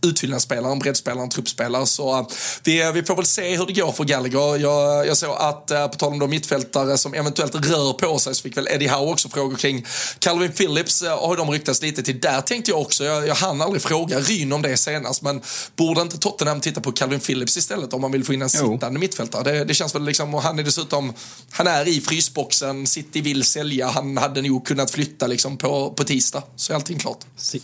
ja, 0.00 0.08
utfyllnadsspelare, 0.08 0.72
en 0.72 0.78
breddspelare, 0.78 1.22
en 1.22 1.30
truppspelare. 1.30 1.86
Så 1.86 2.18
uh, 2.18 2.26
vi, 2.64 2.92
vi 2.94 3.02
får 3.02 3.16
väl 3.16 3.26
se 3.26 3.56
hur 3.56 3.66
det 3.66 3.72
går 3.72 3.92
för 3.92 4.04
Gallagher. 4.04 4.58
Jag, 4.58 5.06
jag 5.06 5.16
såg 5.16 5.36
att, 5.38 5.66
på 5.66 5.96
tal 5.98 6.12
om 6.12 6.18
de 6.18 6.30
mittfältare 6.30 6.98
som 6.98 7.14
eventuellt 7.14 7.54
rör 7.54 7.92
på 7.92 8.18
sig, 8.18 8.34
så 8.34 8.42
fick 8.42 8.56
väl 8.56 8.68
Eddie 8.70 8.88
Howe 8.88 9.12
också 9.12 9.28
frågor 9.28 9.56
kring 9.56 9.86
Calvin 10.18 10.52
Phillips. 10.52 11.02
Har 11.02 11.36
de 11.36 11.50
ryktats 11.50 11.82
lite 11.82 12.02
till. 12.02 12.20
Där 12.20 12.40
tänkte 12.40 12.70
jag 12.70 12.80
också, 12.80 13.04
jag, 13.04 13.28
jag 13.28 13.34
hann 13.34 13.60
aldrig 13.60 13.82
fråga 13.82 14.20
Ryn 14.20 14.52
om 14.52 14.62
det 14.62 14.76
senast, 14.76 15.22
men 15.22 15.40
borde 15.76 16.00
inte 16.00 16.18
Tottenham 16.18 16.60
titta 16.60 16.80
på 16.80 16.92
Calvin 16.92 17.20
Phillips 17.20 17.56
istället 17.56 17.92
om 17.92 18.00
man 18.00 18.12
vill 18.12 18.24
få 18.24 18.34
in 18.34 18.42
en 18.42 18.48
Jo. 18.54 18.72
sittande 18.72 19.00
mittfältare? 19.00 19.52
Det, 19.52 19.64
det 19.64 19.74
känns 19.74 19.94
väl 19.94 20.04
liksom, 20.04 20.34
och 20.34 20.42
han 20.42 20.58
är 20.58 20.62
dessutom, 20.62 21.12
han 21.50 21.66
är 21.66 21.88
i 21.88 22.00
frysboxen, 22.00 22.86
City 22.86 23.20
vill 23.20 23.44
sälja, 23.44 23.88
han 23.88 24.16
hade 24.16 24.42
nog 24.42 24.66
kunnat 24.66 24.90
flytta 24.90 25.26
liksom 25.26 25.56
på, 25.56 25.90
på 25.90 26.04
tisdag, 26.04 26.42
så 26.56 26.72
är 26.72 26.74
allting 26.74 26.98
klart. 26.98 27.18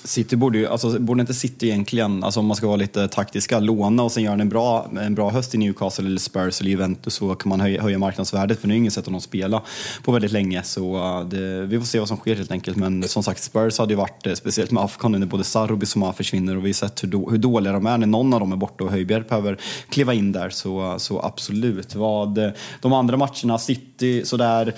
City 0.05 0.37
borde 0.37 0.59
ju, 0.59 0.66
alltså 0.66 0.99
borde 0.99 1.20
inte 1.20 1.35
City 1.35 1.66
egentligen, 1.66 2.25
alltså 2.26 2.40
om 2.40 2.46
man 2.46 2.56
ska 2.56 2.66
vara 2.66 2.76
lite 2.76 3.08
taktiska, 3.08 3.58
låna 3.60 4.02
och 4.02 4.12
sen 4.12 4.22
göra 4.22 4.40
en 4.40 4.48
bra, 4.48 4.90
en 5.00 5.14
bra 5.14 5.30
höst 5.30 5.54
i 5.54 5.58
Newcastle 5.58 6.06
eller 6.06 6.18
Spurs 6.18 6.60
eller 6.60 6.70
Juventus 6.70 7.14
så 7.14 7.34
kan 7.34 7.48
man 7.48 7.60
höja, 7.60 7.82
höja 7.82 7.98
marknadsvärdet 7.98 8.60
för 8.60 8.68
nu 8.68 8.74
är 8.74 8.78
ingen 8.78 8.92
sätt 8.92 9.06
honom 9.06 9.20
spela 9.20 9.62
på 10.04 10.12
väldigt 10.12 10.32
länge. 10.32 10.62
Så 10.62 10.96
eh, 10.96 11.28
det, 11.28 11.66
vi 11.66 11.78
får 11.78 11.86
se 11.86 11.98
vad 11.98 12.08
som 12.08 12.16
sker 12.16 12.36
helt 12.36 12.50
enkelt. 12.50 12.76
Men 12.76 13.02
som 13.02 13.22
sagt 13.22 13.42
Spurs 13.42 13.78
hade 13.78 13.92
ju 13.92 13.96
varit, 13.96 14.26
eh, 14.26 14.34
speciellt 14.34 14.70
med 14.70 14.82
Afghan 14.82 15.12
när 15.12 15.26
både 15.26 15.44
Sarr 15.44 15.72
och 15.72 15.78
Bissoma 15.78 16.12
försvinner 16.12 16.56
och 16.56 16.64
vi 16.64 16.68
har 16.68 16.74
sett 16.74 17.02
hur, 17.02 17.08
då, 17.08 17.30
hur 17.30 17.38
dåliga 17.38 17.72
de 17.72 17.86
är 17.86 17.98
när 17.98 18.06
någon 18.06 18.34
av 18.34 18.40
dem 18.40 18.52
är 18.52 18.56
borta 18.56 18.84
och 18.84 18.90
Höjbjerg 18.90 19.24
behöver 19.28 19.58
kliva 19.88 20.14
in 20.14 20.32
där. 20.32 20.50
Så, 20.50 20.94
så 20.98 21.20
absolut. 21.20 21.94
Vad, 21.94 22.52
de 22.80 22.92
andra 22.92 23.16
matcherna, 23.16 23.58
City 23.58 24.24
sådär 24.24 24.74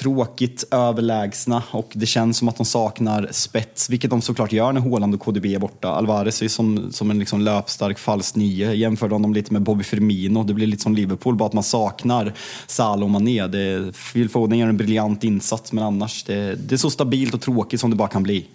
tråkigt 0.00 0.64
överlägsna 0.70 1.62
och 1.70 1.92
det 1.92 2.06
känns 2.06 2.38
som 2.38 2.48
att 2.48 2.56
de 2.56 2.66
saknar 2.66 3.28
spets, 3.30 3.90
vilket 3.90 4.10
de 4.10 4.22
såklart 4.22 4.52
gör 4.52 4.72
när 4.72 4.80
Haaland 4.80 5.14
och 5.14 5.20
KDB 5.20 5.46
är 5.46 5.58
borta. 5.58 5.88
Alvarez 5.88 6.42
är 6.42 6.48
som, 6.48 6.92
som 6.92 7.10
en 7.10 7.18
liksom 7.18 7.40
löpstark 7.40 7.98
falsk 7.98 8.36
nio. 8.36 8.72
Jämför 8.72 9.08
honom 9.08 9.34
lite 9.34 9.52
med 9.52 9.62
Bobby 9.62 9.84
Firmino. 9.84 10.44
Det 10.44 10.54
blir 10.54 10.66
lite 10.66 10.82
som 10.82 10.94
Liverpool, 10.94 11.36
bara 11.36 11.46
att 11.46 11.52
man 11.52 11.64
saknar 11.64 12.34
Salah 12.66 13.04
och 13.04 13.10
Mané. 13.10 13.46
Det, 13.46 13.92
Phil 14.12 14.28
Foden 14.28 14.58
gör 14.58 14.68
en 14.68 14.76
briljant 14.76 15.24
insats, 15.24 15.72
men 15.72 15.84
annars, 15.84 16.24
det, 16.24 16.54
det 16.54 16.74
är 16.74 16.76
så 16.76 16.90
stabilt 16.90 17.34
och 17.34 17.40
tråkigt 17.40 17.80
som 17.80 17.90
det 17.90 17.96
bara 17.96 18.08
kan 18.08 18.22
bli. 18.22 18.46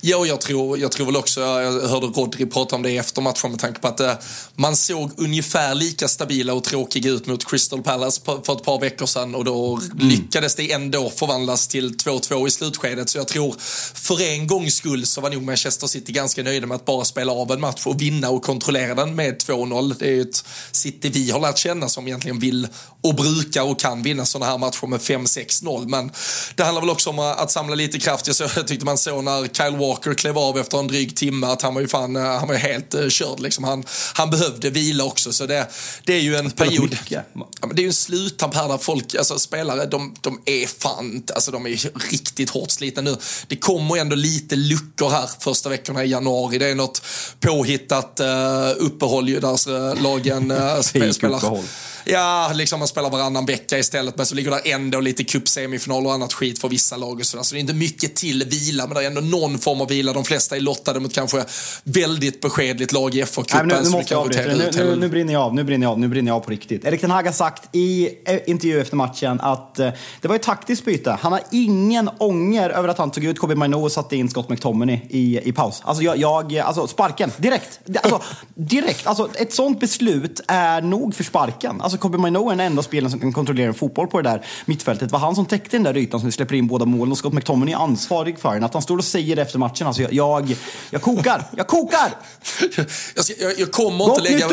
Ja, 0.00 0.16
och 0.16 0.26
jag 0.26 0.40
tror, 0.40 0.78
jag 0.78 0.92
tror 0.92 1.06
väl 1.06 1.16
också, 1.16 1.40
jag 1.40 1.88
hörde 1.88 2.06
Rodri 2.06 2.46
prata 2.46 2.76
om 2.76 2.82
det 2.82 2.96
efter 2.96 3.22
matchen 3.22 3.50
med 3.50 3.60
tanke 3.60 3.80
på 3.80 3.88
att 3.88 4.00
eh, 4.00 4.12
man 4.54 4.76
såg 4.76 5.10
ungefär 5.16 5.74
lika 5.74 6.08
stabila 6.08 6.52
och 6.54 6.64
tråkiga 6.64 7.10
ut 7.10 7.26
mot 7.26 7.50
Crystal 7.50 7.82
Palace 7.82 8.20
för 8.24 8.52
ett 8.52 8.64
par 8.64 8.80
veckor 8.80 9.06
sedan 9.06 9.34
och 9.34 9.44
då 9.44 9.80
lyckades 10.00 10.54
det 10.54 10.72
ändå 10.72 11.10
förvandlas 11.10 11.68
till 11.68 11.94
2-2 11.96 12.46
i 12.46 12.50
slutskedet. 12.50 13.10
Så 13.10 13.18
jag 13.18 13.28
tror 13.28 13.56
för 13.94 14.22
en 14.22 14.46
gångs 14.46 14.74
skull 14.74 15.06
så 15.06 15.20
var 15.20 15.30
nog 15.30 15.42
Manchester 15.42 15.86
City 15.86 16.12
ganska 16.12 16.42
nöjda 16.42 16.66
med 16.66 16.74
att 16.74 16.84
bara 16.84 17.04
spela 17.04 17.32
av 17.32 17.52
en 17.52 17.60
match 17.60 17.86
och 17.86 18.02
vinna 18.02 18.30
och 18.30 18.42
kontrollera 18.42 18.94
den 18.94 19.14
med 19.14 19.42
2-0. 19.42 19.94
Det 19.98 20.06
är 20.06 20.12
ju 20.12 20.22
ett 20.22 20.44
City 20.72 21.08
vi 21.08 21.30
har 21.30 21.40
lärt 21.40 21.58
känna 21.58 21.88
som 21.88 22.06
egentligen 22.06 22.38
vill 22.38 22.68
och 23.02 23.14
brukar 23.14 23.62
och 23.62 23.80
kan 23.80 24.02
vinna 24.02 24.26
sådana 24.26 24.50
här 24.50 24.58
matcher 24.58 24.86
med 24.86 25.00
5-6-0. 25.00 25.88
Men 25.88 26.12
det 26.54 26.62
handlar 26.62 26.82
väl 26.82 26.90
också 26.90 27.10
om 27.10 27.18
att 27.18 27.50
samla 27.50 27.74
lite 27.74 27.98
kraft. 27.98 28.26
Jag, 28.26 28.36
så, 28.36 28.48
jag 28.56 28.66
tyckte 28.66 28.84
man 28.84 28.98
såg 28.98 29.24
när 29.24 29.48
Kyle 29.48 29.76
Walker 29.76 30.14
klev 30.14 30.38
av 30.38 30.58
efter 30.58 30.78
en 30.78 30.86
dryg 30.86 31.16
timme 31.16 31.46
att 31.46 31.62
han 31.62 31.74
var 31.74 31.80
ju 31.80 31.88
fan, 31.88 32.16
eh, 32.16 32.22
han 32.22 32.48
var 32.48 32.54
ju 32.54 32.60
helt 32.60 32.94
uh, 32.94 33.08
körd 33.08 33.40
liksom. 33.40 33.64
Han, 33.64 33.84
han 34.14 34.30
behövde 34.30 34.70
vila 34.70 35.04
också 35.04 35.32
så 35.32 35.46
det, 35.46 35.66
det 36.04 36.12
är 36.12 36.20
ju 36.20 36.36
en 36.36 36.50
period. 36.50 36.98
Ja, 37.60 37.66
men 37.66 37.76
det 37.76 37.80
är 37.80 37.82
ju 37.82 37.88
en 37.88 37.94
sluttamp 37.94 38.54
här 38.54 38.68
där 38.68 38.78
folk, 38.78 39.14
alltså 39.14 39.38
spelare, 39.38 39.86
de, 39.86 40.14
de 40.20 40.40
är 40.44 40.66
fan, 40.66 41.22
alltså 41.34 41.50
de 41.50 41.66
är 41.66 42.10
riktigt 42.10 42.50
hårt 42.50 42.70
slitna 42.70 43.02
nu. 43.02 43.16
Det 43.46 43.56
kommer 43.56 43.96
ändå 43.96 44.16
lite 44.16 44.56
luckor 44.56 45.10
här 45.10 45.30
första 45.40 45.68
veckorna 45.68 46.04
i 46.04 46.10
januari. 46.10 46.58
Det 46.58 46.70
är 46.70 46.74
något 46.74 47.02
påhittat 47.40 48.20
uh, 48.20 48.84
uppehåll 48.86 49.28
ju 49.28 49.40
där 49.40 50.02
lagen 50.02 50.50
uh, 50.50 50.80
spelar. 51.12 51.62
Ja, 52.04 52.52
liksom 52.54 52.78
man 52.78 52.88
spelar 52.88 53.10
varannan 53.10 53.46
vecka 53.46 53.78
istället 53.78 54.16
men 54.16 54.26
så 54.26 54.34
ligger 54.34 54.50
där 54.50 54.60
ändå 54.64 55.00
lite 55.00 55.24
cupsemifinal 55.24 56.06
och 56.06 56.12
annat 56.12 56.32
skit 56.32 56.58
för 56.58 56.68
vissa 56.68 56.96
lag 56.96 57.18
och 57.18 57.26
sådär. 57.26 57.44
Så 57.44 57.54
det 57.54 57.58
är 57.58 57.60
inte 57.60 57.74
mycket 57.74 58.16
till 58.16 58.44
vila 58.44 58.86
men 58.86 58.94
det 58.94 59.02
är 59.02 59.06
ändå 59.06 59.20
någon 59.20 59.58
form 59.58 59.80
av 59.80 59.88
vila. 59.88 60.12
De 60.12 60.24
flesta 60.24 60.56
är 60.56 60.60
lottade 60.60 61.00
mot 61.00 61.14
kanske 61.14 61.44
väldigt 61.84 62.40
beskedligt 62.40 62.92
lag 62.92 63.14
i 63.14 63.22
FA-cupen. 63.22 63.66
nu, 63.66 63.80
nu 63.82 63.90
måste 63.90 64.14
jag 64.14 64.20
avbryta 64.20 64.42
Nu, 64.42 64.70
nu, 64.76 64.96
nu 64.96 65.08
brinner 65.08 65.32
jag 65.32 65.42
av, 65.42 65.54
nu 65.54 65.64
brinner 65.64 65.86
jag 65.86 65.92
av, 65.92 65.98
nu 65.98 66.08
brinner 66.08 66.30
jag 66.30 66.36
av 66.36 66.40
på 66.40 66.50
riktigt. 66.50 66.84
Erik 66.84 67.00
Ten 67.00 67.10
Hag 67.10 67.22
har 67.22 67.32
sagt 67.32 67.76
i 67.76 68.08
eh, 68.24 68.38
intervju 68.46 68.80
efter 68.80 68.96
matchen 68.96 69.40
att 69.40 69.78
eh, 69.78 69.90
det 70.20 70.28
var 70.28 70.36
ett 70.36 70.42
taktiskt 70.42 70.84
byte. 70.84 71.18
Han 71.20 71.32
har 71.32 71.40
ingen 71.50 72.10
ånger 72.18 72.70
över 72.70 72.88
att 72.88 72.98
han 72.98 73.10
tog 73.10 73.24
ut 73.24 73.38
Kobe 73.38 73.54
Maino 73.54 73.76
och 73.76 73.92
satte 73.92 74.16
in 74.16 74.28
Scott 74.28 74.48
McTominay 74.48 75.00
i, 75.08 75.48
i 75.48 75.52
paus. 75.52 75.82
Alltså, 75.84 76.02
jag, 76.02 76.18
jag, 76.18 76.58
alltså 76.58 76.86
sparken, 76.86 77.32
direkt. 77.36 77.80
Alltså, 78.02 78.22
direkt. 78.54 79.06
Alltså, 79.06 79.28
ett 79.34 79.52
sånt 79.52 79.80
beslut 79.80 80.40
är 80.48 80.80
nog 80.80 81.14
för 81.14 81.24
sparken. 81.24 81.80
Alltså, 81.80 81.91
alltså 81.92 82.08
Kobe 82.08 82.18
Mino 82.18 82.50
är 82.50 82.50
den 82.50 82.60
enda 82.60 82.82
spelaren 82.82 83.10
som 83.10 83.20
kan 83.20 83.32
kontrollera 83.32 83.68
en 83.68 83.74
fotboll 83.74 84.06
på 84.06 84.22
det 84.22 84.30
där 84.30 84.46
mittfältet. 84.64 85.08
Det 85.08 85.12
var 85.12 85.18
han 85.18 85.34
som 85.34 85.46
täckte 85.46 85.76
den 85.76 85.82
där 85.82 85.96
ytan 85.96 86.20
som 86.20 86.26
vi 86.26 86.32
släpper 86.32 86.54
in 86.54 86.66
båda 86.66 86.84
målen 86.84 87.12
och 87.12 87.18
Scott 87.18 87.32
McTominay 87.32 87.74
är 87.74 87.78
ansvarig 87.78 88.38
för 88.38 88.54
den. 88.54 88.64
Att 88.64 88.72
han 88.72 88.82
står 88.82 88.98
och 88.98 89.04
säger 89.04 89.36
det 89.36 89.42
efter 89.42 89.58
matchen, 89.58 89.86
alltså 89.86 90.02
jag, 90.02 90.12
jag, 90.12 90.56
jag 90.90 91.02
kokar, 91.02 91.44
jag 91.56 91.66
kokar! 91.66 92.14
jag, 93.14 93.24
jag, 93.40 93.58
jag 93.58 93.72
kommer 93.72 94.04
inte 94.04 94.20
lägga... 94.20 94.48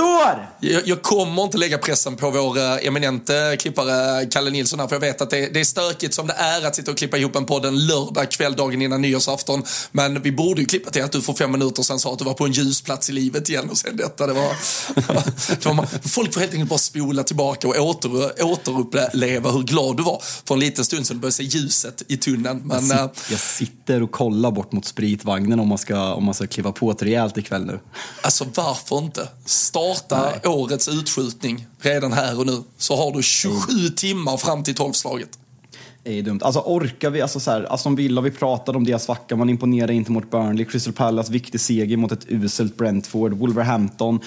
Jag, 0.59 0.87
jag 0.87 1.01
kommer 1.01 1.43
inte 1.43 1.57
lägga 1.57 1.77
pressen 1.77 2.15
på 2.15 2.31
vår 2.31 2.57
uh, 2.57 2.87
eminente 2.87 3.57
klippare 3.59 4.25
Kalle 4.25 4.49
Nilsson 4.49 4.79
här, 4.79 4.87
för 4.87 4.95
jag 4.95 5.01
vet 5.01 5.21
att 5.21 5.29
det, 5.29 5.53
det 5.53 5.59
är 5.59 5.63
stökigt 5.63 6.13
som 6.13 6.27
det 6.27 6.33
är 6.33 6.67
att 6.67 6.75
sitta 6.75 6.91
och 6.91 6.97
klippa 6.97 7.17
ihop 7.17 7.35
en 7.35 7.45
podd 7.45 7.65
en 7.65 7.87
lördag 7.87 8.31
kväll 8.31 8.55
dagen 8.55 8.81
innan 8.81 9.01
nyårsafton. 9.01 9.63
Men 9.91 10.21
vi 10.21 10.31
borde 10.31 10.61
ju 10.61 10.67
klippa 10.67 10.89
till 10.89 11.03
att 11.03 11.11
du 11.11 11.21
för 11.21 11.33
fem 11.33 11.51
minuter 11.51 11.83
sedan 11.83 11.99
sa 11.99 12.13
att 12.13 12.19
du 12.19 12.25
var 12.25 12.33
på 12.33 12.45
en 12.45 12.51
ljusplats 12.51 13.09
i 13.09 13.11
livet 13.11 13.49
igen 13.49 13.69
och 13.69 13.77
sen 13.77 13.97
detta. 13.97 14.27
Det 14.27 14.33
var, 14.33 14.49
det 15.63 15.65
var, 15.65 16.07
folk 16.09 16.33
får 16.33 16.39
helt 16.39 16.53
enkelt 16.53 16.69
bara 16.69 16.79
spola 16.79 17.23
tillbaka 17.29 17.67
och 17.67 17.75
åter, 17.75 18.43
återuppleva 18.43 19.51
hur 19.51 19.63
glad 19.63 19.97
du 19.97 20.03
var 20.03 20.21
för 20.45 20.53
en 20.55 20.59
liten 20.59 20.85
stund 20.85 21.07
sedan 21.07 21.17
du 21.17 21.21
började 21.21 21.33
se 21.33 21.43
ljuset 21.43 22.03
i 22.07 22.17
tunneln. 22.17 22.61
Men, 22.65 22.87
jag, 22.87 23.15
sit, 23.15 23.31
jag 23.31 23.39
sitter 23.39 24.03
och 24.03 24.11
kollar 24.11 24.51
bort 24.51 24.71
mot 24.71 24.85
spritvagnen 24.85 25.59
om 25.59 25.67
man 25.67 25.77
ska, 25.77 26.13
om 26.13 26.23
man 26.23 26.33
ska 26.33 26.47
kliva 26.47 26.71
på 26.71 26.91
ett 26.91 27.03
rejält 27.03 27.37
ikväll 27.37 27.65
nu. 27.65 27.79
Alltså 28.21 28.45
varför 28.55 28.97
inte? 28.97 29.27
Starta 29.45 30.21
Nej. 30.21 30.53
årets 30.53 30.87
utskjutning 30.87 31.67
redan 31.79 32.13
här 32.13 32.39
och 32.39 32.45
nu. 32.45 32.63
Så 32.77 32.95
har 32.95 33.11
du 33.11 33.23
27 33.23 33.89
timmar 33.89 34.37
fram 34.37 34.63
till 34.63 34.75
tolvslaget 34.75 35.38
är 36.03 36.13
ju 36.13 36.21
dumt. 36.21 36.39
Alltså 36.41 36.59
orkar 36.59 37.09
vi, 37.09 37.21
alltså 37.21 37.39
så 37.39 37.51
här, 37.51 37.57
alltså, 37.57 37.73
Aston 37.73 37.95
Villa, 37.95 38.21
vi 38.21 38.31
pratade 38.31 38.77
om 38.77 38.83
deras 38.83 39.03
svacka, 39.03 39.35
man 39.35 39.49
imponerar 39.49 39.91
inte 39.91 40.11
mot 40.11 40.31
Burnley, 40.31 40.65
Crystal 40.65 40.93
Palace, 40.93 41.31
viktig 41.31 41.61
seger 41.61 41.97
mot 41.97 42.11
ett 42.11 42.25
uselt 42.27 42.77
Brentford, 42.77 43.33
Wolverhampton, 43.33 44.19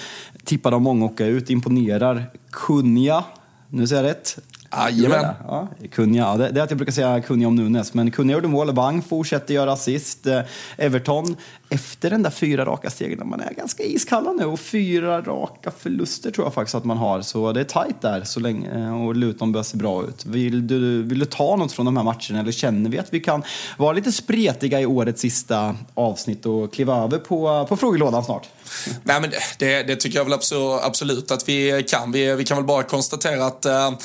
tippade 0.44 0.76
av 0.76 0.82
många 0.82 1.04
åka 1.04 1.26
ut, 1.26 1.50
imponerar. 1.50 2.30
Kunja, 2.50 3.24
nu 3.68 3.86
säger 3.86 4.02
jag 4.02 4.10
rätt? 4.10 4.38
Jajamän. 4.76 5.34
Ja, 5.46 5.68
Kunja, 5.90 6.22
ja, 6.22 6.36
det, 6.36 6.48
det 6.50 6.60
är 6.60 6.64
att 6.64 6.70
jag 6.70 6.76
brukar 6.76 6.92
säga 6.92 7.20
Kunja 7.20 7.48
om 7.48 7.56
Nunes, 7.56 7.94
men 7.94 8.10
Kunja 8.10 8.34
gjorde 8.34 8.48
mål, 8.48 8.70
Wang 8.70 9.02
fortsätter 9.02 9.54
göra 9.54 9.72
assist. 9.72 10.26
Eh, 10.26 10.40
Everton, 10.76 11.36
efter 11.68 12.10
den 12.10 12.22
där 12.22 12.30
fyra 12.30 12.64
raka 12.64 12.90
segern, 12.90 13.28
man 13.28 13.40
är 13.40 13.54
ganska 13.54 13.82
iskalla 13.82 14.32
nu 14.32 14.44
och 14.44 14.60
fyra 14.60 15.20
raka 15.20 15.70
förluster 15.78 16.30
tror 16.30 16.46
jag 16.46 16.54
faktiskt 16.54 16.74
att 16.74 16.84
man 16.84 16.96
har. 16.96 17.22
Så 17.22 17.52
det 17.52 17.60
är 17.60 17.64
tajt 17.64 18.00
där 18.00 18.24
så 18.24 18.40
länge 18.40 18.86
eh, 18.86 19.06
och 19.06 19.16
Luton 19.16 19.52
börjar 19.52 19.64
se 19.64 19.76
bra 19.76 20.04
ut. 20.04 20.26
Vill 20.26 20.66
du, 20.66 21.02
vill 21.02 21.18
du 21.18 21.24
ta 21.24 21.56
något 21.56 21.72
från 21.72 21.86
de 21.86 21.96
här 21.96 22.04
matcherna 22.04 22.40
eller 22.40 22.52
känner 22.52 22.90
vi 22.90 22.98
att 22.98 23.14
vi 23.14 23.20
kan 23.20 23.42
vara 23.78 23.92
lite 23.92 24.12
spretiga 24.12 24.80
i 24.80 24.86
årets 24.86 25.20
sista 25.20 25.76
avsnitt 25.94 26.46
och 26.46 26.72
kliva 26.72 27.04
över 27.04 27.18
på, 27.18 27.66
på 27.68 27.76
frågelådan 27.76 28.24
snart? 28.24 28.48
Nej, 29.02 29.20
men 29.20 29.30
det, 29.58 29.82
det 29.82 29.96
tycker 29.96 30.18
jag 30.18 30.24
väl 30.24 30.38
absolut 30.82 31.30
att 31.30 31.48
vi 31.48 31.84
kan. 31.88 32.12
Vi, 32.12 32.34
vi 32.34 32.44
kan 32.44 32.56
väl 32.56 32.66
bara 32.66 32.82
konstatera 32.82 33.46
att 33.46 33.66
uh, 33.66 33.98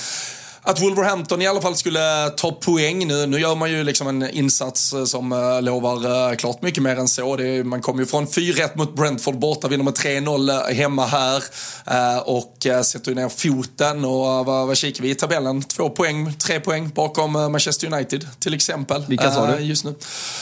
att 0.68 0.82
Wolverhampton 0.82 1.42
i 1.42 1.48
alla 1.48 1.62
fall 1.62 1.76
skulle 1.76 2.30
ta 2.30 2.52
poäng 2.52 3.08
nu. 3.08 3.26
Nu 3.26 3.40
gör 3.40 3.56
man 3.56 3.72
ju 3.72 3.84
liksom 3.84 4.08
en 4.08 4.30
insats 4.30 4.94
som 5.06 5.32
uh, 5.32 5.62
lovar 5.62 6.30
uh, 6.30 6.36
klart 6.36 6.62
mycket 6.62 6.84
mer 6.84 6.96
än 6.96 7.08
så. 7.08 7.36
Det, 7.36 7.64
man 7.64 7.82
kommer 7.82 8.00
ju 8.00 8.06
från 8.06 8.28
4-1 8.28 8.70
mot 8.78 8.96
Brentford 8.96 9.40
borta, 9.40 9.68
vinner 9.68 9.84
med 9.84 9.94
3-0 9.94 10.74
hemma 10.74 11.06
här 11.06 11.44
och 12.26 12.68
sätter 12.84 13.10
ju 13.10 13.16
ner 13.16 13.30
foten. 13.30 14.06
Och 14.06 14.46
vad, 14.46 14.68
vad 14.68 14.78
kikar 14.78 15.04
vi 15.04 15.10
i 15.10 15.16
tabellen? 15.16 15.64
Två 15.64 15.90
poäng, 15.90 16.34
tre 16.34 16.60
poäng 16.60 16.90
bakom 16.96 17.32
Manchester 17.32 17.94
United 17.94 18.28
till 18.40 18.54
exempel. 18.54 19.06
Vilka 19.08 19.32
sa 19.32 19.48
du? 19.48 19.64
Just 19.64 19.86
nu. 19.86 19.96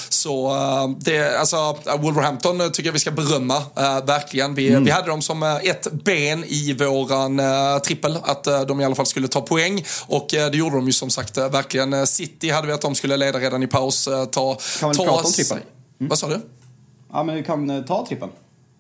Så 0.10 0.54
det, 1.00 1.40
alltså, 1.40 1.78
Wolverhampton 2.00 2.72
tycker 2.72 2.88
jag 2.88 2.94
vi 2.94 3.00
ska 3.00 3.12
berömma, 3.12 3.64
verkligen. 4.06 4.56
Vi, 4.56 4.70
mm. 4.70 4.84
vi 4.84 4.92
hade 4.92 5.08
dem 5.08 5.22
som 5.22 5.44
ett 5.44 5.88
ben 5.92 6.44
i 6.48 6.74
våran 6.74 7.42
trippel, 7.82 8.18
att 8.24 8.44
de 8.44 8.82
i 8.82 8.86
alla 8.86 8.96
fall 8.96 9.06
skulle 9.06 9.28
ta 9.28 9.42
poäng. 9.42 9.86
Och 10.16 10.28
det 10.30 10.58
gjorde 10.58 10.76
de 10.76 10.86
ju 10.86 10.94
som 10.94 11.10
sagt 11.10 11.38
verkligen. 11.38 12.08
City 12.08 12.50
hade 12.50 12.68
vi 12.68 12.74
att 12.74 12.82
de 12.82 12.96
skulle 12.96 13.18
leda 13.18 13.40
redan 13.40 13.64
i 13.64 13.68
paus. 13.68 14.10
Ta, 14.32 14.58
kan 14.80 14.90
vi 14.90 14.96
ta 14.96 15.04
prata 15.04 15.28
om 15.28 15.32
trippen? 15.32 15.58
Mm. 15.58 16.10
Vad 16.10 16.20
sa 16.20 16.28
du? 16.28 16.42
Ja, 17.12 17.24
men 17.24 17.36
vi 17.36 17.44
kan 17.44 17.86
ta 17.86 18.06
trippen. 18.08 18.30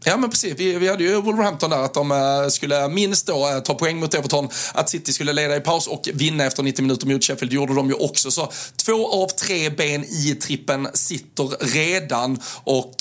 Ja 0.07 0.17
men 0.17 0.29
precis, 0.29 0.53
vi, 0.57 0.77
vi 0.77 0.87
hade 0.87 1.03
ju 1.03 1.21
Wolverhampton 1.21 1.69
där 1.69 1.79
att 1.79 1.93
de 1.93 2.47
skulle 2.51 2.87
minst 2.87 3.27
då 3.27 3.61
ta 3.63 3.73
poäng 3.73 3.99
mot 3.99 4.13
Everton, 4.13 4.49
att 4.73 4.89
City 4.89 5.13
skulle 5.13 5.33
leda 5.33 5.55
i 5.55 5.59
paus 5.59 5.87
och 5.87 6.09
vinna 6.13 6.43
efter 6.45 6.63
90 6.63 6.81
minuter 6.81 7.07
mot 7.07 7.23
Sheffield 7.23 7.51
Det 7.51 7.55
gjorde 7.55 7.75
de 7.75 7.87
ju 7.87 7.93
också. 7.93 8.31
Så 8.31 8.51
två 8.85 9.23
av 9.23 9.27
tre 9.27 9.69
ben 9.69 10.03
i 10.03 10.35
trippen 10.41 10.87
sitter 10.93 11.65
redan 11.73 12.39
och 12.63 12.93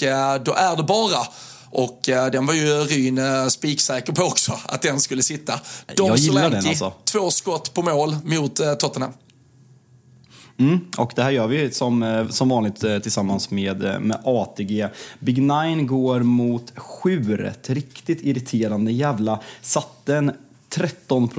då 0.45 0.53
är 0.55 0.77
det 0.77 0.83
bara 0.83 1.27
och 1.75 2.09
eh, 2.09 2.31
den 2.31 2.47
var 2.47 2.55
ju 2.55 2.67
Ryn 2.67 3.19
eh, 3.19 3.47
spiksäker 3.47 4.13
på 4.13 4.23
också, 4.23 4.59
att 4.65 4.83
den 4.83 5.01
skulle 5.01 5.23
sitta. 5.23 5.61
Dom 5.97 6.07
Jag 6.07 6.17
gillar 6.17 6.43
Solanke, 6.43 6.57
den 6.57 6.69
alltså. 6.69 6.93
två 7.05 7.31
skott 7.31 7.75
på 7.75 7.83
mål 7.83 8.17
mot 8.25 8.61
eh, 8.61 8.75
Tottenham. 8.75 9.13
Mm, 10.59 10.81
och 10.99 11.13
det 11.17 11.23
här 11.23 11.31
gör 11.31 11.47
vi 11.47 11.71
som, 11.71 12.27
som 12.31 12.49
vanligt 12.49 12.81
tillsammans 13.03 13.51
med, 13.51 13.79
med 14.01 14.19
ATG. 14.25 14.89
Big 15.19 15.43
Nine 15.43 15.87
går 15.87 16.21
mot 16.21 16.73
7 16.77 17.47
Ett 17.47 17.71
riktigt 17.71 18.23
irriterande 18.23 18.93
jävla 18.93 19.41
satten 19.63 20.33
13 20.69 21.31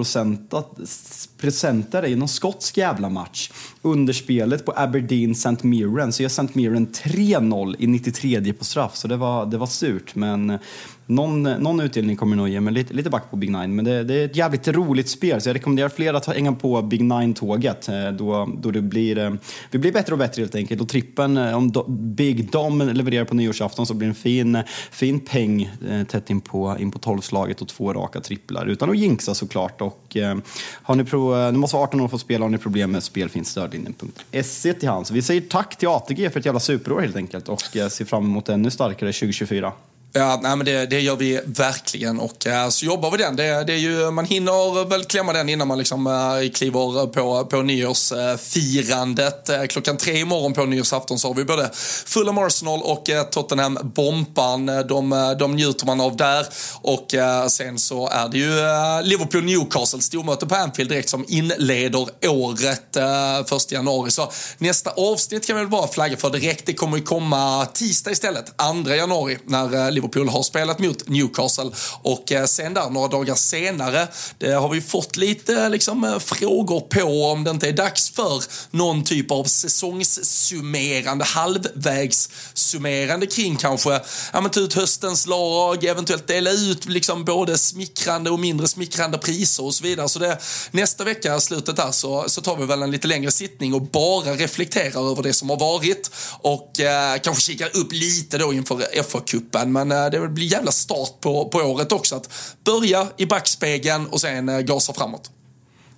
presentare 1.38 2.10
i 2.10 2.16
någon 2.16 2.28
skotsk 2.28 2.78
jävla 2.78 3.10
match. 3.10 3.52
Underspelet 3.86 4.66
på 4.66 4.74
Aberdeen 4.76 5.32
St. 5.32 5.58
Mirren 5.62 6.14
så 6.14 6.24
gör 6.24 6.28
St. 6.28 6.48
Mirren 6.54 6.88
3-0 6.88 7.76
i 7.80 7.88
93 7.88 8.54
på 8.54 8.66
straff 8.66 8.96
så 8.96 9.08
det 9.08 9.18
var, 9.18 9.46
det 9.46 9.58
var 9.58 9.68
surt 9.68 10.16
men 10.16 10.50
eh, 10.50 10.60
någon, 11.06 11.46
eh, 11.46 11.58
någon 11.58 11.80
utdelning 11.80 12.16
kommer 12.16 12.36
nog 12.36 12.50
ge 12.50 12.62
mig 12.62 12.74
lite, 12.74 12.94
lite 12.94 13.10
back 13.10 13.32
på 13.32 13.36
Big 13.36 13.50
Nine. 13.50 13.76
Men 13.76 13.86
det, 13.86 14.04
det, 14.04 14.14
är 14.14 14.26
ett 14.26 14.36
jävligt 14.36 14.68
roligt 14.68 15.10
spel 15.10 15.42
så 15.42 15.50
jag 15.50 15.56
rekommenderar 15.56 15.90
fler 15.90 16.14
att 16.14 16.26
hänga 16.26 16.54
på 16.54 16.82
Big 16.82 17.02
Nine-tåget. 17.02 17.90
Eh, 17.90 18.12
då, 18.12 18.50
då 18.58 18.72
det 18.72 18.82
blir, 18.82 19.38
vi 19.72 19.80
blir 19.80 19.92
bättre 19.92 20.14
och 20.14 20.20
bättre 20.20 20.42
helt 20.42 20.56
enkelt. 20.56 20.82
Och 20.82 20.90
trippen, 20.90 21.38
om 21.38 21.72
do, 21.72 21.86
Big 21.90 22.52
Dom 22.52 22.82
levererar 22.94 23.26
på 23.26 23.36
nyårsafton 23.36 23.86
så 23.86 23.94
blir 23.94 24.08
det 24.08 24.12
en 24.12 24.16
fin, 24.16 24.58
fin 24.92 25.20
peng 25.20 25.70
tätt 26.08 26.30
in 26.30 26.42
på, 26.42 26.76
in 26.80 26.92
på 26.92 27.00
tolvslaget 27.00 27.62
och 27.62 27.68
två 27.68 27.94
raka 27.94 28.22
tripplar. 28.22 28.66
Utan 28.66 28.90
att 28.90 28.98
jinxa 28.98 29.34
såklart. 29.34 29.82
Och, 29.82 30.05
Eh, 30.16 30.38
har 30.84 30.96
ni 30.96 31.04
prov, 31.04 31.38
eh, 31.38 31.52
ni 31.52 31.58
måste 31.58 31.76
vara 31.76 31.84
18 31.84 32.02
år 32.02 32.08
för 32.08 32.16
att 32.16 32.22
spela. 32.22 32.46
Har 32.46 32.50
ni 32.50 32.58
problem 32.58 32.92
med 32.92 33.04
spel 33.04 33.30
finns 33.30 33.50
stödlinjen.se 33.50 34.74
till 34.74 34.90
hands. 34.90 35.12
Vi 35.12 35.22
säger 35.22 35.42
tack 35.42 35.78
till 35.78 35.88
ATG 35.88 36.30
för 36.30 36.40
ett 36.40 36.46
jävla 36.46 36.60
superår 36.60 37.02
helt 37.02 37.16
enkelt 37.16 37.50
och 37.50 37.78
eh, 37.78 37.88
ser 37.88 38.06
fram 38.06 38.24
emot 38.24 38.50
ännu 38.50 38.72
starkare 38.72 39.14
2024. 39.14 39.74
Ja, 40.18 40.40
nej, 40.42 40.56
men 40.56 40.66
det, 40.66 40.86
det 40.86 41.00
gör 41.00 41.16
vi 41.16 41.40
verkligen 41.46 42.20
och 42.20 42.48
äh, 42.48 42.70
så 42.70 42.86
jobbar 42.86 43.12
vi 43.12 43.18
den. 43.18 43.36
Det, 43.36 43.64
det 43.64 43.74
är 43.74 43.78
ju, 43.78 44.12
man 44.12 44.26
hinner 44.26 44.90
väl 44.90 45.04
klämma 45.04 45.34
den 45.34 45.50
innan 45.50 45.68
man 45.68 45.78
liksom, 45.78 46.08
äh, 46.08 46.50
kliver 46.50 47.08
på, 47.08 47.46
på 47.46 47.62
nyårsfirandet. 47.62 49.50
Äh, 49.50 49.66
klockan 49.66 49.98
tre 49.98 50.20
imorgon 50.20 50.54
på 50.54 50.66
nyårsafton 50.66 51.20
så 51.20 51.28
har 51.28 51.36
vi 51.36 51.46
både 51.46 51.70
Fulham 52.06 52.38
Arsenal 52.38 52.82
och 52.84 53.10
äh, 53.10 53.24
Tottenham 53.24 53.78
Bompan. 53.84 54.66
De, 54.66 55.36
de 55.40 55.56
njuter 55.56 55.86
man 55.86 56.02
av 56.02 56.18
där 56.18 56.46
och 56.82 57.14
äh, 57.14 57.48
sen 57.48 57.80
så 57.80 58.08
är 58.08 58.30
det 58.30 58.38
ju 58.38 58.60
äh, 58.60 59.04
Liverpool 59.04 59.44
Newcastle 59.44 60.02
stormöte 60.02 60.46
på 60.46 60.56
Anfield 60.56 60.90
direkt 60.90 61.10
som 61.10 61.26
inleder 61.28 62.08
året 62.28 62.96
äh, 62.96 63.58
januari. 63.70 64.12
Så 64.12 64.32
nästa 64.58 64.92
avsnitt 64.92 65.48
kan 65.48 65.56
vi 65.56 65.62
väl 65.62 65.72
bara 65.72 65.88
flagga 65.88 66.18
för 66.18 66.30
direkt. 66.30 66.66
Det 66.66 66.74
kommer 66.74 66.98
ju 66.98 67.04
komma 67.04 67.66
tisdag 67.66 68.12
istället, 68.12 68.58
2 68.86 68.90
januari 68.90 69.38
när 69.46 69.86
äh, 69.86 69.92
Liverpool 70.06 70.30
har 70.30 70.44
spelat 70.44 70.80
mot 70.80 71.10
Newcastle 71.10 71.72
och 72.02 72.32
eh, 72.32 72.46
sen 72.46 72.74
där 72.74 72.90
några 72.90 73.08
dagar 73.08 73.36
senare 73.36 74.08
det 74.38 74.52
har 74.52 74.70
vi 74.70 74.82
fått 74.82 75.18
lite 75.18 75.56
eh, 75.56 75.70
liksom, 75.70 76.04
eh, 76.04 76.20
frågor 76.20 76.80
på 76.80 77.32
om 77.32 77.44
det 77.44 77.52
inte 77.52 77.68
är 77.68 77.74
dags 77.74 78.10
för 78.10 78.44
någon 78.72 79.04
typ 79.04 79.32
av 79.32 79.44
säsongssummerande, 79.44 81.26
halvvägssummerande 81.26 83.26
kring 83.26 83.56
kanske, 83.56 84.02
ja 84.34 84.42
men 84.42 84.52
ta 84.52 84.60
ut 84.60 84.74
höstens 84.74 85.28
lag, 85.28 85.84
eventuellt 85.84 86.28
dela 86.28 86.52
ut 86.52 86.86
liksom 86.86 87.26
både 87.26 87.58
smickrande 87.58 88.30
och 88.30 88.40
mindre 88.40 88.68
smickrande 88.68 89.18
priser 89.18 89.64
och 89.64 89.74
så 89.74 89.84
vidare. 89.84 90.10
Så 90.10 90.20
det, 90.20 90.38
nästa 90.72 91.04
vecka, 91.04 91.40
slutet 91.40 91.76
där, 91.76 91.92
så, 91.92 92.24
så 92.28 92.42
tar 92.42 92.58
vi 92.58 92.66
väl 92.66 92.82
en 92.82 92.92
lite 92.92 93.08
längre 93.08 93.32
sittning 93.32 93.74
och 93.74 93.82
bara 93.82 94.34
reflekterar 94.34 95.12
över 95.12 95.24
det 95.24 95.34
som 95.34 95.50
har 95.50 95.60
varit 95.60 96.12
och 96.42 96.80
eh, 96.80 97.18
kanske 97.24 97.44
kikar 97.44 97.78
upp 97.78 97.92
lite 97.92 98.38
då 98.38 98.54
inför 98.54 98.76
FA-cupen. 99.04 99.66
Men 99.86 100.06
eh, 100.06 100.12
det 100.12 100.28
blir 100.28 100.52
jävla 100.52 100.72
start 100.72 101.22
på, 101.22 101.46
på 101.46 101.58
året 101.58 101.92
också. 101.92 102.16
Att 102.16 102.56
börja 102.64 103.08
i 103.18 103.26
backspegeln 103.26 104.08
och 104.08 104.22
sen 104.22 104.50
eh, 104.50 104.60
gasa 104.60 104.94
framåt. 104.94 105.32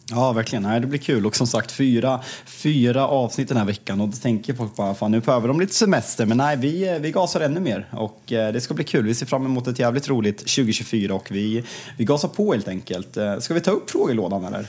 Ja, 0.09 0.31
verkligen. 0.31 0.63
Nej, 0.63 0.79
det 0.79 0.88
blir 0.88 0.99
kul. 0.99 1.25
Och 1.25 1.35
som 1.35 1.47
sagt, 1.47 1.71
fyra, 1.71 2.19
fyra 2.45 3.07
avsnitt 3.07 3.47
den 3.47 3.57
här 3.57 3.65
veckan. 3.65 4.01
Och 4.01 4.07
då 4.07 4.17
tänker 4.17 4.53
folk 4.53 4.75
bara, 4.75 4.95
fan 4.95 5.11
nu 5.11 5.19
behöver 5.19 5.47
de 5.47 5.59
lite 5.59 5.73
semester. 5.73 6.25
Men 6.25 6.38
nej, 6.38 6.57
vi, 6.57 6.88
eh, 6.88 6.99
vi 6.99 7.11
gasar 7.11 7.41
ännu 7.41 7.59
mer. 7.59 7.88
Och 7.91 8.33
eh, 8.33 8.53
det 8.53 8.61
ska 8.61 8.73
bli 8.73 8.83
kul. 8.83 9.05
Vi 9.05 9.15
ser 9.15 9.25
fram 9.25 9.45
emot 9.45 9.67
ett 9.67 9.79
jävligt 9.79 10.09
roligt 10.09 10.38
2024 10.38 11.13
och 11.13 11.31
vi, 11.31 11.63
vi 11.97 12.05
gasar 12.05 12.27
på 12.27 12.53
helt 12.53 12.67
enkelt. 12.67 13.17
Eh, 13.17 13.39
ska 13.39 13.53
vi 13.53 13.61
ta 13.61 13.71
upp 13.71 13.89
frågelådan 13.89 14.45
eller? 14.45 14.67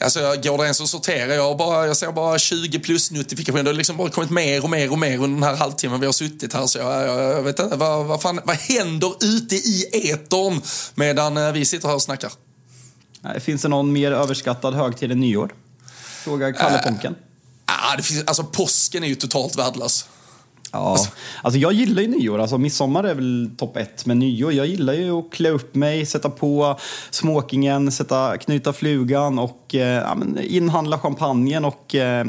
Alltså, 0.00 0.20
går 0.20 0.58
det 0.58 0.64
ens 0.64 0.80
att 0.80 0.88
sortera? 0.88 1.34
Jag, 1.34 1.56
bara, 1.56 1.86
jag 1.86 1.96
ser 1.96 2.12
bara 2.12 2.38
20 2.38 2.78
plus 2.78 3.10
notifikationer. 3.10 3.62
Det 3.62 3.70
har 3.70 3.74
liksom 3.74 3.96
bara 3.96 4.10
kommit 4.10 4.30
mer 4.30 4.64
och 4.64 4.70
mer 4.70 4.92
och 4.92 4.98
mer 4.98 5.14
under 5.14 5.28
den 5.28 5.42
här 5.42 5.56
halvtimmen 5.56 6.00
vi 6.00 6.06
har 6.06 6.12
suttit 6.12 6.52
här. 6.52 6.66
Så 6.66 6.78
jag, 6.78 7.08
jag, 7.08 7.22
jag 7.22 7.42
vet 7.42 7.58
inte, 7.58 7.76
vad, 7.76 8.06
vad, 8.06 8.22
fan, 8.22 8.40
vad 8.44 8.56
händer 8.56 9.12
ute 9.24 9.56
i 9.56 10.10
etern 10.10 10.60
medan 10.94 11.36
eh, 11.36 11.52
vi 11.52 11.64
sitter 11.64 11.88
här 11.88 11.94
och 11.94 12.02
snackar? 12.02 12.32
Finns 13.40 13.62
det 13.62 13.68
någon 13.68 13.92
mer 13.92 14.12
överskattad 14.12 14.74
högtid 14.74 15.12
än 15.12 15.20
nyår? 15.20 15.54
Frågar 16.24 16.52
Kalle 16.52 16.78
Ponken. 16.78 17.14
Ah, 17.64 17.96
det 17.96 18.02
finns, 18.02 18.24
alltså 18.26 18.44
påsken 18.44 19.04
är 19.04 19.08
ju 19.08 19.14
totalt 19.14 19.58
värdelös. 19.58 20.06
Ja, 20.72 20.96
alltså 21.42 21.58
jag 21.60 21.72
gillar 21.72 22.02
ju 22.02 22.08
nyår. 22.08 22.38
Alltså 22.38 22.58
midsommar 22.58 23.04
är 23.04 23.14
väl 23.14 23.50
topp 23.56 23.76
ett, 23.76 24.06
men 24.06 24.18
nyår, 24.18 24.52
jag 24.52 24.66
gillar 24.66 24.92
ju 24.92 25.18
att 25.18 25.30
klä 25.32 25.50
upp 25.50 25.74
mig, 25.74 26.06
sätta 26.06 26.30
på 26.30 26.78
smokingen, 27.10 27.92
sätta, 27.92 28.36
knyta 28.36 28.72
flugan 28.72 29.38
och 29.38 29.74
eh, 29.74 29.80
ja, 29.80 30.14
men 30.14 30.38
inhandla 30.42 30.98
champagnen. 30.98 31.64
Och, 31.64 31.94
eh, 31.94 32.26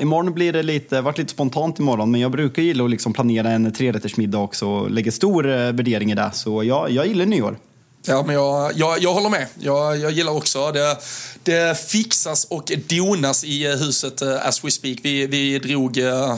imorgon 0.00 0.34
blir 0.34 0.52
det 0.52 0.62
lite, 0.62 1.00
varit 1.00 1.18
lite 1.18 1.30
spontant 1.30 1.78
imorgon, 1.78 2.10
men 2.10 2.20
jag 2.20 2.30
brukar 2.30 2.62
gilla 2.62 2.84
att 2.84 2.90
liksom 2.90 3.12
planera 3.12 3.50
en 3.50 3.72
trerättersmiddag 3.72 4.38
också 4.38 4.66
och 4.68 4.90
lägga 4.90 5.12
stor 5.12 5.46
eh, 5.46 5.56
värdering 5.56 6.12
i 6.12 6.14
det. 6.14 6.30
Så 6.32 6.64
jag, 6.64 6.90
jag 6.90 7.06
gillar 7.06 7.26
nyår. 7.26 7.56
Ja, 8.02 8.22
men 8.26 8.34
jag, 8.34 8.72
jag, 8.76 8.98
jag 9.02 9.14
håller 9.14 9.28
med. 9.28 9.46
Jag, 9.58 9.98
jag 9.98 10.10
gillar 10.10 10.32
också 10.32 10.72
det. 10.72 10.96
Det 11.42 11.80
fixas 11.88 12.44
och 12.50 12.72
donas 12.88 13.44
i 13.44 13.66
eh, 13.66 13.72
huset 13.76 14.22
uh, 14.22 14.46
as 14.46 14.64
we 14.64 14.70
speak. 14.70 14.98
Vi, 15.02 15.26
vi 15.26 15.58
drog, 15.58 15.96
uh, 15.96 16.36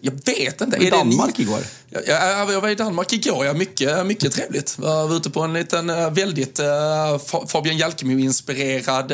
jag 0.00 0.12
vet 0.24 0.60
inte. 0.60 0.76
I 0.76 0.86
är 0.86 0.90
det 0.90 0.96
Danmark 0.96 1.38
ni? 1.38 1.44
igår. 1.44 1.58
Ja, 1.90 2.00
ja, 2.06 2.52
jag 2.52 2.60
var 2.60 2.68
i 2.68 2.74
Danmark 2.74 3.12
igår, 3.12 3.46
ja, 3.46 3.52
mycket, 3.52 4.06
mycket 4.06 4.32
trevligt. 4.32 4.76
Jag 4.82 5.08
var 5.08 5.16
ute 5.16 5.30
på 5.30 5.40
en 5.40 5.52
liten 5.52 5.86
väldigt 6.14 6.58
Fa- 6.58 7.46
Fabian 7.46 7.76
Jalkemo-inspirerad 7.78 9.08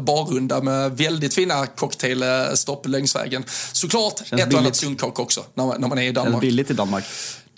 barrunda 0.00 0.60
med 0.60 0.96
väldigt 0.96 1.34
fina 1.34 1.66
cocktailstopp 1.66 2.86
längs 2.88 3.16
vägen. 3.16 3.44
Såklart 3.72 4.20
ett 4.20 4.32
och 4.32 4.40
annat 4.40 4.50
billigt. 4.50 4.76
sunkak 4.76 5.18
också 5.18 5.44
när 5.54 5.78
när 5.78 5.88
man 5.88 5.98
är 5.98 6.02
i 6.02 6.12
Danmark. 6.12 6.40
billigt 6.40 6.70
i 6.70 6.74
Danmark. 6.74 7.04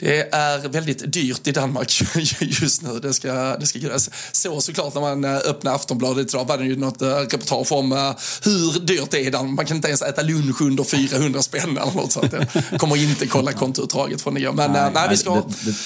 Det 0.01 0.35
är 0.35 0.69
väldigt 0.69 1.13
dyrt 1.13 1.47
i 1.47 1.53
Danmark 1.53 2.03
just 2.41 2.83
nu. 2.83 2.99
Det 3.03 3.15
ska, 3.15 3.33
det 3.61 3.67
ska 3.67 3.79
gudas. 3.79 4.11
Så 4.33 4.61
såklart 4.61 4.95
när 4.95 5.01
man 5.01 5.25
eh, 5.25 5.37
öppnar 5.37 5.75
Aftonbladet 5.75 6.29
idag 6.35 6.45
var 6.45 6.59
det 6.59 6.65
ju 6.65 6.77
något 6.77 7.03
eh, 7.03 7.09
reportage 7.09 7.73
om 7.73 7.93
eh, 7.93 8.13
hur 8.43 8.81
dyrt 8.81 9.11
det 9.11 9.19
är 9.21 9.27
i 9.27 9.31
Danmark. 9.31 9.57
Man 9.57 9.67
kan 9.67 9.77
inte 9.77 9.89
ens 9.89 10.03
äta 10.03 10.23
lunch 10.23 10.61
under 10.63 10.85
400 10.85 11.43
spänn 11.43 11.79
eller 11.79 11.93
något 11.93 12.13
sånt. 12.13 12.33
Jag 12.71 12.81
kommer 12.81 12.97
inte 12.97 13.27
kolla 13.27 13.53
kontoutdraget 13.53 14.23
från 14.23 14.35
nyår. 14.35 14.53
Men 14.53 14.73
nej, 14.73 14.91
nej, 14.95 15.07
vi 15.11 15.17
ska 15.17 15.35
det- 15.35 15.43
det- 15.65 15.77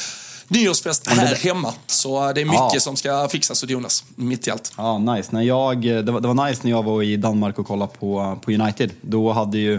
nyårsfest 0.53 1.07
här 1.07 1.35
hemma. 1.35 1.73
Så 1.87 2.29
eh, 2.29 2.35
det 2.35 2.41
är 2.41 2.45
mycket 2.45 2.61
Ja. 2.75 2.81
som 2.81 2.97
ska 2.97 3.29
fixas 3.29 3.63
och 3.63 3.69
donas 3.69 4.05
mitt 4.15 4.47
i 4.47 4.51
allt. 4.51 4.73
Ja, 4.77 4.99
nice. 4.99 5.29
När 5.33 5.43
jag, 5.43 5.81
det, 5.83 6.03
var, 6.13 6.21
det 6.21 6.29
var 6.29 6.49
nice 6.49 6.61
när 6.65 6.71
jag 6.71 6.83
var 6.83 7.03
i 7.03 7.17
Danmark 7.17 7.59
och 7.59 7.67
kollade 7.67 7.93
på, 7.99 8.39
på 8.45 8.53
United. 8.53 8.91
Då 9.01 9.33
hade 9.33 9.59
ju 9.59 9.75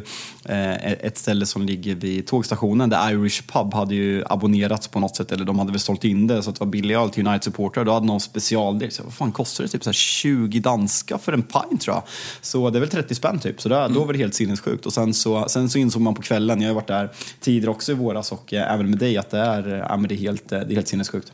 eh, 0.46 0.92
ett 0.92 1.18
ställe 1.18 1.46
som 1.46 1.62
ligger 1.62 1.96
vid 1.96 2.28
tågstationen, 2.28 2.90
The 2.90 2.96
Irish 2.96 3.42
Pub, 3.48 3.74
hade 3.74 3.96
ju 3.96 4.24
abonnerats 4.30 4.88
på 4.88 5.00
något 5.00 5.16
sätt. 5.16 5.32
Eller 5.32 5.46
de 5.46 5.60
hade 5.60 5.72
väl 5.72 5.80
sålt 5.80 6.04
in 6.04 6.28
det 6.28 6.44
så 6.44 6.50
att 6.50 6.56
det 6.56 6.66
var 6.66 6.72
billig 6.72 6.96
öl 6.96 7.10
till 7.10 7.28
United-supportrar. 7.28 7.86
Då 7.86 7.94
hade 7.94 8.06
någon 8.06 8.20
specialdel. 8.22 8.92
Så 8.92 9.04
vad 9.04 9.14
fan 9.14 9.32
kostar 9.32 9.64
det? 9.64 9.68
Typ 9.70 9.84
så 9.84 9.90
här 9.90 9.94
20 9.94 10.60
danska 10.60 11.18
för 11.18 11.34
en 11.34 11.44
pint 11.44 11.82
tror 11.82 11.96
jag. 11.96 12.04
Så 12.42 12.70
det 12.70 12.78
är 12.78 12.80
väl 12.80 12.90
30 12.90 13.16
spänn 13.16 13.40
typ. 13.40 13.62
Så 13.62 13.70
där, 13.70 13.90
då 13.90 14.04
var 14.04 14.14
det 14.14 14.20
helt 14.20 14.36
sinnessjukt. 14.36 14.86
Och 14.86 14.94
sen 14.94 15.14
så, 15.14 15.46
sen 15.50 15.70
så 15.70 15.78
insåg 15.78 16.02
man 16.02 16.16
på 16.16 16.22
kvällen, 16.22 16.62
jag 16.62 16.70
har 16.70 16.76
varit 16.76 16.88
där 16.88 17.10
tidigare 17.40 17.72
också 17.72 17.92
i 17.92 17.96
våras 17.96 18.32
och 18.32 18.54
eh, 18.54 18.74
även 18.74 18.90
med 18.90 19.00
dig, 19.00 19.18
att 19.18 19.30
det 19.30 19.40
är, 19.40 19.98
men 19.98 20.08
det 20.08 20.16
är, 20.16 20.18
helt, 20.18 20.52
eh, 20.52 20.60
det 20.64 20.74
är 20.74 20.76
helt 20.76 20.88
sinnessjukt. 20.88 21.34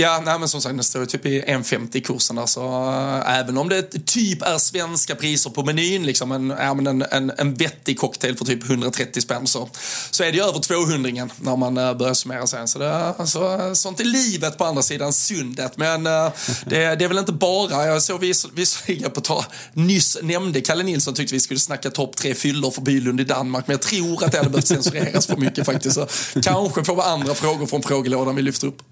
Ja, 0.00 0.22
nej, 0.24 0.38
men 0.38 0.48
som 0.48 0.60
sagt, 0.60 0.74
den 0.74 0.84
står 0.84 1.00
ju 1.00 1.06
typ 1.06 1.26
i 1.26 1.42
1,50 1.42 1.96
i 1.96 2.00
kursen 2.00 2.36
där, 2.36 2.46
så 2.46 2.90
äh, 2.90 3.38
även 3.38 3.58
om 3.58 3.68
det 3.68 4.06
typ 4.06 4.42
är 4.42 4.58
svenska 4.58 5.14
priser 5.14 5.50
på 5.50 5.64
menyn, 5.64 6.06
liksom 6.06 6.32
en, 6.32 6.54
ja, 6.58 6.74
men 6.74 6.86
en, 6.86 7.02
en, 7.02 7.32
en 7.38 7.54
vettig 7.54 7.98
cocktail 7.98 8.36
för 8.36 8.44
typ 8.44 8.70
130 8.70 9.20
spänn, 9.20 9.46
så, 9.46 9.68
så 10.10 10.24
är 10.24 10.32
det 10.32 10.38
ju 10.38 10.44
över 10.44 10.60
200 10.60 11.28
när 11.40 11.56
man 11.56 11.78
äh, 11.78 11.94
börjar 11.94 12.14
summera 12.14 12.46
sen. 12.46 12.68
Så 12.68 12.78
det, 12.78 12.94
alltså, 12.94 13.74
sånt 13.74 14.00
är 14.00 14.04
livet 14.04 14.58
på 14.58 14.64
andra 14.64 14.82
sidan 14.82 15.12
sundet. 15.12 15.76
Men 15.76 16.06
äh, 16.06 16.28
det, 16.66 16.94
det 16.94 17.04
är 17.04 17.08
väl 17.08 17.18
inte 17.18 17.32
bara, 17.32 17.86
jag 17.86 18.02
såg 18.02 18.20
visserligen 18.54 19.10
på 19.10 19.20
ta, 19.20 19.44
nyss 19.72 20.18
nämnde 20.22 20.60
Kalle 20.60 20.82
Nilsson 20.82 21.14
tyckte 21.14 21.34
vi 21.34 21.40
skulle 21.40 21.60
snacka 21.60 21.90
topp 21.90 22.16
tre 22.16 22.34
fyllor 22.34 22.70
för 22.70 22.82
Bylund 22.82 23.20
i 23.20 23.24
Danmark, 23.24 23.66
men 23.66 23.74
jag 23.74 23.82
tror 23.82 24.24
att 24.24 24.32
det 24.32 24.38
hade 24.38 24.50
behövt 24.50 24.66
censureras 24.66 25.26
för 25.26 25.36
mycket 25.36 25.66
faktiskt. 25.66 25.94
Så 25.94 26.06
kanske 26.42 26.84
får 26.84 26.96
vi 26.96 27.02
andra 27.02 27.34
frågor 27.34 27.66
från 27.66 27.82
frågelådan 27.82 28.36
vi 28.36 28.42
lyfter 28.42 28.66
upp. 28.66 28.82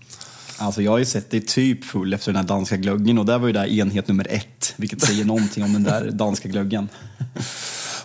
Alltså 0.58 0.82
jag 0.82 0.90
har 0.90 0.98
ju 0.98 1.04
sett 1.04 1.30
dig 1.30 1.40
typ 1.40 1.84
full 1.84 2.14
efter 2.14 2.32
den 2.32 2.36
här 2.40 2.48
danska 2.48 2.76
glöggen 2.76 3.18
och 3.18 3.26
där 3.26 3.38
var 3.38 3.46
ju 3.46 3.52
där 3.52 3.66
enhet 3.66 4.08
nummer 4.08 4.26
ett, 4.30 4.74
vilket 4.76 5.02
säger 5.02 5.24
någonting 5.24 5.64
om 5.64 5.72
den 5.72 5.82
där 5.82 6.10
danska 6.12 6.48
glöggen. 6.48 6.88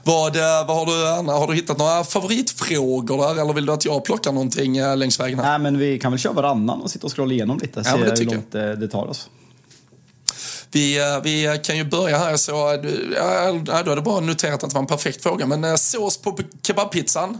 Vad, 0.04 0.36
eh, 0.36 0.42
vad 0.68 0.78
har 0.78 0.86
du, 0.86 1.08
Anna, 1.08 1.34
har 1.34 1.48
du 1.48 1.54
hittat 1.54 1.78
några 1.78 2.04
favoritfrågor 2.04 3.18
där 3.18 3.42
eller 3.42 3.54
vill 3.54 3.66
du 3.66 3.74
att 3.74 3.86
jag 3.86 4.04
plockar 4.04 4.32
någonting 4.32 4.78
eh, 4.78 4.98
längs 4.98 5.20
vägen 5.20 5.40
här? 5.40 5.46
Nej 5.46 5.60
men 5.60 5.78
vi 5.78 6.00
kan 6.00 6.12
väl 6.12 6.20
köra 6.20 6.34
varannan 6.34 6.82
och 6.82 6.92
sitta 6.92 7.08
och 7.08 7.16
scrolla 7.16 7.34
igenom 7.34 7.58
lite, 7.62 7.80
Ja, 7.80 7.84
se 7.84 7.98
det 7.98 8.20
hur 8.20 8.26
långt 8.26 8.52
det, 8.52 8.76
det 8.76 8.88
tar 8.88 9.08
oss. 9.08 9.30
Vi, 10.74 10.98
eh, 11.00 11.22
vi 11.24 11.60
kan 11.64 11.78
ju 11.78 11.84
börja 11.84 12.18
här 12.18 12.38
så, 12.38 12.74
eh, 12.74 12.82
du- 12.82 13.14
ja, 13.18 13.82
då 13.86 13.92
är 13.92 13.96
det 13.96 14.02
bara 14.02 14.20
noterat 14.20 14.64
att 14.64 14.70
det 14.70 14.74
var 14.74 14.82
en 14.82 14.88
perfekt 14.88 15.24
fråga. 15.24 15.46
Men 15.48 15.64
eh, 15.64 15.76
sås 15.76 16.18
på 16.18 16.38
kebabpizzan, 16.68 17.38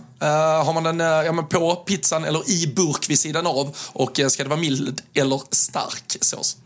har 0.66 0.74
man 0.74 0.84
den 0.84 1.00
ja, 1.26 1.32
men 1.32 1.48
på 1.48 1.76
pizzan 1.76 2.26
eller 2.26 2.50
i 2.52 2.68
burk 2.76 3.10
vid 3.10 3.20
sidan 3.20 3.48
av? 3.48 3.78
Och 3.94 4.20
ska 4.28 4.44
det 4.44 4.50
vara 4.50 4.60
mild 4.60 5.02
eller 5.14 5.42
stark 5.52 6.18
sås? 6.22 6.58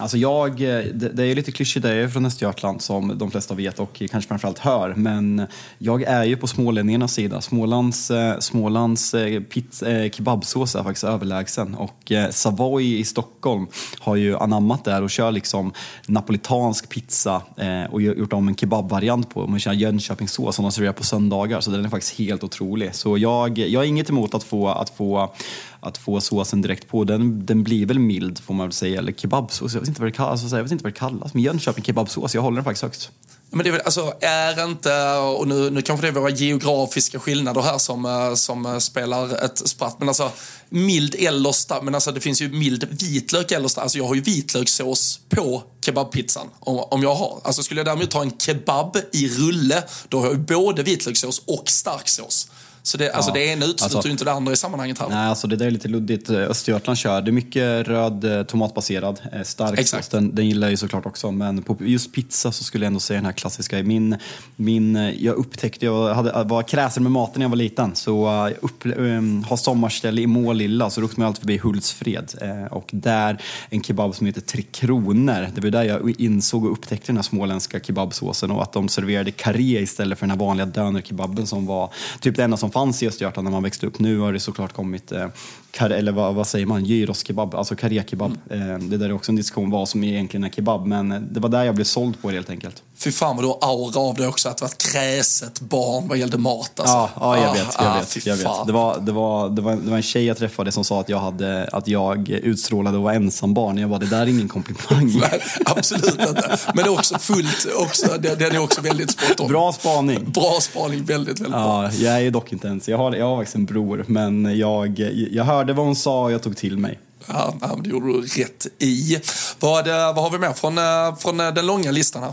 Alltså 0.00 0.16
jag, 0.16 0.56
det, 0.58 0.92
det 0.92 1.22
är 1.22 1.26
ju 1.26 1.34
lite 1.34 1.52
klyschigt, 1.52 1.82
det 1.82 1.90
är 1.90 1.94
ju 1.94 2.08
från 2.08 2.26
Östergötland 2.26 2.82
som 2.82 3.18
de 3.18 3.30
flesta 3.30 3.54
vet 3.54 3.78
och 3.78 4.02
kanske 4.10 4.28
framförallt 4.28 4.58
hör. 4.58 4.94
Men 4.94 5.46
jag 5.78 6.02
är 6.02 6.24
ju 6.24 6.36
på 6.36 6.46
smålänningarnas 6.46 7.12
sida. 7.12 7.40
Smålands, 7.40 8.10
eh, 8.10 8.38
Smålands 8.38 9.14
eh, 9.14 9.42
eh, 9.82 10.10
kebabsås 10.10 10.74
är 10.74 10.82
faktiskt 10.82 11.04
överlägsen. 11.04 11.74
Och 11.74 12.12
eh, 12.12 12.30
Savoy 12.30 12.98
i 12.98 13.04
Stockholm 13.04 13.66
har 13.98 14.16
ju 14.16 14.36
anammat 14.36 14.84
det 14.84 14.92
här 14.92 15.02
och 15.02 15.10
kör 15.10 15.32
liksom 15.32 15.72
napolitansk 16.06 16.88
pizza 16.88 17.42
och 17.90 18.02
gjort 18.02 18.32
om 18.32 18.48
en 18.48 18.56
kebabvariant 18.56 19.30
på. 19.30 19.46
Man 19.46 19.60
kör 19.60 19.72
Jönköpingssås 19.72 20.56
som 20.56 20.62
de 20.62 20.72
serverar 20.72 20.92
på 20.92 21.04
söndagar. 21.04 21.60
Så 21.60 21.70
den 21.70 21.84
är 21.84 21.88
faktiskt 21.88 22.18
helt 22.18 22.44
otrolig. 22.44 22.94
Så 22.94 23.18
jag, 23.18 23.58
jag 23.58 23.80
har 23.80 23.84
inget 23.84 24.10
emot 24.10 24.34
att 24.34 24.44
få, 24.44 24.68
att 24.68 24.90
få 24.90 25.34
att 25.80 25.98
få 25.98 26.20
såsen 26.20 26.62
direkt 26.62 26.88
på. 26.88 27.04
Den, 27.04 27.46
den 27.46 27.62
blir 27.62 27.86
väl 27.86 27.98
mild 27.98 28.38
får 28.38 28.54
man 28.54 28.66
väl 28.66 28.72
säga, 28.72 28.98
eller 28.98 29.12
kebabsås. 29.12 29.74
Jag 29.74 29.80
vet 29.80 29.88
inte 29.88 30.00
vad 30.00 30.08
det 30.08 30.16
kallas, 30.16 30.42
alltså, 30.42 30.56
jag 30.56 30.62
vet 30.62 30.72
inte 30.72 30.84
vad 30.84 30.92
det 30.92 30.98
kallas. 30.98 31.34
men 31.34 31.42
Jönköping 31.42 31.84
kebabsås, 31.84 32.34
jag 32.34 32.42
håller 32.42 32.56
den 32.56 32.64
faktiskt 32.64 32.82
högst. 32.82 33.10
Men 33.50 33.64
det 33.64 33.70
är 33.70 33.72
väl, 33.72 33.80
alltså, 33.84 34.12
är 34.20 34.64
inte, 34.64 35.12
och 35.16 35.48
nu, 35.48 35.70
nu 35.70 35.82
kanske 35.82 36.06
det 36.06 36.10
är 36.10 36.20
våra 36.20 36.30
geografiska 36.30 37.20
skillnader 37.20 37.60
här 37.60 37.78
som, 37.78 38.04
eh, 38.04 38.34
som 38.34 38.66
eh, 38.66 38.78
spelar 38.78 39.44
ett 39.44 39.68
spratt, 39.68 39.96
men 39.98 40.08
alltså 40.08 40.30
mild 40.68 41.14
eller 41.18 41.52
stark, 41.52 41.82
men 41.82 41.94
alltså 41.94 42.12
det 42.12 42.20
finns 42.20 42.42
ju 42.42 42.48
mild 42.48 42.88
vitlök 42.90 43.52
eller 43.52 43.68
stark. 43.68 43.82
Alltså 43.82 43.98
jag 43.98 44.06
har 44.06 44.14
ju 44.14 44.20
vitlökssås 44.20 45.20
på 45.28 45.62
kebabpizzan 45.84 46.46
om, 46.60 46.78
om 46.78 47.02
jag 47.02 47.14
har. 47.14 47.40
Alltså 47.44 47.62
skulle 47.62 47.80
jag 47.80 47.86
däremot 47.86 48.10
ta 48.10 48.22
en 48.22 48.38
kebab 48.38 48.96
i 49.12 49.28
rulle, 49.28 49.82
då 50.08 50.18
har 50.18 50.26
jag 50.26 50.34
ju 50.34 50.40
både 50.40 50.82
vitlökssås 50.82 51.42
och 51.46 51.68
stark 51.68 52.08
sås. 52.08 52.48
Så 52.88 52.96
det, 52.96 53.10
alltså 53.12 53.30
Ja, 53.30 53.34
det 53.34 53.46
ena 53.46 53.64
utesluter 53.64 53.96
alltså- 53.96 54.08
inte 54.08 54.24
det 54.24 54.32
andra 54.32 54.52
i 54.52 54.56
sammanhanget 54.56 54.98
här. 54.98 55.08
Nej, 55.08 55.28
alltså 55.28 55.46
det 55.46 55.56
där 55.56 55.66
är 55.66 55.70
lite 55.70 55.88
luddigt. 55.88 56.30
Östergötland 56.30 56.98
kör, 56.98 57.22
det 57.22 57.30
är 57.30 57.32
mycket 57.32 57.88
röd 57.88 58.24
eh, 58.24 58.42
tomatbaserad, 58.42 59.20
eh, 59.32 59.42
stark 59.42 59.78
Exakt. 59.78 60.04
sås. 60.04 60.10
Den, 60.10 60.34
den 60.34 60.46
gillar 60.46 60.66
jag 60.66 60.70
ju 60.70 60.76
såklart 60.76 61.06
också. 61.06 61.30
Men 61.30 61.62
på 61.62 61.76
just 61.80 62.12
pizza 62.12 62.52
så 62.52 62.64
skulle 62.64 62.84
jag 62.84 62.86
ändå 62.86 63.00
säga 63.00 63.16
den 63.18 63.24
här 63.24 63.32
klassiska. 63.32 63.82
Min, 63.82 64.16
min, 64.56 64.96
eh, 64.96 65.24
jag 65.24 65.36
upptäckte, 65.36 65.86
jag 65.86 66.14
hade, 66.14 66.44
var 66.44 66.62
kräsen 66.62 67.02
med 67.02 67.12
maten 67.12 67.32
när 67.34 67.44
jag 67.44 67.50
var 67.50 67.56
liten. 67.56 67.94
Så 67.94 68.48
upp, 68.60 68.82
um, 68.84 69.44
har 69.44 69.56
sommarställe 69.56 70.20
i 70.20 70.26
Målilla, 70.26 70.90
så 70.90 71.00
då 71.00 71.06
åkte 71.06 71.20
man 71.20 71.26
alltid 71.26 71.40
förbi 71.40 71.58
Hultsfred. 71.58 72.32
Och 72.70 72.88
där 72.92 73.42
en 73.70 73.82
kebab 73.82 74.14
som 74.14 74.26
heter 74.26 74.40
Tre 74.40 74.62
Kronor. 74.62 75.48
Det 75.54 75.60
var 75.60 75.70
där 75.70 75.82
jag 75.84 76.20
insåg 76.20 76.64
och 76.64 76.72
upptäckte 76.72 77.06
den 77.06 77.16
här 77.16 77.22
småländska 77.22 77.80
kebabsåsen 77.80 78.50
och 78.50 78.62
att 78.62 78.72
de 78.72 78.88
serverade 78.88 79.30
karré 79.30 79.80
istället 79.80 80.18
för 80.18 80.26
den 80.26 80.30
här 80.30 80.46
vanliga 80.46 80.66
dönerkebaben 80.66 81.46
som 81.46 81.66
var 81.66 81.92
typ 82.20 82.36
det 82.36 82.44
enda 82.44 82.56
som 82.56 82.70
fanns 82.78 83.02
i 83.02 83.08
Östergötland 83.08 83.44
när 83.44 83.50
man 83.52 83.62
växte 83.62 83.86
upp. 83.86 83.98
Nu 83.98 84.18
har 84.18 84.32
det 84.32 84.40
såklart 84.40 84.72
kommit, 84.72 85.12
eh, 85.12 85.26
kar, 85.70 85.90
eller 85.90 86.12
vad, 86.12 86.34
vad 86.34 86.46
säger 86.46 86.66
man, 86.66 86.84
gyroskebab, 86.84 87.54
alltså 87.54 87.76
karré-kebab. 87.76 88.38
Mm. 88.50 88.70
Eh, 88.70 88.78
det 88.78 88.96
där 88.96 89.08
är 89.08 89.12
också 89.12 89.32
en 89.32 89.36
diskussion 89.36 89.70
vad 89.70 89.88
som 89.88 90.04
egentligen 90.04 90.44
är 90.44 90.50
kebab, 90.50 90.86
men 90.86 91.12
eh, 91.12 91.20
det 91.20 91.40
var 91.40 91.48
där 91.48 91.64
jag 91.64 91.74
blev 91.74 91.84
såld 91.84 92.22
på 92.22 92.28
det 92.28 92.34
helt 92.34 92.50
enkelt. 92.50 92.82
Fy 93.00 93.12
fan 93.12 93.36
vad 93.36 93.44
du 93.44 93.48
har 93.48 93.58
aura 93.60 94.00
av 94.00 94.14
det 94.14 94.26
också, 94.26 94.48
att 94.48 94.60
vara 94.60 94.70
ett 94.70 94.78
kräset 94.92 95.60
barn 95.60 96.08
vad 96.08 96.18
gällde 96.18 96.38
mat 96.38 96.80
alltså. 96.80 96.94
Ja, 96.94 97.10
ja 97.20 97.36
jag 97.42 97.52
vet. 97.52 97.66
Jag 97.78 97.86
Ah, 97.86 97.98
vet, 97.98 98.08
fy 98.12 98.20
jag 98.24 98.36
vet. 98.36 98.44
fan. 98.46 98.66
Det, 98.66 98.72
var, 98.72 98.98
det, 99.00 99.12
var, 99.12 99.48
det, 99.48 99.62
var, 99.62 99.76
det 99.76 99.90
var 99.90 99.96
en 99.96 100.02
tjej 100.02 100.24
jag 100.24 100.36
träffade 100.38 100.72
som 100.72 100.84
sa 100.84 101.00
att 101.00 101.08
jag, 101.08 101.18
hade, 101.18 101.68
att 101.72 101.88
jag 101.88 102.28
utstrålade 102.28 102.96
att 102.96 103.02
vara 103.02 103.14
ensam 103.14 103.54
barn. 103.54 103.78
Jag 103.78 103.90
bara, 103.90 103.98
det 103.98 104.06
där 104.06 104.20
är 104.22 104.26
ingen 104.26 104.48
komplimang. 104.48 105.20
Nej, 105.30 105.42
absolut 105.66 106.04
inte. 106.20 106.58
Men 106.74 106.76
det 106.76 106.82
är 106.90 106.92
också 106.92 107.18
fullt, 107.18 107.66
också, 107.76 108.06
den 108.20 108.42
är 108.54 108.58
också 108.58 108.80
väldigt 108.80 109.10
spot 109.10 109.40
on. 109.40 109.48
Bra 109.48 109.72
spaning. 109.72 110.30
Bra 110.32 110.58
spaning, 110.60 111.04
väldigt, 111.04 111.40
väldigt 111.40 111.52
bra. 111.52 111.84
Ja, 111.84 111.92
jag 111.92 112.22
är 112.22 112.30
dock 112.30 112.52
inte 112.52 112.68
ens, 112.68 112.88
jag 112.88 112.98
har, 112.98 113.14
jag 113.14 113.26
har 113.26 113.36
faktiskt 113.36 113.54
en 113.56 113.64
bror, 113.64 114.04
men 114.08 114.58
jag, 114.58 114.98
jag 115.30 115.44
hörde 115.44 115.72
vad 115.72 115.86
hon 115.86 115.96
sa 115.96 116.22
och 116.24 116.32
jag 116.32 116.42
tog 116.42 116.56
till 116.56 116.78
mig. 116.78 116.98
Ja, 117.26 117.54
det 117.84 117.90
gjorde 117.90 118.06
du 118.06 118.20
rätt 118.22 118.66
i. 118.78 119.18
Vad, 119.60 119.88
eh, 119.88 119.94
vad 120.14 120.16
har 120.24 120.30
vi 120.30 120.38
mer 120.38 120.52
från, 120.52 120.78
eh, 120.78 121.16
från 121.18 121.40
eh, 121.40 121.50
den 121.50 121.66
långa 121.66 121.90
listan 121.90 122.22
här? 122.22 122.32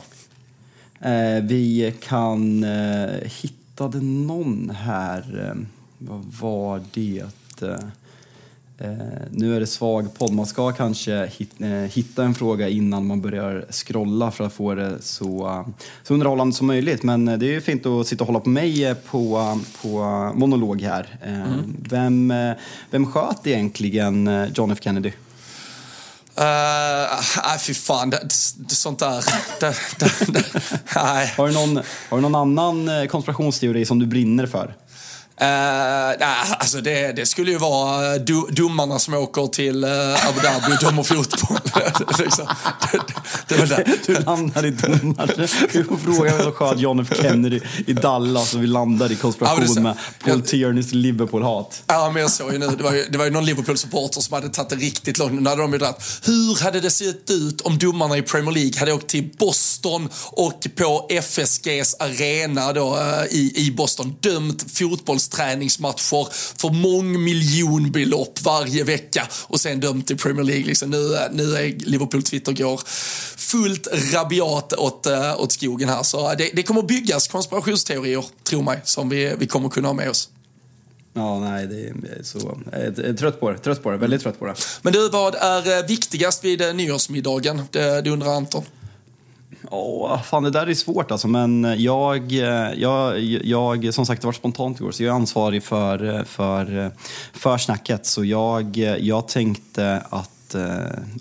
Eh, 0.99 1.43
vi 1.43 1.93
kan, 2.01 2.63
eh, 2.63 3.31
hittade 3.41 4.01
någon 4.01 4.69
här, 4.69 5.49
eh, 5.49 5.61
vad 5.97 6.25
var 6.41 6.81
det? 6.93 7.23
Eh, 8.77 8.91
nu 9.31 9.55
är 9.55 9.59
det 9.59 9.67
svag 9.67 10.13
podd. 10.17 10.33
Man 10.33 10.45
ska 10.45 10.71
kanske 10.71 11.25
hit, 11.25 11.51
hitta 11.89 12.23
en 12.23 12.35
fråga 12.35 12.69
innan 12.69 13.07
man 13.07 13.21
börjar 13.21 13.65
scrolla 13.69 14.31
för 14.31 14.43
att 14.43 14.53
få 14.53 14.75
det 14.75 15.01
så, 15.01 15.65
så 16.03 16.13
underhållande 16.13 16.55
som 16.55 16.67
möjligt. 16.67 17.03
Men 17.03 17.25
det 17.25 17.45
är 17.45 17.51
ju 17.51 17.61
fint 17.61 17.85
att 17.85 18.07
sitta 18.07 18.23
och 18.23 18.27
hålla 18.27 18.39
på 18.39 18.49
mig 18.49 18.95
på, 18.95 19.59
på 19.81 19.99
monolog 20.35 20.81
här. 20.81 21.19
Mm. 21.23 21.75
vem, 21.89 22.33
vem 22.91 23.05
sköt 23.05 23.47
egentligen 23.47 24.29
John 24.53 24.71
F 24.71 24.79
Kennedy? 24.81 25.11
Uh, 26.39 27.57
fy 27.59 27.73
fan, 27.73 28.09
det, 28.09 28.19
det, 28.57 28.75
sånt 28.75 28.99
där... 28.99 29.25
Det, 29.59 29.75
det, 29.99 30.45
nej. 30.95 31.33
Har, 31.37 31.47
du 31.47 31.53
någon, 31.53 31.75
har 32.09 32.17
du 32.17 32.21
någon 32.21 32.35
annan 32.35 33.07
konspirationsteori 33.07 33.85
som 33.85 33.99
du 33.99 34.05
brinner 34.05 34.45
för? 34.45 34.75
Uh, 35.41 35.47
nah, 36.19 36.51
alltså 36.59 36.81
det, 36.81 37.11
det, 37.11 37.25
skulle 37.25 37.51
ju 37.51 37.57
vara 37.57 38.17
du, 38.17 38.45
domarna 38.49 38.99
som 38.99 39.13
åker 39.13 39.47
till 39.47 39.83
uh, 39.83 40.27
Abu 40.29 40.39
Dhabi 40.41 40.73
och 40.75 40.83
dömer 40.83 41.03
fotboll. 41.03 41.57
liksom. 42.19 42.47
det, 43.47 43.55
det, 43.55 43.65
det, 43.65 43.85
Du 44.05 44.13
landar 44.13 44.65
i 44.65 44.71
domare. 44.71 45.47
Du 45.73 45.83
får 45.83 45.97
fråga 45.97 46.33
vem 46.33 46.43
som 46.43 46.51
sköt 46.51 46.79
John 46.79 46.99
F 46.99 47.07
Kennedy 47.21 47.59
i 47.87 47.93
Dallas 47.93 48.53
och 48.53 48.63
vi 48.63 48.67
landar 48.67 49.11
i 49.11 49.15
konspiration 49.15 49.75
ja, 49.75 49.81
med 49.81 49.97
Paul 50.23 50.41
Tiernys 50.41 50.91
Liverpool-hat. 50.91 51.83
Ja, 51.87 52.11
men 52.13 52.21
jag 52.21 52.31
såg 52.31 52.53
ju 52.53 52.57
nu, 52.57 52.67
det 52.67 52.83
var 52.83 52.93
ju, 52.93 53.05
det 53.09 53.17
var 53.17 53.25
ju 53.25 53.31
någon 53.31 53.45
Liverpool-supporter 53.45 54.21
som 54.21 54.33
hade 54.33 54.49
tagit 54.49 54.69
det 54.69 54.75
riktigt 54.75 55.17
långt. 55.17 55.41
Nu 55.41 55.49
hade 55.49 55.61
de 55.61 55.73
ju 55.73 55.77
dratt. 55.77 56.03
Hur 56.25 56.63
hade 56.63 56.79
det 56.79 56.91
sett 56.91 57.31
ut 57.31 57.61
om 57.61 57.77
domarna 57.77 58.17
i 58.17 58.21
Premier 58.21 58.51
League 58.51 58.79
hade 58.79 58.93
åkt 58.93 59.07
till 59.07 59.29
Boston 59.37 60.09
och 60.31 60.67
på 60.75 61.07
FSGs 61.09 61.95
arena 61.99 62.73
då, 62.73 62.95
uh, 62.95 63.25
i, 63.31 63.53
i 63.55 63.71
Boston 63.71 64.15
dömt 64.19 64.65
fotboll 64.77 65.19
träningsmatcher 65.29 66.27
för 66.57 66.69
mångmiljonbelopp 66.69 68.41
varje 68.41 68.83
vecka 68.83 69.27
och 69.43 69.59
sen 69.59 69.79
dömt 69.79 70.11
i 70.11 70.15
Premier 70.15 70.43
League. 70.43 70.65
Liksom. 70.65 70.89
Nu, 70.89 71.17
nu 71.31 71.55
är 71.55 71.89
Liverpool 71.89 72.23
Twitter 72.23 72.51
går 72.51 72.81
fullt 73.37 73.87
rabiat 74.13 74.73
åt, 74.73 75.05
äh, 75.05 75.41
åt 75.41 75.51
skogen 75.51 75.89
här. 75.89 76.03
Så 76.03 76.33
det, 76.37 76.49
det 76.53 76.63
kommer 76.63 76.81
byggas 76.81 77.27
konspirationsteorier, 77.27 78.25
tro 78.43 78.61
mig, 78.61 78.81
som 78.83 79.09
vi, 79.09 79.35
vi 79.37 79.47
kommer 79.47 79.69
kunna 79.69 79.87
ha 79.87 79.93
med 79.93 80.09
oss. 80.09 80.29
Ja, 81.13 81.39
nej, 81.39 81.67
det 81.67 81.87
är 81.87 82.23
så... 82.23 82.59
Jag 82.71 82.81
är 82.81 83.13
trött 83.13 83.39
på 83.39 83.51
det. 83.51 83.57
Trött 83.57 83.83
på 83.83 83.91
det. 83.91 83.97
Väldigt 83.97 84.21
trött 84.21 84.39
på 84.39 84.45
det. 84.45 84.55
Men 84.81 84.93
du, 84.93 85.09
vad 85.09 85.35
är 85.35 85.77
eh, 85.77 85.87
viktigast 85.87 86.43
vid 86.43 86.61
eh, 86.61 86.73
nyårsmiddagen? 86.73 87.61
Det, 87.71 88.01
det 88.01 88.09
undrar 88.09 88.35
Anton. 88.35 88.63
Ja, 89.71 90.21
fan 90.25 90.43
det 90.43 90.49
där 90.49 90.67
är 90.67 90.73
svårt 90.73 91.11
alltså. 91.11 91.27
Men 91.27 91.75
jag, 91.77 92.31
jag, 92.75 93.19
jag 93.43 93.93
som 93.93 94.05
sagt 94.05 94.21
det 94.21 94.27
var 94.27 94.33
spontant 94.33 94.79
igår, 94.79 94.91
så 94.91 95.03
jag 95.03 95.11
är 95.11 95.15
ansvarig 95.15 95.63
för, 95.63 96.23
för, 96.23 96.91
för 97.33 97.57
snacket. 97.57 98.05
Så 98.05 98.25
jag, 98.25 98.77
jag 98.99 99.27
tänkte 99.27 100.01
att 100.09 100.34
eh, 100.53 100.63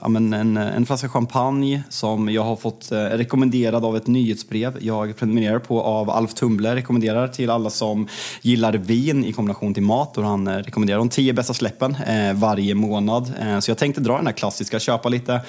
ja, 0.01 0.09
men 0.09 0.33
en, 0.33 0.57
eh, 0.57 0.77
en 0.77 0.87
flaska 0.87 1.09
champagne 1.09 1.83
som 1.89 2.29
jag 2.29 2.43
har 2.43 2.57
fått 2.57 2.93
eh, 2.93 2.99
rekommenderad 2.99 3.85
av 3.85 3.97
ett 3.97 4.07
nyhetsbrev 4.07 4.79
jag 4.81 5.17
prenumererar 5.17 5.59
på 5.59 5.83
av 5.83 6.11
Alf 6.11 6.35
Tumble. 6.35 6.75
Rekommenderar 6.75 7.29
till 7.29 7.51
alla 7.51 7.71
som 7.71 8.09
gillar 8.43 8.73
vin 8.73 9.25
i 9.25 9.33
kombination 9.33 9.75
till 9.75 9.83
mat 9.83 10.19
och 10.19 10.25
han 10.25 10.47
eh, 10.47 10.57
rekommenderar 10.57 10.99
de 10.99 11.09
tio 11.09 11.33
bästa 11.33 11.55
släppen 11.55 11.97
eh, 12.07 12.35
varje 12.35 12.75
månad. 12.75 13.33
Eh, 13.41 13.59
så 13.61 13.71
jag 13.71 13.79
tänkte 13.79 14.01
dra 14.01 14.17
den 14.17 14.27
här 14.27 14.35
klassiska, 14.35 14.79
köpa 14.81 15.09
lite, 15.09 15.41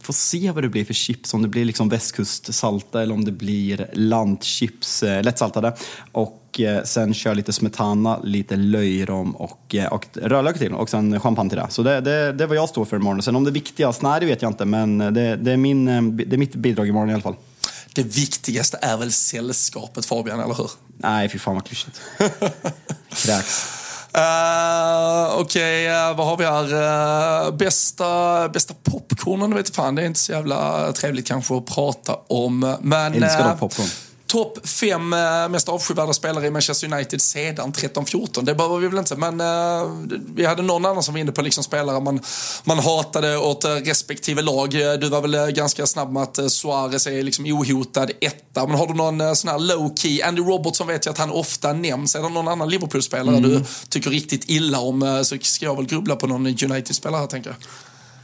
få 0.00 0.12
se 0.12 0.50
vad 0.50 0.64
det 0.64 0.68
blir 0.68 0.84
för 0.84 0.94
chips, 0.94 1.34
om 1.34 1.42
det 1.42 1.48
blir 1.48 1.64
liksom 1.64 1.88
västkustsalta 1.88 3.02
eller 3.02 3.14
om 3.14 3.24
det 3.24 3.32
blir 3.32 3.90
lantchips, 3.92 5.02
eh, 5.02 5.22
lättsaltade. 5.22 5.76
Och 6.12 6.41
och 6.52 6.60
eh, 6.60 6.82
sen 6.84 7.14
kör 7.14 7.34
lite 7.34 7.52
smetana, 7.52 8.18
lite 8.22 8.56
löjrom 8.56 9.36
och, 9.36 9.74
eh, 9.74 9.92
och 9.92 10.06
rödlök 10.14 10.58
till 10.58 10.74
och 10.74 10.90
sen 10.90 11.20
champagne 11.20 11.50
till 11.50 11.58
det. 11.58 11.66
Så 11.70 11.82
det, 11.82 12.00
det, 12.00 12.32
det 12.32 12.44
är 12.44 12.48
vad 12.48 12.56
jag 12.56 12.68
står 12.68 12.84
för 12.84 12.96
imorgon. 12.96 13.22
Sen 13.22 13.36
om 13.36 13.44
det 13.44 13.50
är 13.50 13.52
viktigast, 13.52 14.02
nej 14.02 14.20
det 14.20 14.26
vet 14.26 14.42
jag 14.42 14.50
inte 14.50 14.64
men 14.64 14.98
det, 14.98 15.36
det, 15.36 15.52
är, 15.52 15.56
min, 15.56 15.88
eh, 15.88 16.02
det 16.02 16.36
är 16.36 16.38
mitt 16.38 16.54
bidrag 16.54 16.88
imorgon 16.88 17.10
i 17.10 17.12
alla 17.12 17.22
fall. 17.22 17.36
Det 17.94 18.02
viktigaste 18.02 18.78
är 18.82 18.96
väl 18.96 19.12
sällskapet 19.12 20.06
Fabian, 20.06 20.40
eller 20.40 20.54
hur? 20.54 20.70
Nej, 20.96 21.28
fy 21.28 21.38
fan 21.38 21.54
vad 21.54 21.64
klyschigt. 21.64 22.00
Kräks. 23.08 23.78
Uh, 24.16 25.40
Okej, 25.40 25.88
okay, 25.90 26.10
uh, 26.10 26.16
vad 26.16 26.26
har 26.26 26.36
vi 26.36 26.44
här? 26.44 27.46
Uh, 27.46 27.56
bästa, 27.56 28.48
bästa 28.48 28.74
popcornen, 28.82 29.54
vet 29.54 29.74
fan, 29.74 29.94
det 29.94 30.02
är 30.02 30.06
inte 30.06 30.20
så 30.20 30.32
jävla 30.32 30.92
trevligt 30.92 31.26
kanske 31.26 31.56
att 31.56 31.66
prata 31.66 32.14
om. 32.28 32.76
Men, 32.80 33.14
älskar 33.14 33.50
uh, 33.50 33.58
popcorn 33.58 33.88
topp 34.32 34.68
fem 34.68 35.12
eh, 35.12 35.48
mest 35.48 35.68
avskyvärda 35.68 36.12
spelare 36.12 36.46
i 36.46 36.50
Manchester 36.50 36.92
United 36.92 37.20
sedan 37.20 37.72
13-14. 37.72 38.42
Det 38.42 38.54
behöver 38.54 38.78
vi 38.78 38.88
väl 38.88 38.98
inte, 38.98 39.16
men 39.16 39.40
uh, 39.40 40.06
vi 40.34 40.44
hade 40.44 40.62
någon 40.62 40.86
annan 40.86 41.02
som 41.02 41.14
var 41.14 41.20
inne 41.20 41.32
på 41.32 41.42
liksom 41.42 41.64
spelare 41.64 42.00
man, 42.00 42.20
man 42.64 42.78
hatade 42.78 43.36
åt 43.36 43.64
uh, 43.64 43.70
respektive 43.70 44.42
lag. 44.42 44.70
Du 44.70 45.08
var 45.08 45.20
väl 45.20 45.52
ganska 45.52 45.86
snabb 45.86 46.12
med 46.12 46.22
att 46.22 46.52
Suarez 46.52 47.06
är 47.06 47.22
liksom 47.22 47.46
ohotad 47.46 48.10
etta. 48.20 48.66
Men 48.66 48.76
har 48.76 48.86
du 48.86 48.94
någon 48.94 49.36
sån 49.36 49.50
här 49.50 49.58
low 49.58 49.94
key? 49.96 50.22
Andy 50.22 50.42
Robertson 50.42 50.86
vet 50.86 51.06
jag 51.06 51.12
att 51.12 51.18
han 51.18 51.30
ofta 51.30 51.72
nämns. 51.72 52.14
Är 52.14 52.22
det 52.22 52.28
någon 52.28 52.48
annan 52.48 52.68
Liverpool-spelare 52.68 53.36
mm. 53.36 53.50
du 53.50 53.64
tycker 53.88 54.10
riktigt 54.10 54.50
illa 54.50 54.80
om 54.80 55.24
så 55.24 55.38
ska 55.42 55.64
jag 55.64 55.76
väl 55.76 55.86
grubbla 55.86 56.16
på 56.16 56.26
någon 56.26 56.46
United-spelare 56.46 57.26
tänker 57.26 57.50
jag. 57.50 57.56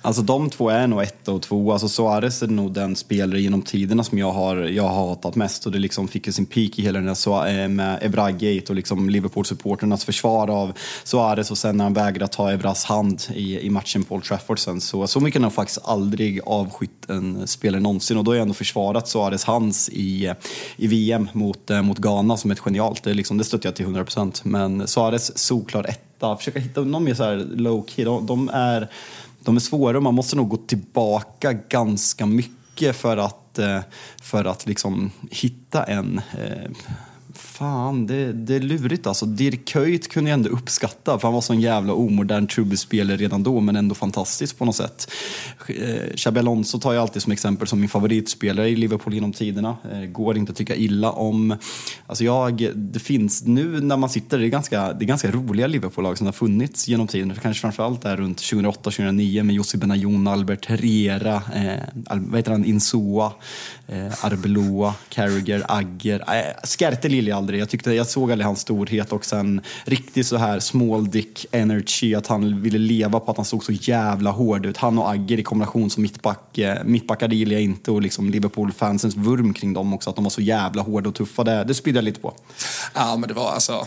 Alltså 0.02 0.22
de 0.22 0.50
två 0.50 0.70
är 0.70 0.86
nog 0.86 1.02
ett 1.02 1.28
och 1.28 1.42
två. 1.42 1.72
Alltså 1.72 1.88
Suarez 1.88 2.42
är 2.42 2.46
nog 2.46 2.72
den 2.72 2.96
spelare 2.96 3.40
genom 3.40 3.62
tiderna 3.62 4.04
som 4.04 4.18
jag 4.18 4.32
har, 4.32 4.56
jag 4.56 4.82
har 4.82 5.08
hatat 5.08 5.36
mest. 5.36 5.66
Och 5.66 5.72
det 5.72 5.78
liksom 5.78 6.08
fick 6.08 6.26
ju 6.26 6.32
sin 6.32 6.46
peak 6.46 6.78
i 6.78 6.82
hela 6.82 7.00
den 7.00 7.14
där 7.14 7.62
eh, 7.62 7.68
med 7.68 7.98
Evra-gate 8.02 8.64
och 8.68 8.74
liksom 8.74 9.10
Liverpool-supporternas 9.10 10.04
försvar 10.04 10.50
av 10.50 10.72
Suarez 11.04 11.50
och 11.50 11.58
sen 11.58 11.76
när 11.76 11.84
han 11.84 11.94
vägrade 11.94 12.32
ta 12.32 12.50
Evras 12.50 12.84
hand 12.84 13.22
i, 13.34 13.60
i 13.60 13.70
matchen 13.70 14.04
på 14.04 14.14
Old 14.14 14.24
Trafford 14.24 14.58
sen. 14.58 14.80
Så, 14.80 15.06
så 15.06 15.20
mycket 15.20 15.40
har 15.40 15.46
jag 15.46 15.52
faktiskt 15.52 15.80
aldrig 15.84 16.40
avskytt 16.46 17.10
en 17.10 17.46
spelare 17.46 17.80
någonsin. 17.80 18.16
Och 18.16 18.24
då 18.24 18.30
har 18.30 18.36
jag 18.36 18.42
ändå 18.42 18.54
försvarat 18.54 19.08
Suarez 19.08 19.44
hands 19.44 19.88
i, 19.88 20.34
i 20.76 20.86
VM 20.86 21.28
mot, 21.32 21.70
eh, 21.70 21.82
mot 21.82 21.98
Ghana 21.98 22.36
som 22.36 22.50
ett 22.50 22.60
genialt. 22.60 23.02
Det, 23.02 23.14
liksom, 23.14 23.38
det 23.38 23.44
stöttar 23.44 23.68
jag 23.68 23.76
till 23.76 23.86
100%. 23.86 24.40
Men 24.42 24.88
Suarez 24.88 25.38
solklar 25.38 25.84
etta. 25.84 26.36
Försöka 26.36 26.58
hitta 26.58 26.80
någon 26.80 27.04
mer 27.04 27.14
så 27.14 27.24
här 27.24 27.36
low 27.36 27.86
key. 27.88 28.04
De, 28.04 28.26
de 28.26 28.50
är 28.52 28.88
de 29.40 29.56
är 29.56 29.60
svåra 29.60 29.96
och 29.96 30.02
man 30.02 30.14
måste 30.14 30.36
nog 30.36 30.48
gå 30.48 30.56
tillbaka 30.56 31.52
ganska 31.52 32.26
mycket 32.26 32.96
för 32.96 33.16
att, 33.16 33.58
eh, 33.58 33.80
för 34.22 34.44
att 34.44 34.66
liksom 34.66 35.10
hitta 35.30 35.84
en 35.84 36.20
eh, 36.38 36.70
fan, 37.58 38.06
det, 38.06 38.32
det 38.32 38.54
är 38.54 38.60
lurigt 38.60 39.06
alltså. 39.06 39.26
Dirk 39.26 39.68
Kuyt 39.68 40.08
kunde 40.08 40.30
jag 40.30 40.34
ändå 40.34 40.50
uppskatta, 40.50 41.18
för 41.18 41.28
han 41.28 41.34
var 41.34 41.40
så 41.40 41.52
en 41.52 41.60
jävla 41.60 41.92
omodern 41.92 42.46
trubbespelare 42.46 43.16
redan 43.16 43.42
då, 43.42 43.60
men 43.60 43.76
ändå 43.76 43.94
fantastisk 43.94 44.58
på 44.58 44.64
något 44.64 44.76
sätt. 44.76 45.10
Eh, 45.68 46.16
Xabi 46.16 46.40
Alonso 46.40 46.78
tar 46.78 46.92
jag 46.92 47.02
alltid 47.02 47.22
som 47.22 47.32
exempel 47.32 47.68
som 47.68 47.80
min 47.80 47.88
favoritspelare 47.88 48.68
i 48.68 48.76
Liverpool 48.76 49.14
genom 49.14 49.32
tiderna. 49.32 49.76
Eh, 49.92 50.00
går 50.00 50.36
inte 50.36 50.52
att 50.52 50.58
tycka 50.58 50.76
illa 50.76 51.12
om. 51.12 51.56
Alltså 52.06 52.24
jag, 52.24 52.70
det 52.74 53.00
finns, 53.00 53.46
nu 53.46 53.80
när 53.80 53.96
man 53.96 54.10
sitter, 54.10 54.38
det 54.38 54.46
är 54.46 54.48
ganska, 54.48 54.92
det 54.92 55.04
är 55.04 55.06
ganska 55.08 55.30
roliga 55.30 55.66
Liverpool-lag 55.66 56.18
som 56.18 56.26
har 56.26 56.32
funnits 56.32 56.88
genom 56.88 57.06
tiden. 57.06 57.34
Kanske 57.42 57.60
framförallt 57.60 58.02
där 58.02 58.16
runt 58.16 58.38
2008-2009 58.38 59.42
med 59.42 59.54
Jussi 59.54 59.78
Benayoun, 59.78 60.26
Albert 60.26 60.66
Herrera, 60.66 61.42
eh, 61.54 61.82
vad 62.10 62.36
heter 62.36 62.52
han, 62.52 62.64
Insua, 62.64 63.32
eh, 63.86 64.24
Arbeloa, 64.24 64.94
Carragher, 65.08 65.64
Agger. 65.68 66.20
Eh, 66.20 66.68
Skärte 66.78 67.08
Lilja 67.08 67.36
aldrig. 67.48 67.60
Jag, 67.60 67.68
tyckte, 67.68 67.92
jag 67.92 68.06
såg 68.06 68.32
aldrig 68.32 68.46
hans 68.46 68.60
storhet 68.60 69.12
och 69.12 69.24
sen 69.24 69.60
riktigt 69.84 70.26
så 70.26 70.36
här 70.36 70.60
small 70.60 71.10
dick 71.10 71.46
energy, 71.52 72.14
att 72.14 72.26
han 72.26 72.62
ville 72.62 72.78
leva 72.78 73.20
på 73.20 73.30
att 73.30 73.36
han 73.36 73.46
såg 73.46 73.64
så 73.64 73.72
jävla 73.72 74.30
hård 74.30 74.66
ut. 74.66 74.76
Han 74.76 74.98
och 74.98 75.10
Agger 75.10 75.38
i 75.38 75.42
kombination 75.42 75.90
som 75.90 76.02
mittback. 76.02 76.58
Eh, 76.58 76.68
mittbackar, 76.68 76.84
mittbackar 76.84 77.28
gillar 77.28 77.52
jag 77.52 77.62
inte 77.62 77.90
och 77.90 78.02
liksom 78.02 78.30
Liverpool-fansens 78.30 79.16
vurm 79.16 79.54
kring 79.54 79.72
dem 79.72 79.94
också, 79.94 80.10
att 80.10 80.16
de 80.16 80.24
var 80.24 80.30
så 80.30 80.40
jävla 80.40 80.82
hårda 80.82 81.08
och 81.08 81.14
tuffa. 81.14 81.44
Det, 81.44 81.64
det 81.64 81.74
spydde 81.74 81.98
jag 81.98 82.04
lite 82.04 82.20
på. 82.20 82.34
Ja, 82.94 83.16
men 83.16 83.28
det 83.28 83.34
var 83.34 83.50
alltså 83.50 83.86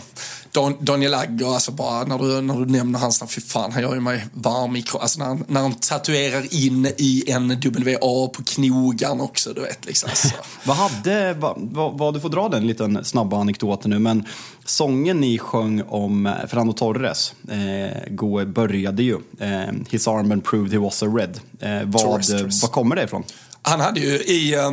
Don, 0.52 0.76
Daniel 0.80 1.14
Agger, 1.14 1.54
alltså 1.54 1.72
bara 1.72 2.04
när 2.04 2.18
du, 2.18 2.40
när 2.40 2.54
du 2.54 2.66
nämner 2.66 2.98
hans 2.98 3.20
namn, 3.20 3.30
fy 3.30 3.40
fan, 3.40 3.72
han 3.72 3.82
gör 3.82 3.94
ju 3.94 4.00
mig 4.00 4.26
varm 4.32 4.76
i 4.76 4.84
alltså 5.00 5.18
när, 5.18 5.26
han, 5.26 5.44
när 5.48 5.60
han 5.60 5.74
tatuerar 5.74 6.54
in 6.54 6.86
i 6.86 7.24
en 7.26 7.48
WA 7.48 8.28
på 8.28 8.42
knogarna 8.46 9.24
också, 9.24 9.52
du 9.52 9.60
vet 9.60 9.86
liksom. 9.86 10.10
Alltså. 10.10 10.28
vad 10.64 10.76
hade, 10.76 11.34
vad, 11.34 11.56
vad, 11.58 11.98
vad, 11.98 12.14
du 12.14 12.20
får 12.20 12.28
dra 12.28 12.48
den 12.48 12.66
liten 12.66 13.04
snabba 13.04 13.40
anekdoten 13.40 13.90
nu, 13.90 13.98
men 13.98 14.24
sången 14.64 15.20
ni 15.20 15.38
sjöng 15.38 15.82
om 15.82 16.26
eh, 16.26 16.32
Fernando 16.48 16.72
Torres 16.72 17.34
eh, 17.50 18.46
började 18.46 19.02
ju, 19.02 19.18
eh, 19.40 19.72
His 19.90 20.08
armband 20.08 20.44
proved 20.44 20.72
he 20.72 20.78
was 20.78 21.02
a 21.02 21.06
red. 21.06 21.40
Eh, 21.60 21.82
vad, 21.84 22.24
vad 22.62 22.72
kommer 22.72 22.96
det 22.96 23.02
ifrån? 23.02 23.24
Han 23.62 23.80
hade 23.80 24.00
ju 24.00 24.18
i 24.18 24.54
eh, 24.54 24.70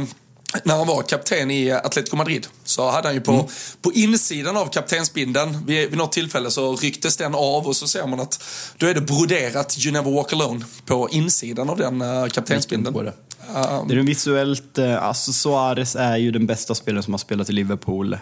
när 0.64 0.78
han 0.78 0.88
var 0.88 1.02
kapten 1.02 1.52
i 1.52 1.72
Atletico 1.72 2.16
Madrid 2.16 2.48
så 2.64 2.90
hade 2.90 3.08
han 3.08 3.16
ju 3.16 3.22
på, 3.22 3.32
mm. 3.32 3.46
på 3.82 3.94
insidan 3.94 4.58
av 4.58 4.66
kaptensbindeln 4.66 5.66
vid, 5.66 5.90
vid 5.90 5.98
något 5.98 6.12
tillfälle 6.12 6.52
så 6.52 6.76
rycktes 6.76 7.18
den 7.18 7.36
av 7.36 7.68
och 7.68 7.76
så 7.76 7.88
ser 7.88 8.08
man 8.08 8.20
att 8.20 8.44
då 8.78 8.88
är 8.88 8.94
det 8.94 9.02
broderat 9.02 9.78
You 9.80 9.94
never 9.94 10.12
walk 10.12 10.34
alone 10.34 10.66
på 10.86 11.10
insidan 11.12 11.70
av 11.70 11.78
den 11.78 12.02
uh, 12.02 12.28
kaptensbindeln. 12.28 12.96
Det. 12.96 13.14
Um, 13.56 13.88
det 13.88 13.96
är 13.96 13.98
en 13.98 14.06
visuellt, 14.06 14.78
uh, 14.78 15.04
alltså 15.04 15.34
Suarez 15.34 15.96
är 15.96 16.18
ju 16.18 16.32
den 16.32 16.48
bästa 16.48 16.76
spelaren 16.76 17.04
som 17.04 17.14
har 17.14 17.20
spelat 17.20 17.50
i 17.50 17.54
Liverpool. 17.54 18.14
Uh, 18.14 18.20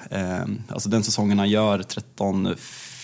alltså 0.69 0.89
den 0.89 1.03
säsongen 1.03 1.39
han 1.39 1.49
gör 1.49 1.83
13 1.83 2.55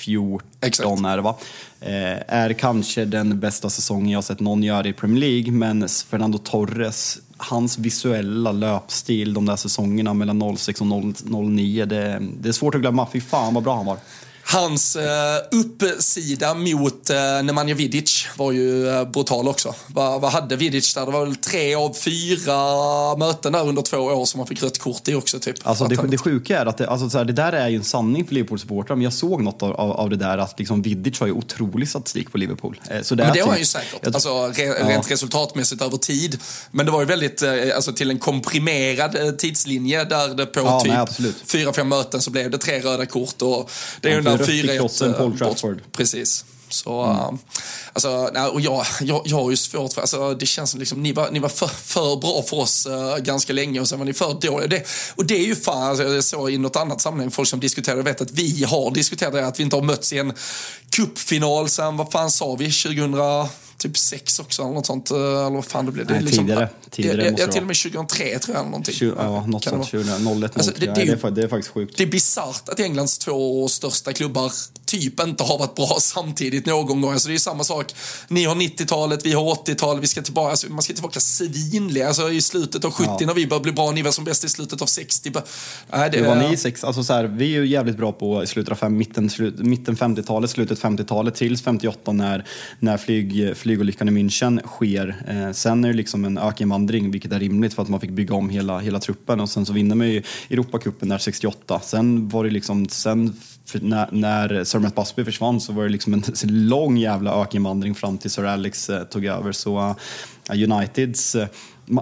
14 0.03 0.49
Exakt. 0.61 0.89
är 1.05 1.17
det 1.17 1.21
va? 1.21 1.37
Eh, 1.79 2.35
är 2.35 2.53
kanske 2.53 3.05
den 3.05 3.39
bästa 3.39 3.69
säsongen 3.69 4.09
jag 4.09 4.23
sett 4.23 4.39
någon 4.39 4.63
göra 4.63 4.87
i 4.87 4.93
Premier 4.93 5.19
League, 5.19 5.51
men 5.51 5.89
Fernando 6.09 6.37
Torres, 6.37 7.17
hans 7.49 7.77
visuella 7.77 8.51
löpstil 8.51 9.33
de 9.33 9.45
där 9.45 9.55
säsongerna 9.55 10.13
mellan 10.13 10.57
06 10.57 10.81
och 10.81 10.87
09, 10.87 11.85
det, 11.85 12.21
det 12.39 12.49
är 12.49 12.53
svårt 12.53 12.75
att 12.75 12.81
glömma. 12.81 13.07
Fy 13.13 13.21
fan 13.21 13.53
vad 13.53 13.63
bra 13.63 13.75
han 13.75 13.85
var. 13.85 13.97
Hans 14.45 14.95
eh, 14.95 15.37
uppsida 15.51 16.53
mot 16.53 17.09
eh, 17.09 17.15
Nemanja 17.43 17.75
Vidic 17.75 18.27
var 18.37 18.51
ju 18.51 18.87
eh, 18.89 19.05
brutal 19.09 19.47
också. 19.47 19.75
Va, 19.87 20.19
vad 20.19 20.31
hade 20.31 20.55
Vidic 20.55 20.93
där? 20.93 21.05
Det 21.05 21.11
var 21.11 21.25
väl 21.25 21.35
tre 21.35 21.75
av 21.75 21.93
fyra 21.93 22.55
möten 23.17 23.51
där 23.53 23.67
under 23.67 23.81
två 23.81 23.97
år 23.97 24.25
som 24.25 24.39
han 24.39 24.47
fick 24.47 24.63
rött 24.63 24.77
kort 24.79 25.07
i 25.07 25.15
också. 25.15 25.39
Typ. 25.39 25.55
Alltså 25.63 25.85
det, 25.85 25.95
han- 25.95 26.09
det 26.09 26.17
sjuka 26.17 26.59
är 26.59 26.65
att 26.65 26.77
det, 26.77 26.87
alltså 26.87 27.09
så 27.09 27.17
här, 27.17 27.25
det 27.25 27.33
där 27.33 27.53
är 27.53 27.69
ju 27.69 27.75
en 27.75 27.83
sanning 27.83 28.27
för 28.27 28.35
Liverpool-supportrar, 28.35 28.95
men 28.95 29.01
jag 29.01 29.13
såg 29.13 29.41
något 29.43 29.63
av, 29.63 29.73
av, 29.73 29.91
av 29.91 30.09
det 30.09 30.15
där 30.15 30.37
att 30.37 30.59
liksom 30.59 30.81
Vidic 30.81 31.19
har 31.19 31.27
ju 31.27 31.33
otrolig 31.33 31.89
statistik 31.89 32.31
på 32.31 32.37
Liverpool. 32.37 32.79
Eh, 32.89 33.01
Så 33.01 33.15
det 33.15 33.23
Men 33.23 33.33
det 33.33 33.39
har 33.39 33.49
han 33.49 33.59
ju 33.59 33.65
säkert. 33.65 33.99
jag- 34.01 34.13
Alltså, 34.15 34.47
re, 34.47 34.63
Ja. 34.65 34.89
Rent 34.89 35.11
resultatmässigt 35.11 35.81
över 35.81 35.97
tid. 35.97 36.39
Men 36.71 36.85
det 36.85 36.91
var 36.91 36.99
ju 36.99 37.05
väldigt, 37.05 37.41
eh, 37.41 37.51
alltså 37.75 37.93
till 37.93 38.09
en 38.09 38.19
komprimerad 38.19 39.15
eh, 39.15 39.31
tidslinje 39.31 40.03
där 40.03 40.27
det 40.35 40.45
på 40.45 40.59
Ja, 40.59 41.07
typ 41.07 41.33
fyra, 41.45 41.73
fem 41.73 41.89
möten 41.89 42.21
så 42.21 42.31
blev 42.31 42.51
det 42.51 42.57
tre 42.57 42.79
röda 42.79 43.05
kort. 43.05 43.41
Och 43.41 43.71
det 44.01 44.09
är 44.11 44.15
ju 44.15 44.21
Ja, 44.33 44.43
rött 44.43 44.49
i 44.49 44.61
4 44.61 44.75
krossen 44.75 45.13
på 45.13 45.23
Old 45.23 45.37
Trafford. 45.37 45.81
Precis. 45.91 46.45
Så, 46.73 47.03
äh, 47.03 47.31
alltså, 47.93 48.09
och 48.53 48.61
jag, 48.61 48.85
jag, 49.01 49.21
jag 49.25 49.37
har 49.37 49.49
ju 49.49 49.57
svårt 49.57 49.93
för, 49.93 50.01
alltså, 50.01 50.33
det 50.33 50.45
känns 50.45 50.71
som 50.71 50.79
liksom, 50.79 51.03
ni 51.03 51.13
var, 51.13 51.31
ni 51.31 51.39
var 51.39 51.49
för, 51.49 51.67
för 51.67 52.15
bra 52.15 52.41
för 52.41 52.57
oss 52.57 52.85
äh, 52.85 53.17
ganska 53.17 53.53
länge 53.53 53.79
och 53.79 53.89
sen 53.89 53.99
var 53.99 54.05
ni 54.05 54.13
för 54.13 54.33
dåliga. 54.41 54.67
Det, 54.67 54.87
och 55.15 55.25
det 55.25 55.35
är 55.35 55.45
ju 55.45 55.55
fan, 55.55 55.83
alltså, 55.83 56.03
jag 56.03 56.23
såg 56.23 56.51
i 56.51 56.57
något 56.57 56.75
annat 56.75 57.01
sammanhang 57.01 57.31
folk 57.31 57.47
som 57.47 57.59
diskuterade, 57.59 57.99
jag 57.99 58.05
vet 58.05 58.21
att 58.21 58.31
vi 58.31 58.63
har 58.63 58.91
diskuterat 58.91 59.33
det, 59.33 59.47
att 59.47 59.59
vi 59.59 59.63
inte 59.63 59.75
har 59.75 59.83
mötts 59.83 60.13
i 60.13 60.17
en 60.17 60.33
cupfinal 60.89 61.69
sen, 61.69 61.97
vad 61.97 62.11
fan 62.11 62.31
sa 62.31 62.55
vi, 62.55 62.71
2000 62.71 63.13
typ 63.77 63.97
sex 63.97 64.39
också 64.39 64.61
eller 64.61 64.73
något 64.73 64.85
sånt. 64.85 65.11
eh, 65.11 65.17
Eller 65.17 65.49
vad 65.49 65.65
fan 65.65 65.85
det 65.85 65.91
blev. 65.91 66.05
Det 66.07 66.15
är 66.15 66.21
Nej, 66.21 66.31
tidigare. 66.31 66.69
Tidigare 66.89 67.23
jag, 67.25 67.39
jag, 67.39 67.51
till 67.51 67.61
och 67.61 67.67
med 67.67 67.75
2003 67.75 68.39
tror 68.39 68.55
jag 68.55 68.59
eller 68.61 68.69
någonting. 68.69 68.93
Tju- 68.95 69.13
Ja, 69.17 69.45
något 69.45 69.63
sånt. 69.63 69.75
vara? 69.75 69.85
2001, 69.85 70.21
01, 70.43 70.57
Alltså, 70.57 70.71
03. 70.71 70.85
det- 70.85 70.93
det 70.95 71.01
är 71.01 71.05
ju- 71.05 71.31
det 71.31 71.43
är 71.43 71.47
faktiskt 71.47 71.73
sjukt. 71.73 71.97
det 71.97 72.03
är 72.03 72.07
bisarrt 72.07 72.69
att 72.69 72.79
Englands 72.79 73.17
två 73.17 73.67
största 73.67 74.13
klubbar 74.13 74.51
typ 74.99 75.19
inte 75.19 75.43
har 75.43 75.57
varit 75.59 75.75
bra 75.75 75.95
samtidigt 75.99 76.65
någon 76.65 77.01
gång. 77.01 77.11
Alltså 77.11 77.27
det 77.29 77.33
är 77.33 77.39
samma 77.39 77.63
sak. 77.63 77.93
Ni 78.27 78.43
har 78.45 78.55
90-talet, 78.55 79.25
vi 79.25 79.33
har 79.33 79.43
80-talet, 79.55 80.03
vi 80.03 80.07
ska 80.07 80.21
tillbaka, 80.21 80.49
alltså 80.51 80.69
man 80.69 80.81
ska 80.81 80.93
tillbaka 80.93 81.19
svinliga. 81.19 82.07
Alltså 82.07 82.31
i 82.31 82.41
slutet 82.41 82.85
av 82.85 82.91
70 82.91 83.25
när 83.25 83.33
vi 83.33 83.47
började 83.47 83.63
bli 83.63 83.71
bra, 83.71 83.91
ni 83.91 84.01
var 84.01 84.11
som 84.11 84.23
bäst 84.23 84.43
i 84.43 84.49
slutet 84.49 84.81
av 84.81 84.85
60. 84.85 85.31
Bara- 85.31 85.43
Nej, 85.91 86.09
det, 86.11 86.17
Det 86.17 86.27
var 86.27 86.35
ni 86.49 86.57
sex, 86.57 86.83
alltså 86.83 87.03
så 87.03 87.13
här, 87.13 87.23
vi 87.23 87.45
är 87.55 87.59
ju 87.61 87.67
jävligt 87.67 87.97
bra 87.97 88.11
på 88.11 88.43
i 88.43 88.47
slutet 88.47 88.71
av 88.71 88.75
fem, 88.75 88.97
mitten, 88.97 89.29
slut, 89.29 89.59
mitten 89.59 89.95
50-talet, 89.95 90.49
slutet 90.49 90.81
50-talet 90.81 91.35
tills 91.35 91.61
58 91.61 92.11
när, 92.11 92.45
när 92.79 92.97
flyg, 92.97 93.57
flygolyckan 93.57 94.09
i 94.09 94.11
München 94.11 94.67
sker. 94.67 95.23
Eh, 95.27 95.51
sen 95.53 95.83
är 95.83 95.87
det 95.87 95.93
liksom 95.93 96.25
en 96.25 96.37
ökenvandring, 96.37 97.11
vilket 97.11 97.31
är 97.31 97.39
rimligt 97.39 97.73
för 97.73 97.81
att 97.81 97.89
man 97.89 97.99
fick 97.99 98.11
bygga 98.11 98.35
om 98.35 98.49
hela, 98.49 98.79
hela 98.79 98.99
truppen 98.99 99.39
och 99.39 99.49
sen 99.49 99.65
så 99.65 99.73
vinner 99.73 99.95
man 99.95 100.07
ju 100.09 100.23
Europacupen 100.49 101.09
där 101.09 101.17
68. 101.17 101.79
Sen 101.83 102.29
var 102.29 102.43
det 102.43 102.49
liksom, 102.49 102.89
sen 102.89 103.35
för 103.65 103.79
när, 103.79 104.07
när 104.11 104.63
Sir 104.63 104.79
Matt 104.79 104.95
Busby 104.95 105.23
försvann 105.23 105.61
så 105.61 105.73
var 105.73 105.83
det 105.83 105.89
liksom 105.89 106.13
en 106.13 106.23
lång 106.67 106.97
jävla 106.97 107.41
ökenvandring 107.41 107.95
fram 107.95 108.17
till 108.17 108.31
Sir 108.31 108.43
Alex 108.43 108.89
eh, 108.89 109.03
tog 109.03 109.25
över. 109.25 109.51
Så 109.51 109.79
uh, 109.79 109.95
Uniteds 110.63 111.35
uh, 111.35 111.45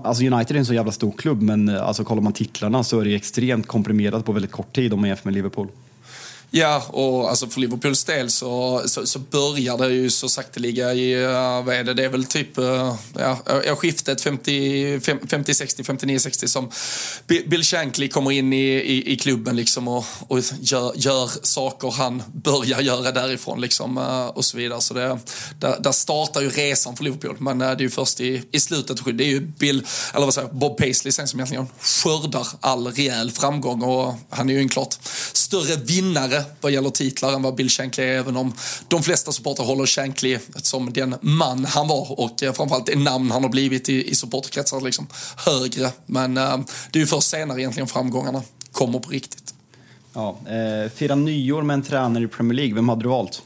Alltså 0.03 0.24
United 0.24 0.55
är 0.55 0.59
en 0.59 0.66
så 0.66 0.74
jävla 0.74 0.91
stor 0.91 1.12
klubb, 1.12 1.41
men 1.41 1.70
eh, 1.70 1.84
alltså 1.84 2.03
kollar 2.03 2.22
man 2.22 2.34
titlarna 2.34 2.84
så 2.84 2.99
är 2.99 3.05
det 3.05 3.16
extremt 3.16 3.68
komprimerat 3.68 4.26
på 4.26 4.32
väldigt 4.32 4.51
kort 4.51 4.76
tid 4.76 4.93
om 4.93 4.99
man 4.99 5.09
jämför 5.09 5.28
med 5.28 5.34
Liverpool. 5.34 5.68
Ja, 6.54 6.84
och 6.89 7.30
alltså 7.30 7.47
för 7.47 7.60
Liverpools 7.60 8.04
del 8.04 8.30
så, 8.30 8.82
så, 8.86 9.06
så 9.06 9.20
börjar 9.20 9.78
det 9.78 9.93
ju 9.93 10.10
så 10.10 10.30
sakteliga 10.30 10.93
i, 10.93 11.26
uh, 11.26 11.64
vad 11.66 11.76
är 11.76 11.84
det, 11.84 11.93
det 11.93 12.06
är 12.06 12.10
väl 12.10 12.26
typ, 12.26 12.58
uh, 12.58 12.95
ja, 13.18 13.76
skiftet 13.76 14.22
50, 14.22 14.99
50, 15.30 15.54
60, 15.54 15.84
59, 15.84 16.20
60 16.20 16.47
som 16.47 16.72
Bill 17.28 17.64
Shankly 17.64 18.08
kommer 18.08 18.32
in 18.32 18.54
i, 18.54 18.66
i, 18.66 19.12
i 19.12 19.18
klubben 19.18 19.56
liksom 19.56 19.88
och, 19.88 20.06
och 20.28 20.39
gör, 20.60 20.93
gör 20.95 21.30
saker 21.45 21.91
han 21.91 22.24
börjar 22.34 22.82
göra 22.82 23.12
därifrån 23.12 23.62
liksom 23.62 23.97
uh, 23.97 24.26
och 24.26 24.45
så 24.45 24.58
vidare. 24.58 24.82
Så 24.82 24.93
det, 24.93 25.20
där, 25.60 25.80
där 25.80 25.91
startar 25.91 26.41
ju 26.41 26.49
resan 26.49 26.95
för 26.95 27.04
Liverpool, 27.04 27.36
men 27.39 27.62
uh, 27.62 27.68
det 27.68 27.74
är 27.74 27.82
ju 27.82 27.89
först 27.89 28.22
i, 28.22 28.43
i 28.52 28.60
slutet, 28.60 29.18
det 29.18 29.24
är 29.24 29.30
ju 29.30 29.39
Bill, 29.39 29.88
eller 30.14 30.26
vad 30.26 30.34
säger 30.34 30.47
jag, 30.47 30.58
Bob 30.58 30.78
Paisley 30.78 31.12
sen 31.12 31.28
som 31.28 31.39
egentligen 31.39 31.68
skördar 31.80 32.47
all 32.60 32.88
rejäl 32.88 33.32
framgång 33.32 33.82
och 33.82 34.16
han 34.30 34.49
är 34.49 34.54
ju 34.54 34.60
en 34.60 34.70
klart 34.70 34.97
större 35.34 35.76
vinnare 35.76 36.40
vad 36.61 36.71
gäller 36.71 36.89
titlar 36.89 37.33
än 37.33 37.41
vad 37.41 37.55
Bill 37.55 37.69
Shankly 37.69 38.03
är, 38.03 38.07
även 38.17 38.37
om 38.37 38.53
de 38.87 39.03
flesta 39.03 39.31
supportrar 39.31 39.65
håller 39.65 39.85
Shankly 39.85 40.37
som 40.55 40.93
den 40.93 41.15
man 41.21 41.65
han 41.65 41.87
var 41.87 42.19
och 42.19 42.43
eh, 42.43 42.53
framförallt 42.53 42.85
det 42.85 42.95
namn 42.95 43.31
han 43.31 43.43
har 43.43 43.49
blivit 43.49 43.89
i, 43.89 44.09
i 44.11 44.15
supporterkretsar 44.15 44.81
liksom 44.81 45.07
högre. 45.45 45.91
Men 46.05 46.37
eh, 46.37 46.57
det 46.91 46.99
är 46.99 47.01
ju 47.01 47.07
först 47.07 47.29
senare 47.29 47.61
egentligen 47.61 47.87
framgångarna 47.87 48.41
kommer 48.71 48.99
på 48.99 49.09
riktigt. 49.09 49.53
Ja, 50.13 50.37
eh, 50.47 50.91
fira 50.91 51.15
nyår 51.15 51.61
med 51.61 51.73
en 51.73 51.83
tränare 51.83 52.23
i 52.23 52.27
Premier 52.27 52.53
League, 52.55 52.75
vem 52.75 52.89
hade 52.89 53.01
du 53.03 53.09
valt? 53.09 53.41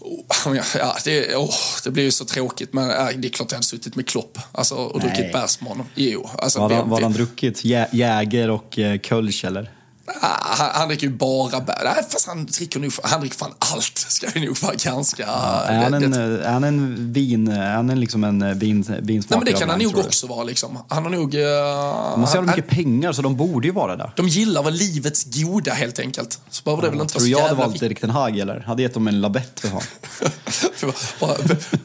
Oh, 0.00 0.56
ja, 0.78 0.96
det, 1.04 1.36
oh, 1.36 1.54
det 1.84 1.90
blir 1.90 2.04
ju 2.04 2.10
så 2.10 2.24
tråkigt, 2.24 2.72
men 2.72 2.90
äh, 2.90 3.08
det 3.16 3.28
är 3.28 3.30
klart 3.30 3.50
jag 3.50 3.56
hade 3.56 3.66
suttit 3.66 3.96
med 3.96 4.06
Klopp 4.08 4.38
alltså, 4.52 4.74
och 4.74 4.98
Nej. 5.02 5.08
druckit 5.08 5.32
bärs 5.32 5.60
med 5.60 5.68
honom. 5.70 5.86
Jo, 5.94 6.30
alltså, 6.38 6.58
Vad 6.60 6.96
vi- 6.98 7.02
han 7.02 7.12
druckit? 7.12 7.64
Jä- 7.64 7.88
Jäger 7.92 8.50
och 8.50 8.78
eh, 8.78 8.98
Kölsch 9.00 9.44
eller? 9.44 9.70
Ah, 10.06 10.70
han, 10.72 10.88
dricker 10.88 11.06
ju 11.06 11.12
bara 11.12 11.60
bär. 11.60 11.80
Nej, 11.84 12.04
fast 12.10 12.26
han 12.26 12.46
dricker 12.46 12.80
nog 12.80 12.92
han 13.02 13.20
dricker 13.20 13.36
fan 13.36 13.54
allt. 13.58 13.98
Ska 14.08 14.26
vi 14.34 14.46
nog 14.46 14.58
vara 14.62 14.74
ganska... 14.74 15.26
är, 15.26 15.82
han 15.82 15.94
en, 15.94 16.10
det- 16.10 16.40
eh, 16.40 16.48
är 16.48 16.52
han 16.52 16.64
en 16.64 17.12
vin, 17.12 17.48
är 17.48 17.74
han 17.74 17.90
en 17.90 18.00
liksom 18.00 18.24
en 18.24 18.42
eh, 18.42 18.48
vin, 18.48 18.76
vinsmakare? 19.02 19.04
Nej, 19.10 19.38
men 19.38 19.44
det 19.44 19.52
kan 19.52 19.68
han 19.70 19.78
nog 19.78 19.98
också 19.98 20.26
vara. 20.26 20.44
Liksom. 20.44 20.78
Han 20.88 21.02
har 21.02 21.10
nog... 21.10 21.34
Uh, 21.34 21.40
De 21.40 22.20
måste 22.20 22.38
ha 22.38 22.46
han, 22.46 22.56
mycket 22.56 22.68
pengar 22.68 23.12
så 23.12 23.22
de 23.22 23.36
borde 23.36 23.66
ju 23.66 23.72
vara 23.72 23.96
där. 23.96 24.12
de 24.16 24.28
gillar 24.28 24.62
väl 24.62 24.74
livets 24.74 25.24
goda 25.24 25.72
helt 25.72 25.98
enkelt. 25.98 26.40
Så 26.50 26.62
behöver 26.62 26.82
det 26.82 26.90
väl 26.90 27.00
inte 27.00 27.12
Tror 27.12 27.20
så 27.20 27.28
jag 27.28 27.38
hade 27.38 27.50
jävla 27.50 27.66
valt 27.66 27.82
Erik 27.82 28.00
Ten 28.00 28.10
Hag 28.10 28.38
eller? 28.38 28.60
Hade 28.60 28.82
gett 28.82 28.94
dem 28.94 29.08
en 29.08 29.20
labett 29.20 29.60
för 29.60 29.68
fan. 29.68 29.82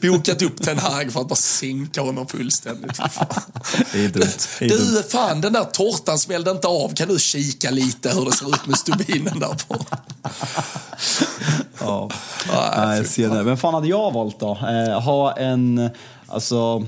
bokat 0.02 0.42
upp 0.42 0.62
Ten 0.62 0.78
Hag 0.78 1.12
för 1.12 1.20
att 1.20 1.28
bara 1.28 1.34
sänka 1.34 2.00
honom 2.00 2.26
fullständigt. 2.26 2.96
Det 3.92 4.04
är 4.04 4.08
dumt. 4.08 4.24
Det 4.58 4.64
är 4.64 4.68
dumt. 4.68 4.78
Du, 4.94 5.02
fan 5.02 5.40
den 5.40 5.52
där 5.52 5.64
tårtan 5.64 6.18
smällde 6.18 6.50
inte 6.50 6.68
av. 6.68 6.94
Kan 6.94 7.08
du 7.08 7.18
kika 7.18 7.70
lite 7.70 8.09
hur 8.14 8.24
det 8.24 8.32
ser 8.32 8.48
ut 8.54 8.66
med 8.66 8.78
stubinen 8.78 9.38
där 9.38 9.56
på? 9.68 9.76
Ja. 11.80 12.08
Nej, 12.76 12.96
jag 12.96 13.06
ser 13.06 13.28
det. 13.28 13.42
Vem 13.42 13.56
fan 13.56 13.74
hade 13.74 13.88
jag 13.88 14.12
valt 14.12 14.40
då? 14.40 14.58
Eh, 14.68 15.00
ha 15.00 15.32
en, 15.36 15.90
alltså... 16.26 16.86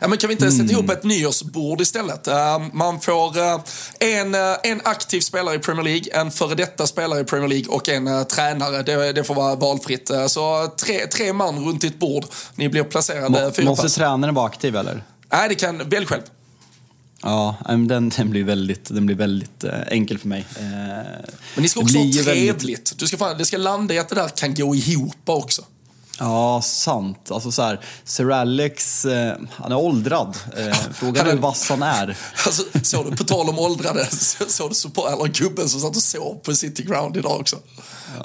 Ja, 0.00 0.08
men 0.08 0.18
kan 0.18 0.28
vi 0.28 0.34
inte 0.34 0.50
sätta 0.50 0.62
Mm. 0.62 0.70
ihop 0.76 0.90
ett 0.90 1.04
nyårsbord 1.04 1.80
istället? 1.80 2.26
Eh, 2.28 2.58
man 2.72 3.00
får 3.00 3.38
eh, 3.38 3.58
en, 4.00 4.34
eh, 4.34 4.40
en 4.62 4.80
aktiv 4.84 5.20
spelare 5.20 5.54
i 5.54 5.58
Premier 5.58 5.84
League, 5.84 6.20
en 6.20 6.30
före 6.30 6.54
detta 6.54 6.86
spelare 6.86 7.20
i 7.20 7.24
Premier 7.24 7.48
League 7.48 7.68
och 7.68 7.88
en 7.88 8.06
eh, 8.06 8.22
tränare. 8.22 8.82
Det, 8.82 9.12
det 9.12 9.24
får 9.24 9.34
vara 9.34 9.54
valfritt. 9.54 10.10
Så 10.28 10.68
tre, 10.84 11.06
tre 11.06 11.32
man 11.32 11.64
runt 11.64 11.84
ett 11.84 11.98
bord. 11.98 12.24
Ni 12.54 12.68
blir 12.68 12.82
placerade 12.84 13.28
Må, 13.44 13.50
fyra 13.52 13.66
måste 13.66 13.82
pass. 13.82 13.94
tränaren 13.94 14.34
vara 14.34 14.46
aktiv 14.46 14.76
eller? 14.76 15.04
Nej, 15.32 15.48
det 15.48 15.54
kan, 15.54 15.88
välj 15.88 16.06
själv. 16.06 16.22
Ja, 17.22 17.56
den, 17.68 18.08
den 18.08 18.30
blir 18.30 18.44
väldigt, 18.44 18.84
den 18.84 19.06
blir 19.06 19.16
väldigt 19.16 19.64
eh, 19.64 19.80
enkel 19.88 20.18
för 20.18 20.28
mig. 20.28 20.46
Eh, 20.56 20.62
Men 21.54 21.62
ni 21.62 21.68
ska 21.68 21.80
också 21.80 21.98
ha 21.98 22.12
trevligt. 22.12 22.48
väldigt- 22.48 22.98
Du 22.98 23.06
ska 23.06 23.16
fan, 23.18 23.38
det 23.38 23.44
ska 23.44 23.56
landa 23.56 23.94
i 23.94 23.98
att 23.98 24.08
det 24.08 24.14
där 24.14 24.28
kan 24.28 24.54
gå 24.54 24.74
ihop 24.74 25.16
också. 25.24 25.62
Ja, 26.18 26.62
sant. 26.64 27.30
Alltså 27.30 27.52
så 27.52 27.62
här, 27.62 27.80
Sir 28.04 28.30
Alex, 28.32 29.04
eh, 29.04 29.36
han 29.50 29.72
är 29.72 29.76
åldrad. 29.76 30.36
Eh, 30.56 30.76
frågan 30.94 31.26
är 31.26 31.30
hur 31.32 31.38
vass 31.38 31.68
han 31.68 31.82
är. 31.82 32.16
Alltså, 32.46 32.62
såg 32.82 33.10
du, 33.10 33.16
på 33.16 33.24
tal 33.24 33.48
om 33.48 33.58
åldrade, 33.58 34.06
så- 34.10 34.44
såg 34.48 34.70
du 34.70 34.74
support, 34.74 35.06
eller 35.12 35.26
gubben 35.28 35.68
som 35.68 35.80
satt 35.80 35.96
och 35.96 36.02
sov 36.02 36.34
på 36.44 36.54
City 36.56 36.82
Ground 36.82 37.16
idag 37.16 37.40
också? 37.40 37.56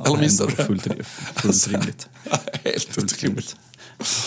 eller 0.06 0.18
missade 0.18 0.50
du 0.50 0.56
det? 0.56 0.66
fullt, 0.66 0.88
fullt 1.36 1.68
rimligt. 1.68 2.08
Helt 2.64 2.84
Fullt 2.84 2.98
otroligt. 2.98 3.24
rimligt. 3.24 3.56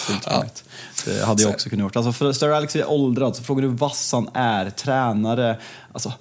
Rimligt. 0.08 0.64
Det 1.04 1.24
hade 1.24 1.42
jag 1.42 1.50
också 1.50 1.68
kunnat 1.68 1.84
gjort. 1.84 1.96
Alltså 1.96 2.12
för 2.12 2.32
Sir 2.32 2.50
Alex 2.50 2.76
är 2.76 2.90
åldrad, 2.90 3.36
så 3.36 3.42
frågar 3.42 3.62
du 3.62 3.68
vass 3.68 4.12
han 4.12 4.28
är, 4.34 4.70
tränare. 4.70 5.60
Alltså, 5.92 6.12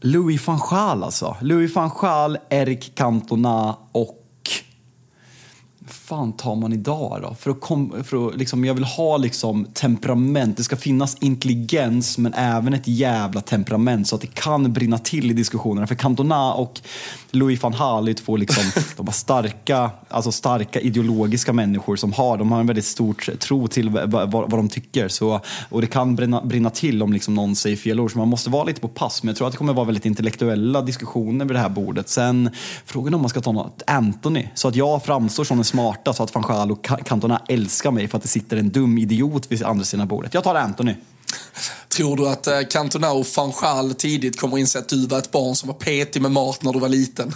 Louis 0.00 0.46
van 0.46 0.60
Gaal 0.70 1.02
alltså. 1.02 1.36
Louis 1.40 1.74
van 1.74 1.90
Gaal, 2.00 2.38
Eric 2.48 2.94
Cantona 2.94 3.76
och... 3.92 4.14
fan 5.88 6.32
tar 6.32 6.54
man 6.54 6.72
idag 6.72 7.18
då? 7.22 7.34
För 7.34 7.50
att, 7.50 7.60
kom, 7.60 8.04
för 8.04 8.28
att 8.28 8.36
liksom, 8.36 8.64
jag 8.64 8.74
vill 8.74 8.84
ha 8.84 9.16
liksom 9.16 9.64
temperament. 9.64 10.56
Det 10.56 10.64
ska 10.64 10.76
finnas 10.76 11.16
intelligens 11.20 12.18
men 12.18 12.34
även 12.34 12.74
ett 12.74 12.88
jävla 12.88 13.40
temperament 13.40 14.08
så 14.08 14.14
att 14.14 14.20
det 14.20 14.34
kan 14.34 14.72
brinna 14.72 14.98
till 14.98 15.30
i 15.30 15.34
diskussionerna. 15.34 15.86
För 15.86 15.94
Cantona 15.94 16.54
och 16.54 16.80
Louis 17.30 17.62
van 17.62 17.72
Gaal 17.72 18.08
är 18.08 18.14
två 18.14 18.36
liksom, 18.36 18.82
de 18.96 19.06
har 19.06 19.12
starka, 19.12 19.90
alltså 20.08 20.32
starka 20.32 20.80
ideologiska 20.80 21.52
människor 21.52 21.96
som 21.96 22.12
har, 22.12 22.36
de 22.36 22.52
har 22.52 22.60
en 22.60 22.66
väldigt 22.66 22.84
stor 22.84 23.36
tro 23.36 23.68
till 23.68 23.90
vad, 23.90 24.30
vad, 24.30 24.50
de 24.50 24.68
tycker. 24.68 25.08
Så, 25.08 25.40
och 25.68 25.80
det 25.80 25.86
kan 25.86 26.16
brinna, 26.16 26.44
brinna 26.44 26.70
till 26.70 27.02
om 27.02 27.12
liksom 27.12 27.34
någon 27.34 27.56
säger 27.56 27.76
fel 27.76 28.00
ord. 28.00 28.12
Så 28.12 28.18
man 28.18 28.28
måste 28.28 28.50
vara 28.50 28.64
lite 28.64 28.80
på 28.80 28.88
pass. 28.88 29.22
Men 29.22 29.28
jag 29.28 29.36
tror 29.36 29.46
att 29.46 29.52
det 29.52 29.58
kommer 29.58 29.72
vara 29.72 29.86
väldigt 29.86 30.06
intellektuella 30.06 30.82
diskussioner 30.82 31.44
vid 31.44 31.54
det 31.54 31.60
här 31.60 31.68
bordet. 31.68 32.08
Sen 32.08 32.50
frågan 32.84 33.14
om 33.14 33.20
man 33.20 33.30
ska 33.30 33.40
ta 33.40 33.52
något 33.52 33.82
Anthony. 33.86 34.48
Så 34.54 34.68
att 34.68 34.76
jag 34.76 35.04
framstår 35.04 35.44
som 35.44 35.56
den 35.56 35.64
smarta 35.78 36.12
så 36.12 36.22
att 36.22 36.34
van 36.34 36.44
Gaal 36.48 36.70
och 36.72 36.84
Cantona 37.04 37.42
älskar 37.48 37.90
mig 37.90 38.08
för 38.08 38.16
att 38.16 38.22
det 38.22 38.28
sitter 38.28 38.56
en 38.56 38.70
dum 38.70 38.98
idiot 38.98 39.52
vid 39.52 39.62
andra 39.62 39.84
sidan 39.84 40.08
bordet. 40.08 40.34
Jag 40.34 40.44
tar 40.44 40.54
Anthony. 40.54 40.94
Tror 41.88 42.16
du 42.16 42.28
att 42.28 42.46
eh, 42.46 42.60
Cantona 42.70 43.12
och 43.12 43.26
van 43.36 43.52
Gaal 43.62 43.94
tidigt 43.94 44.40
kommer 44.40 44.58
inse 44.58 44.78
att 44.78 44.88
du 44.88 45.06
var 45.06 45.18
ett 45.18 45.30
barn 45.30 45.54
som 45.54 45.66
var 45.66 45.74
petig 45.74 46.22
med 46.22 46.30
mat 46.30 46.62
när 46.62 46.72
du 46.72 46.78
var 46.78 46.88
liten? 46.88 47.28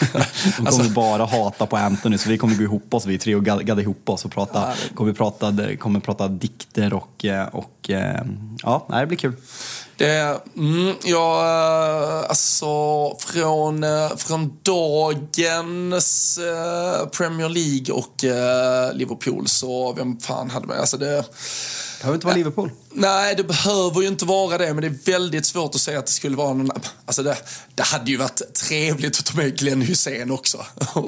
De 0.00 0.52
kommer 0.56 0.70
alltså... 0.70 0.90
bara 0.90 1.24
hata 1.24 1.66
på 1.66 1.76
Anthony 1.76 2.18
så 2.18 2.28
vi 2.28 2.38
kommer 2.38 2.54
gå 2.54 2.62
ihop 2.62 2.94
oss, 2.94 3.06
vi 3.06 3.18
tre 3.18 3.34
och 3.34 3.44
gadda 3.44 3.80
ihop 3.80 4.08
oss 4.08 4.24
och 4.24 4.30
prata, 4.30 4.60
ja, 4.60 4.74
det... 4.88 4.94
kommer, 4.94 5.12
prata, 5.12 5.76
kommer 5.76 6.00
prata 6.00 6.28
dikter 6.28 6.92
och, 6.94 7.24
eh, 7.24 7.46
och 7.46 7.90
eh, 7.90 8.22
ja, 8.62 8.86
det 8.88 9.06
blir 9.06 9.18
kul. 9.18 9.32
Det, 10.00 10.40
mm, 10.56 10.94
ja, 11.04 11.44
alltså 12.28 12.66
från, 13.18 13.84
från 14.16 14.58
dagens 14.62 16.38
Premier 17.12 17.48
League 17.48 17.94
och 17.94 18.14
Liverpool 18.96 19.48
så 19.48 19.92
vem 19.92 20.20
fan 20.20 20.50
hade 20.50 20.66
man, 20.66 20.78
alltså 20.78 20.96
det 20.96 21.24
behöver 22.00 22.14
inte 22.14 22.26
vara 22.26 22.36
Liverpool. 22.36 22.70
Nej, 22.92 23.34
det 23.34 23.44
behöver 23.44 24.00
ju 24.00 24.08
inte 24.08 24.24
vara 24.24 24.58
det, 24.58 24.74
men 24.74 24.80
det 24.80 24.86
är 24.86 25.12
väldigt 25.12 25.46
svårt 25.46 25.74
att 25.74 25.80
säga 25.80 25.98
att 25.98 26.06
det 26.06 26.12
skulle 26.12 26.36
vara 26.36 26.54
någon... 26.54 26.70
Alltså 27.06 27.22
det, 27.22 27.36
det 27.74 27.82
hade 27.82 28.10
ju 28.10 28.16
varit 28.16 28.54
trevligt 28.54 29.18
att 29.18 29.26
ta 29.26 29.36
med 29.36 29.58
Glenn 29.58 29.82
Hussein 29.82 30.30
också. 30.30 30.66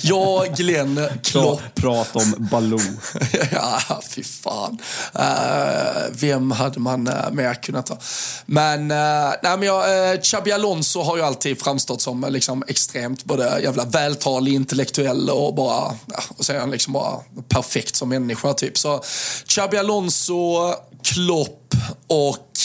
ja, 0.00 0.44
Glenn 0.56 1.00
Klopp. 1.22 1.60
Prata 1.74 2.18
om 2.18 2.48
Baloo. 2.50 2.80
ja, 3.52 3.80
fy 4.08 4.22
fan. 4.24 4.78
Uh, 5.18 6.12
vem 6.12 6.50
hade 6.50 6.75
man 6.80 7.08
uh, 7.08 7.14
mer 7.32 7.54
kunnat 7.54 7.86
ta? 7.86 7.98
Men, 8.46 8.90
uh, 8.90 9.34
nej, 9.42 9.58
men 9.58 9.62
jag, 9.62 10.14
uh, 10.14 10.20
Xabi 10.20 10.52
Alonso 10.52 11.02
har 11.02 11.16
ju 11.16 11.22
alltid 11.22 11.62
framstått 11.62 12.02
som 12.02 12.24
uh, 12.24 12.30
liksom, 12.30 12.64
extremt 12.68 13.24
både 13.24 13.60
jävla 13.62 13.84
vältalig, 13.84 14.54
intellektuell 14.54 15.30
och 15.30 15.54
bara, 15.54 15.94
ja, 16.06 16.18
och 16.36 16.44
så 16.44 16.52
är 16.52 16.60
han 16.60 16.70
liksom 16.70 16.92
bara 16.92 17.20
perfekt 17.48 17.96
som 17.96 18.08
människa 18.08 18.54
typ. 18.54 18.78
Så 18.78 19.02
Xabi 19.46 19.76
Alonso, 19.76 20.72
Klopp 21.02 21.74
och 22.06 22.56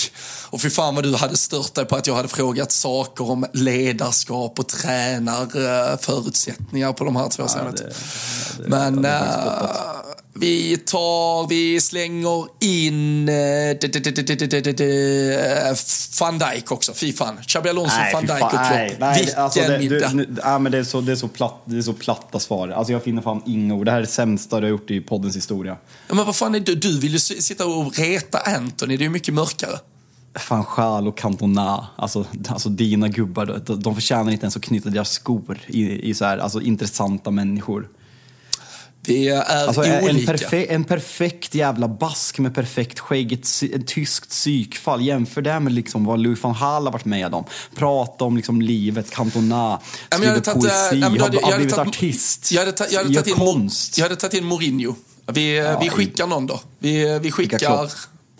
och 0.51 0.61
fy 0.61 0.69
fan 0.69 0.95
vad 0.95 1.03
du 1.03 1.15
hade 1.15 1.37
stört 1.37 1.75
dig 1.75 1.85
på 1.85 1.95
att 1.95 2.07
jag 2.07 2.15
hade 2.15 2.27
frågat 2.27 2.71
saker 2.71 3.31
om 3.31 3.45
ledarskap 3.53 4.59
och 4.59 4.67
tränarförutsättningar 4.67 6.93
på 6.93 7.03
de 7.03 7.15
här 7.15 7.29
två 7.29 7.43
ja, 7.55 7.71
Men 8.67 9.05
äh, 9.05 9.11
vi 10.33 10.77
tar, 10.77 11.47
vi 11.47 11.81
slänger 11.81 12.47
in 12.59 13.29
van 16.19 16.39
Dijk 16.39 16.71
också. 16.71 16.93
Fy 16.93 17.13
fan. 17.13 17.37
Xabi 17.47 17.69
Alonso, 17.69 17.97
nej, 17.97 18.13
van 18.13 18.25
Dijk 18.25 18.43
och 18.43 18.49
Klopp. 18.49 18.61
Nej, 18.61 18.97
nej, 18.99 19.79
Vilken 19.79 20.17
middag. 20.17 20.59
Men 20.59 20.71
det, 20.71 20.77
är 20.77 20.83
så, 20.83 21.01
det, 21.01 21.11
är 21.11 21.15
så 21.15 21.27
platt, 21.27 21.61
det 21.65 21.77
är 21.77 21.81
så 21.81 21.93
platta 21.93 22.39
svar. 22.39 22.69
Alltså 22.69 22.93
jag 22.93 23.03
finner 23.03 23.21
fan 23.21 23.41
inga 23.45 23.75
ord. 23.75 23.85
Det 23.85 23.91
här 23.91 23.97
är 23.97 24.01
det 24.01 24.07
sämsta 24.07 24.59
du 24.59 24.65
har 24.65 24.69
gjort 24.71 24.91
i 24.91 25.01
poddens 25.01 25.35
historia. 25.35 25.77
Ja, 26.07 26.15
men 26.15 26.25
vad 26.25 26.35
fan 26.35 26.55
är 26.55 26.59
du? 26.59 26.75
Du 26.75 26.99
vill 26.99 27.11
ju 27.11 27.19
sitta 27.19 27.65
och 27.65 27.97
reta 27.97 28.39
Anthony. 28.39 28.97
Det 28.97 29.01
är 29.01 29.05
ju 29.05 29.09
mycket 29.09 29.33
mörkare. 29.33 29.79
Van 30.49 30.65
Gaal 30.75 31.07
och 31.07 31.17
Cantona, 31.17 31.87
alltså, 31.95 32.25
alltså 32.47 32.69
dina 32.69 33.07
gubbar, 33.07 33.61
de, 33.65 33.81
de 33.81 33.95
förtjänar 33.95 34.31
inte 34.31 34.43
ens 34.43 34.57
att 34.57 34.63
knyta 34.63 34.89
deras 34.89 35.11
skor 35.11 35.59
i, 35.67 36.09
i 36.09 36.13
så 36.13 36.25
här, 36.25 36.37
alltså, 36.37 36.61
intressanta 36.61 37.31
människor. 37.31 37.87
Vi 39.03 39.29
är 39.29 39.41
alltså, 39.41 39.81
olika. 39.81 40.09
En, 40.09 40.25
perfe 40.25 40.65
en 40.65 40.83
perfekt 40.83 41.55
jävla 41.55 41.87
bask 41.87 42.39
med 42.39 42.55
perfekt 42.55 42.99
skägg, 42.99 43.31
ett, 43.33 43.47
ett 43.73 43.87
tyskt 43.87 44.29
psykfall. 44.29 45.01
Jämför 45.01 45.41
det 45.41 45.59
med 45.59 45.73
liksom 45.73 46.05
vad 46.05 46.19
Louis 46.19 46.43
van 46.43 46.55
Gaal 46.59 46.85
har 46.85 46.91
varit 46.91 47.05
med 47.05 47.33
om. 47.33 47.45
Prata 47.75 48.25
om 48.25 48.37
liksom 48.37 48.61
livet, 48.61 49.11
Cantona, 49.11 49.79
skriver 50.09 50.53
poesi, 50.53 51.01
har, 51.01 51.57
blivit 51.57 51.77
artist, 51.77 52.51
jag 52.51 52.65
hade, 52.65 52.87
jag 52.91 53.03
hade 53.03 53.29
gör 53.29 53.35
konst. 53.35 53.97
Jag 53.97 54.05
hade 54.05 54.15
tagit 54.15 54.33
in 54.33 54.45
Mourinho. 54.45 54.95
Vi, 55.33 55.57
ja, 55.57 55.79
vi 55.79 55.89
skickar 55.89 56.27
någon 56.27 56.47
då. 56.47 56.59
Vi, 56.79 57.19
vi 57.19 57.31
skickar... 57.31 57.89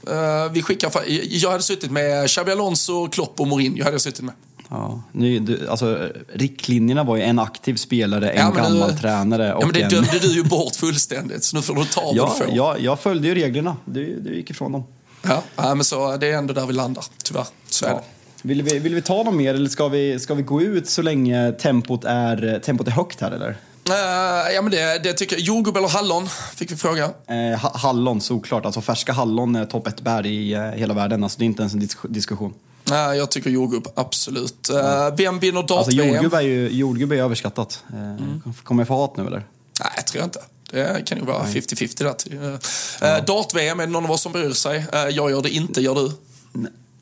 Uh, 0.09 0.51
vi 0.51 0.62
skickar, 0.62 0.91
jag 1.30 1.51
hade 1.51 1.64
suttit 1.64 1.91
med 1.91 2.30
Xabi 2.30 2.51
Alonso, 2.51 3.07
Klopp 3.07 3.39
och 3.39 3.47
Mourinho. 3.47 3.84
Hade 3.84 3.93
jag 3.93 4.01
suttit 4.01 4.22
med. 4.22 4.34
Ja, 4.72 5.01
nu, 5.11 5.39
du, 5.39 5.67
alltså, 5.67 6.09
riktlinjerna 6.34 7.03
var 7.03 7.15
ju 7.15 7.24
en 7.24 7.39
aktiv 7.39 7.76
spelare, 7.76 8.30
en 8.30 8.39
ja, 8.39 8.63
gammal 8.63 8.91
du, 8.91 8.97
tränare 8.97 9.53
och 9.53 9.63
ja, 9.63 9.65
men 9.65 9.74
det 9.74 9.82
en... 9.82 9.89
dömde 9.89 10.19
du 10.19 10.28
ju 10.28 10.43
bort 10.43 10.76
fullständigt, 10.76 11.43
så 11.43 11.55
nu 11.55 11.61
får 11.61 11.76
du 11.76 11.86
ta 11.86 12.01
vad 12.01 12.15
ja, 12.15 12.36
du 12.39 12.45
får. 12.45 12.55
Ja, 12.55 12.78
jag 12.78 12.99
följde 12.99 13.28
ju 13.28 13.36
reglerna. 13.36 13.78
Du, 13.86 14.19
du 14.19 14.36
gick 14.36 14.49
ifrån 14.49 14.72
dem. 14.72 14.84
Ja, 15.22 15.43
ja, 15.55 15.76
men 15.76 15.84
så, 15.84 16.17
det 16.17 16.28
är 16.28 16.38
ändå 16.38 16.53
där 16.53 16.65
vi 16.65 16.74
landar, 16.74 17.05
tyvärr. 17.24 17.45
Så 17.69 17.86
ja. 17.86 17.89
är 17.89 17.95
det. 17.95 18.01
Vill 18.41 18.61
vi, 18.61 18.80
vill 18.80 18.95
vi 18.95 19.01
ta 19.01 19.24
något 19.24 19.34
mer 19.34 19.53
eller 19.53 19.69
ska 19.69 19.88
vi, 19.88 20.19
ska 20.19 20.34
vi 20.34 20.43
gå 20.43 20.61
ut 20.61 20.89
så 20.89 21.01
länge 21.01 21.51
tempot 21.51 22.03
är, 22.03 22.59
tempot 22.59 22.88
är 22.88 22.91
högt 22.91 23.22
här 23.22 23.32
eller? 23.32 23.49
Uh, 23.49 24.53
ja 24.55 24.61
men 24.61 24.72
det, 24.72 25.03
det 25.03 25.13
tycker 25.13 25.36
jag. 25.36 25.41
Jordgubb 25.41 25.78
eller 25.78 25.88
hallon? 25.88 26.28
Fick 26.55 26.72
vi 26.72 26.76
fråga. 26.76 27.05
Uh, 27.05 27.76
hallon 27.76 28.22
såklart. 28.22 28.65
Alltså 28.65 28.82
färska 28.82 29.13
hallon 29.13 29.55
är 29.55 29.65
topp 29.65 29.88
ett 29.88 30.01
bär 30.01 30.26
i 30.26 30.55
uh, 30.55 30.61
hela 30.61 30.93
världen. 30.93 31.24
Alltså 31.24 31.39
det 31.39 31.43
är 31.43 31.45
inte 31.45 31.61
ens 31.61 31.74
en 31.74 31.80
disk 31.80 31.97
diskussion. 32.09 32.53
Nej, 32.84 33.17
jag 33.17 33.32
tycker 33.32 33.49
jordgubb, 33.49 33.88
absolut. 33.95 34.69
Uh, 34.73 35.15
vem 35.17 35.39
vinner 35.39 35.63
dart-VM? 35.63 35.77
Alltså 35.77 35.91
jordgubb 35.91 36.34
är 36.34 36.41
ju 36.41 36.69
jordgubb 36.69 37.11
är 37.11 37.15
överskattat. 37.15 37.84
Mm. 37.93 38.41
Kommer 38.63 38.82
jag 38.82 38.88
få 38.88 38.95
hat 38.95 39.17
nu 39.17 39.27
eller? 39.27 39.38
Nej, 39.79 39.91
jag 39.95 40.07
tror 40.07 40.19
jag 40.21 40.27
inte. 40.27 40.41
Det 40.71 41.03
kan 41.05 41.17
ju 41.17 41.25
vara 41.25 41.45
50-50 41.45 42.03
där. 42.03 43.17
Uh, 43.17 43.25
Dart-VM, 43.25 43.79
är 43.79 43.86
det 43.86 43.91
någon 43.91 44.05
av 44.05 44.11
oss 44.11 44.21
som 44.21 44.32
bryr 44.32 44.51
sig? 44.51 44.86
jag 44.93 45.32
gör 45.32 45.41
det 45.41 45.49
inte, 45.49 45.82
gör 45.82 45.95
du? 45.95 46.11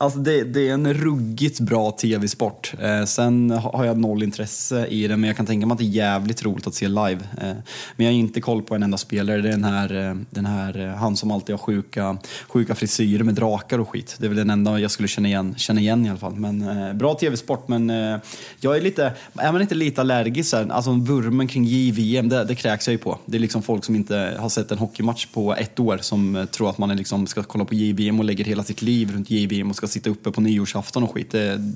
Alltså 0.00 0.18
det, 0.18 0.44
det, 0.44 0.68
är 0.68 0.74
en 0.74 0.94
ruggigt 0.94 1.60
bra 1.60 1.90
tv-sport. 1.90 2.74
Eh, 2.80 3.04
sen 3.04 3.50
har 3.50 3.84
jag 3.84 3.98
noll 3.98 4.22
intresse 4.22 4.86
i 4.86 5.08
det, 5.08 5.16
men 5.16 5.28
jag 5.28 5.36
kan 5.36 5.46
tänka 5.46 5.66
mig 5.66 5.72
att 5.72 5.78
det 5.78 5.84
är 5.84 5.86
jävligt 5.86 6.42
roligt 6.42 6.66
att 6.66 6.74
se 6.74 6.88
live. 6.88 7.18
Eh, 7.40 7.52
men 7.96 8.06
jag 8.06 8.06
har 8.06 8.18
inte 8.18 8.40
koll 8.40 8.62
på 8.62 8.74
en 8.74 8.82
enda 8.82 8.98
spelare. 8.98 9.40
Det 9.40 9.48
är 9.48 9.52
den 9.52 9.64
här, 9.64 10.08
eh, 10.08 10.16
den 10.30 10.46
här 10.46 10.78
eh, 10.86 10.94
han 10.94 11.16
som 11.16 11.30
alltid 11.30 11.52
har 11.52 11.58
sjuka, 11.58 12.18
sjuka 12.48 12.74
frisyrer 12.74 13.24
med 13.24 13.34
drakar 13.34 13.78
och 13.78 13.88
skit. 13.88 14.16
Det 14.18 14.26
är 14.26 14.28
väl 14.28 14.38
den 14.38 14.50
enda 14.50 14.78
jag 14.78 14.90
skulle 14.90 15.08
känna 15.08 15.28
igen, 15.28 15.54
känna 15.56 15.80
igen 15.80 16.06
i 16.06 16.10
alla 16.10 16.18
fall. 16.18 16.34
Men 16.34 16.68
eh, 16.68 16.92
bra 16.92 17.14
tv-sport, 17.14 17.68
men 17.68 17.90
eh, 17.90 18.18
jag 18.60 18.76
är 18.76 18.80
lite, 18.80 19.12
är 19.34 19.52
man 19.52 19.62
inte 19.62 19.74
lite 19.74 20.00
allergisk 20.00 20.54
här, 20.54 20.68
alltså 20.70 20.92
vurmen 20.92 21.48
kring 21.48 21.64
JVM, 21.64 22.28
det, 22.28 22.44
det 22.44 22.54
kräks 22.54 22.86
jag 22.86 22.92
ju 22.92 22.98
på. 22.98 23.18
Det 23.26 23.36
är 23.36 23.40
liksom 23.40 23.62
folk 23.62 23.84
som 23.84 23.94
inte 23.94 24.36
har 24.38 24.48
sett 24.48 24.72
en 24.72 24.78
hockeymatch 24.78 25.26
på 25.26 25.54
ett 25.54 25.80
år 25.80 25.98
som 25.98 26.36
eh, 26.36 26.44
tror 26.44 26.70
att 26.70 26.78
man 26.78 26.90
är 26.90 26.94
liksom 26.94 27.26
ska 27.26 27.42
kolla 27.42 27.64
på 27.64 27.74
JVM 27.74 28.18
och 28.18 28.24
lägger 28.24 28.44
hela 28.44 28.62
sitt 28.62 28.82
liv 28.82 29.12
runt 29.12 29.30
JVM 29.30 29.70
och 29.70 29.76
ska 29.76 29.89
sitta 29.90 30.10
uppe 30.10 30.30
på 30.30 30.40
nyårsafton 30.40 31.02
och 31.02 31.14
skit. 31.14 31.30
Det, 31.30 31.72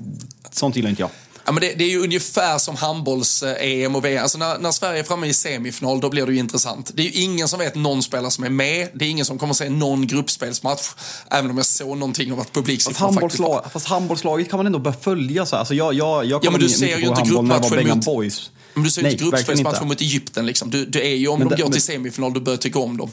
sånt 0.51 0.75
gillar 0.75 0.89
inte 0.89 1.01
jag. 1.01 1.09
Ja, 1.45 1.51
men 1.51 1.61
det, 1.61 1.73
det, 1.77 1.83
är 1.83 1.89
ju 1.89 1.99
ungefär 1.99 2.57
som 2.57 2.75
handbolls-EM 2.75 3.95
och 3.95 4.05
VM. 4.05 4.23
Alltså 4.23 4.37
när, 4.37 4.59
när, 4.59 4.71
Sverige 4.71 4.99
är 4.99 5.03
framme 5.03 5.27
i 5.27 5.33
semifinal, 5.33 6.01
då 6.01 6.09
blir 6.09 6.25
det 6.25 6.33
ju 6.33 6.39
intressant. 6.39 6.91
Det 6.93 7.01
är 7.01 7.05
ju 7.05 7.21
ingen 7.21 7.47
som 7.47 7.59
vet 7.59 7.75
någon 7.75 8.03
spelare 8.03 8.31
som 8.31 8.43
är 8.43 8.49
med. 8.49 8.89
Det 8.93 9.05
är 9.05 9.09
ingen 9.09 9.25
som 9.25 9.37
kommer 9.37 9.51
att 9.51 9.57
se 9.57 9.69
någon 9.69 10.07
gruppspelsmatch. 10.07 10.89
Även 11.31 11.51
om 11.51 11.57
jag 11.57 11.65
såg 11.65 11.97
någonting 11.97 12.33
av 12.33 12.39
att 12.39 12.51
publiksiffrorna 12.53 13.13
faktiskt 13.13 13.39
var... 13.39 13.65
Fast 13.73 13.87
handbollslaget 13.87 14.49
kan 14.49 14.57
man 14.57 14.65
ändå 14.65 14.79
börja 14.79 14.97
följa. 14.97 15.45
Så. 15.45 15.55
Alltså 15.55 15.73
jag, 15.73 15.93
jag, 15.93 16.25
jag 16.25 16.45
ja, 16.45 16.51
men 16.51 16.59
du 16.59 16.69
ser 16.69 16.97
ju 16.97 17.07
inte 17.07 17.21
gruppmatchen 17.21 17.87
mot... 17.87 18.05
Boys. 18.05 18.51
Men 18.73 18.83
du 18.83 18.89
ser 18.89 19.01
ju 19.01 19.11
inte 19.11 19.23
gruppspelsmatchen 19.23 19.87
mot 19.87 20.01
Egypten. 20.01 20.45
Liksom. 20.45 20.69
Du, 20.69 20.85
du 20.85 21.01
är 21.01 21.15
ju, 21.15 21.27
om 21.27 21.39
men 21.39 21.49
de 21.49 21.61
går 21.61 21.69
till 21.69 21.81
semifinal, 21.81 22.33
du 22.33 22.39
börjar 22.39 22.57
tycka 22.57 22.79
om 22.79 22.97
dem. 22.97 23.11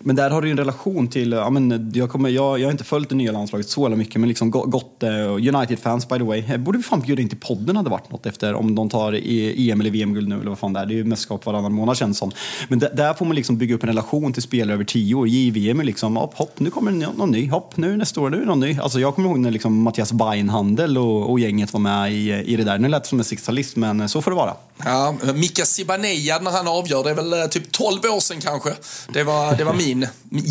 Men 0.00 0.16
där 0.16 0.30
har 0.30 0.42
du 0.42 0.48
ju 0.48 0.52
en 0.52 0.58
relation 0.58 1.08
till, 1.08 1.32
ja, 1.32 1.50
men 1.50 1.92
jag, 1.94 2.10
kommer, 2.10 2.28
jag, 2.28 2.60
jag 2.60 2.66
har 2.66 2.72
inte 2.72 2.84
följt 2.84 3.08
det 3.08 3.14
nya 3.14 3.32
landslaget 3.32 3.68
så 3.68 3.88
mycket, 3.88 4.20
men 4.20 4.28
liksom 4.28 4.50
gått 4.50 5.02
United-fans 5.38 6.08
by 6.08 6.18
the 6.18 6.24
way. 6.24 6.44
Eh, 6.48 6.56
borde 6.56 6.78
vi 6.78 6.84
fan 6.84 7.00
bjuda 7.00 7.22
in 7.22 7.28
till 7.28 7.40
podden 7.40 7.76
hade 7.76 7.90
varit 7.90 8.10
något 8.10 8.26
efter 8.26 8.54
om 8.54 8.74
de 8.74 8.88
tar 8.88 9.12
EM 9.12 9.80
eller 9.80 9.90
VM-guld 9.90 10.28
nu 10.28 10.34
eller 10.34 10.48
vad 10.48 10.58
fan 10.58 10.72
det 10.72 10.80
är. 10.80 10.86
Det 10.86 10.94
är 10.94 10.96
ju 10.96 11.04
mästerskap 11.04 11.46
varannan 11.46 11.72
månad 11.72 11.96
känns 11.96 12.18
som. 12.18 12.30
Men 12.68 12.78
där 12.78 13.14
får 13.14 13.24
man 13.24 13.36
liksom 13.36 13.58
bygga 13.58 13.74
upp 13.74 13.82
en 13.82 13.88
relation 13.88 14.32
till 14.32 14.42
spelare 14.42 14.74
över 14.74 14.84
tio 14.84 15.14
år. 15.14 15.28
JVM 15.28 15.80
är 15.80 15.84
liksom, 15.84 16.16
hopp, 16.16 16.34
hopp, 16.34 16.60
nu 16.60 16.70
kommer 16.70 16.90
någon 16.90 17.30
ny, 17.30 17.50
hopp, 17.50 17.76
nu 17.76 17.96
nästa 17.96 18.20
år, 18.20 18.30
nu 18.30 18.42
är 18.42 18.46
någon 18.46 18.60
ny. 18.60 18.78
Alltså 18.78 19.00
jag 19.00 19.14
kommer 19.14 19.28
ihåg 19.28 19.38
när 19.38 19.50
liksom 19.50 19.82
Mattias 19.82 20.12
Beinhandel 20.12 20.98
och, 20.98 21.30
och 21.30 21.40
gänget 21.40 21.72
var 21.72 21.80
med 21.80 22.12
i, 22.12 22.32
i 22.32 22.56
det 22.56 22.64
där. 22.64 22.78
Nu 22.78 22.88
lät 22.88 23.02
det 23.02 23.08
som 23.08 23.18
en 23.18 23.24
60-talist, 23.24 23.76
men 23.76 24.08
så 24.08 24.22
får 24.22 24.30
det 24.30 24.36
vara. 24.36 24.54
Ja, 24.84 25.14
Mika 25.34 25.64
Zibanejad 25.64 26.42
när 26.42 26.50
han 26.50 26.68
avgör, 26.68 27.04
det 27.04 27.10
är 27.10 27.14
väl 27.14 27.32
eh, 27.32 27.46
typ 27.46 27.72
12 27.72 27.98
år 28.16 28.20
sedan 28.20 28.40
kanske. 28.40 28.70
Det 29.12 29.24
var, 29.24 29.56
det 29.56 29.64
var 29.64 29.74
min 29.74 29.87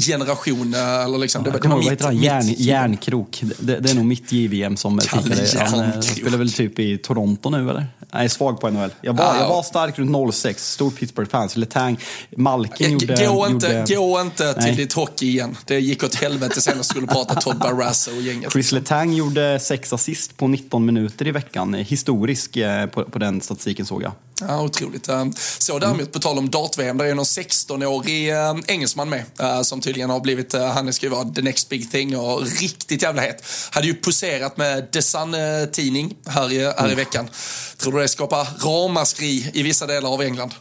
generation. 0.05 0.73
Eh, 0.73 1.03
eller 1.03 1.17
liksom, 1.17 1.43
det, 1.43 1.51
det 1.51 1.67
var 1.67 1.77
mitt, 1.77 2.01
han, 2.03 2.17
Järn. 2.17 2.55
Järnkrok, 2.57 3.43
det, 3.59 3.79
det, 3.79 3.89
är 3.89 3.95
nog 3.95 4.05
mitt 4.05 4.31
JVM 4.31 4.77
som 4.77 4.99
tittare. 4.99 5.65
Han 5.69 5.79
eh, 5.79 5.99
spelar 5.99 6.37
väl 6.37 6.51
typ 6.53 6.79
i 6.79 6.97
Toronto 6.97 7.49
nu 7.49 7.69
eller? 7.69 7.87
Jag 8.11 8.23
är 8.23 8.27
svag 8.27 8.61
på 8.61 8.69
NHL. 8.69 8.89
Jag 9.01 9.13
var, 9.13 9.25
Ah. 9.25 9.39
jag 9.39 9.49
var 9.49 9.63
stark 9.63 9.99
runt 9.99 10.33
06, 10.35 10.71
stor 10.71 10.91
Pittsburgh-fan. 10.91 11.49
Så 11.49 11.59
Letang, 11.59 11.97
Malkin 12.37 12.91
gjorde... 12.91 13.05
G- 13.15 13.25
gå, 13.27 13.47
inte, 13.47 13.67
gjorde, 13.67 13.95
gå 13.95 14.21
inte 14.21 14.53
till 14.53 14.63
Nej. 14.63 14.75
ditt 14.75 14.93
hockey 14.93 15.25
igen. 15.27 15.57
Det 15.65 15.79
gick 15.79 16.03
åt 16.03 16.15
helvete 16.15 16.61
senast 16.61 16.89
skulle 16.89 17.07
prata 17.07 17.35
Todd 17.41 17.57
Barraza 17.57 18.11
och 18.11 18.21
gänget. 18.21 18.51
Chris 18.51 18.71
Letang 18.71 19.13
gjorde 19.13 19.59
sex 19.59 19.93
assist 19.93 20.37
på 20.37 20.47
19 20.47 20.85
minuter 20.85 21.27
i 21.27 21.31
veckan. 21.31 21.73
Historisk 21.73 22.55
eh, 22.57 22.85
på, 22.85 23.03
på 23.03 23.19
den 23.19 23.41
statistiken 23.41 23.85
såg 23.85 24.03
jag. 24.03 24.11
Ja, 24.41 24.61
otroligt. 24.61 25.09
Eh, 25.09 25.25
Så 25.59 25.79
däremot, 25.79 26.11
på 26.11 26.19
tal 26.19 26.37
om 26.37 26.49
dart-VM, 26.49 26.97
där 26.97 27.05
är 27.05 27.15
någon 27.15 27.25
16-årig 27.25 28.29
eh, 28.29 28.55
engelsman 28.67 29.09
med 29.09 29.19
eh, 29.19 29.25
som 29.63 29.81
tydligen 29.81 30.09
har 30.09 30.19
blivit, 30.19 30.53
eh, 30.53 30.65
han 30.67 30.93
ska 30.93 31.05
ju 31.05 31.09
vara 31.09 31.29
the 31.29 31.41
next 31.41 31.69
big 31.69 31.91
thing 31.91 32.17
och 32.17 32.41
riktigt 32.61 33.01
jävla 33.01 33.21
het. 33.21 33.43
Hade 33.71 33.87
ju 33.87 33.93
poserat 33.93 34.57
med 34.57 34.91
The 34.91 35.01
Sun-tidning 35.01 36.15
här, 36.27 36.51
i- 36.53 36.73
här 36.77 36.91
i 36.91 36.95
veckan. 36.95 37.29
Tror 37.77 37.93
du 37.93 37.99
det 37.99 38.07
skapar 38.07 38.47
ramaskri 38.65 39.51
i 39.53 39.63
vissa 39.63 39.85
delar 39.87 40.13
av 40.13 40.21
England? 40.21 40.51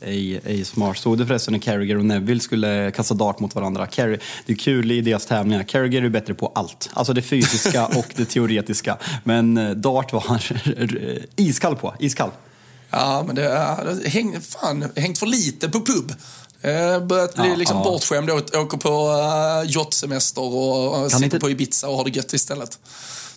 Ej, 0.00 0.40
ej 0.44 0.64
smart. 0.64 0.98
Såg 0.98 1.18
du 1.18 1.26
förresten 1.26 1.52
när 1.52 1.60
Carragher 1.60 1.98
och 1.98 2.04
Neville 2.04 2.40
skulle 2.40 2.90
kasta 2.96 3.14
dart 3.14 3.40
mot 3.40 3.54
varandra? 3.54 3.86
Carri- 3.86 4.20
det 4.46 4.52
är 4.52 4.56
kul 4.56 4.92
i 4.92 5.00
deras 5.00 5.26
tävlingar. 5.26 5.62
Carragher 5.62 6.02
är 6.02 6.08
bättre 6.08 6.34
på 6.34 6.52
allt. 6.54 6.90
Alltså 6.92 7.12
det 7.12 7.22
fysiska 7.22 7.86
och 7.96 8.06
det 8.16 8.24
teoretiska. 8.24 8.96
Men 9.24 9.56
eh, 9.58 9.70
dart 9.70 10.12
var 10.12 10.20
han 10.26 10.38
iskall 11.36 11.76
på. 11.76 11.94
Iskall. 11.98 12.30
Ja, 12.90 13.22
men 13.26 13.36
det 13.36 13.42
har 13.48 14.08
häng, 14.08 14.40
fan, 14.40 14.84
hängt 14.96 15.18
för 15.18 15.26
lite 15.26 15.68
på 15.68 15.80
pub. 15.80 16.12
Eh, 16.66 17.00
börjat 17.06 17.34
bli 17.34 17.48
Ja, 17.48 17.56
liksom 17.56 17.76
ja. 17.76 17.84
bortskämd, 17.84 18.30
åker 18.30 18.78
på 18.78 19.08
uh, 19.08 19.70
yachtsemester 19.76 20.42
och 20.42 21.02
uh, 21.02 21.08
sitter 21.08 21.24
inte- 21.24 21.40
på 21.40 21.50
Ibiza 21.50 21.88
och 21.88 21.96
har 21.96 22.04
det 22.04 22.10
gött 22.10 22.32
istället. 22.32 22.78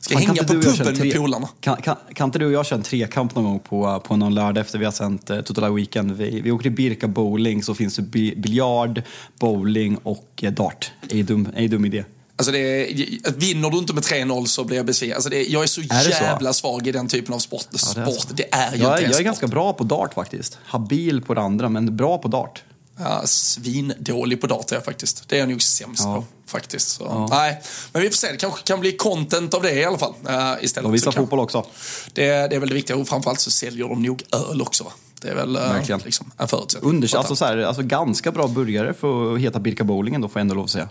Ska 0.02 0.16
kan 0.16 0.22
hänga 0.28 0.44
på 0.44 0.54
puben 0.54 0.98
med 0.98 1.16
polarna. 1.16 1.48
Kan, 1.62 1.82
kan, 1.82 1.96
kan 2.14 2.26
inte 2.28 2.40
du 2.40 2.46
och 2.46 2.52
jag 2.52 2.66
köra 2.66 2.78
en 2.78 2.84
trekamp 2.84 3.36
någon 3.36 3.44
gång 3.44 3.60
på, 3.60 4.00
på 4.08 4.16
någon 4.16 4.36
lördag 4.36 4.62
efter 4.62 4.80
vi 4.80 4.86
har 4.86 4.92
sänt 4.92 5.30
eh, 5.30 5.42
Totala 5.42 5.70
Weekend? 5.70 6.12
Vi, 6.12 6.42
vi 6.42 6.52
åker 6.52 6.64
till 6.64 6.72
Birka 6.72 7.08
Bowling 7.08 7.64
så 7.64 7.74
finns 7.76 7.96
det 7.96 8.02
bi- 8.02 8.36
biljard, 8.36 9.02
bowling 9.40 9.98
och 10.04 10.28
eh, 10.42 10.52
dart. 10.52 10.92
Ej 11.10 11.24
dum, 11.24 11.48
ej 11.56 11.68
dum 11.68 11.86
idé. 11.86 12.04
Alltså 12.36 12.52
det 12.52 12.60
är, 12.60 13.32
vinner 13.32 13.70
du 13.70 13.78
inte 13.78 13.94
med 13.94 14.04
3-0 14.04 14.46
så 14.46 14.64
blir 14.64 14.78
jag 14.78 14.86
besviken. 14.86 15.16
Alltså 15.16 15.30
det, 15.30 15.44
jag 15.44 15.64
är 15.64 15.68
så 15.68 15.82
Är 15.82 15.86
det 15.88 16.02
så? 16.16 16.24
jävla 16.24 16.54
svag 16.54 16.88
i 16.88 16.92
den 16.92 17.08
typen 17.08 17.34
av 17.34 17.40
sport. 17.40 17.66
Ja, 17.96 18.14
det 18.34 18.44
är. 18.52 18.72
Det 18.72 18.76
är 18.76 18.76
ju 18.76 18.84
jag, 18.84 18.92
inte 18.92 19.02
är- 19.02 19.02
jag 19.02 19.04
är 19.10 19.14
sport. 19.14 19.24
ganska 19.26 19.48
bra 19.48 19.74
på 19.74 19.84
dart 19.84 20.14
faktiskt. 20.14 20.58
Habil 20.66 21.22
på 21.22 21.34
det 21.34 21.42
andra, 21.42 21.70
men 21.70 21.98
bra 21.98 22.18
på 22.18 22.28
dart. 22.28 22.64
Ja, 23.00 23.22
svindålig 23.28 24.42
på 24.42 24.48
data 24.48 24.76
jag 24.76 24.86
faktiskt. 24.86 25.24
Det 25.30 25.36
är 25.36 25.40
jag 25.40 25.50
nog 25.50 25.62
sämst 25.64 26.04
Ja. 26.06 26.16
på 26.16 26.26
faktiskt. 26.52 26.90
Så, 26.90 27.28
Nej, 27.32 27.62
men 27.94 28.02
vi 28.02 28.10
får 28.10 28.16
se. 28.16 28.32
Det 28.32 28.38
kanske 28.38 28.64
kan 28.64 28.80
bli 28.80 28.92
content 28.92 29.54
av 29.54 29.62
det 29.62 29.72
i 29.72 29.86
alla 29.86 29.98
fall. 29.98 30.14
Uh, 30.30 30.64
istället. 30.64 31.06
Och 31.06 31.14
kan- 31.14 31.14
fotboll 31.14 31.40
också. 31.40 31.66
Det, 32.14 32.26
det 32.26 32.56
är 32.56 32.60
väl 32.60 32.70
det 32.70 32.76
viktiga. 32.76 32.98
Och 32.98 33.08
framförallt 33.08 33.40
så 33.40 33.52
säljer 33.52 33.88
de 33.90 34.04
nog 34.04 34.24
öl 34.50 34.62
också. 34.62 34.84
Va? 34.84 34.92
Det 35.22 35.30
är 35.30 35.36
väl 35.36 35.56
uh, 35.58 35.62
Verkligen. 35.62 36.02
liksom, 36.06 36.32
en 36.38 36.48
förutsättning. 36.48 36.90
Unders, 36.90 37.14
alltså, 37.14 37.36
så 37.36 37.46
här, 37.46 37.58
alltså 37.58 37.82
ganska 37.84 38.32
bra 38.32 38.48
burgare 38.48 38.94
för 38.94 39.34
att 39.34 39.40
heta 39.40 39.60
Birka 39.60 39.84
Bowlingen 39.84 40.22
då 40.22 40.28
får 40.30 40.40
jag 40.40 40.42
ändå 40.42 40.56
lov 40.56 40.64
att 40.64 40.70
säga. 40.70 40.90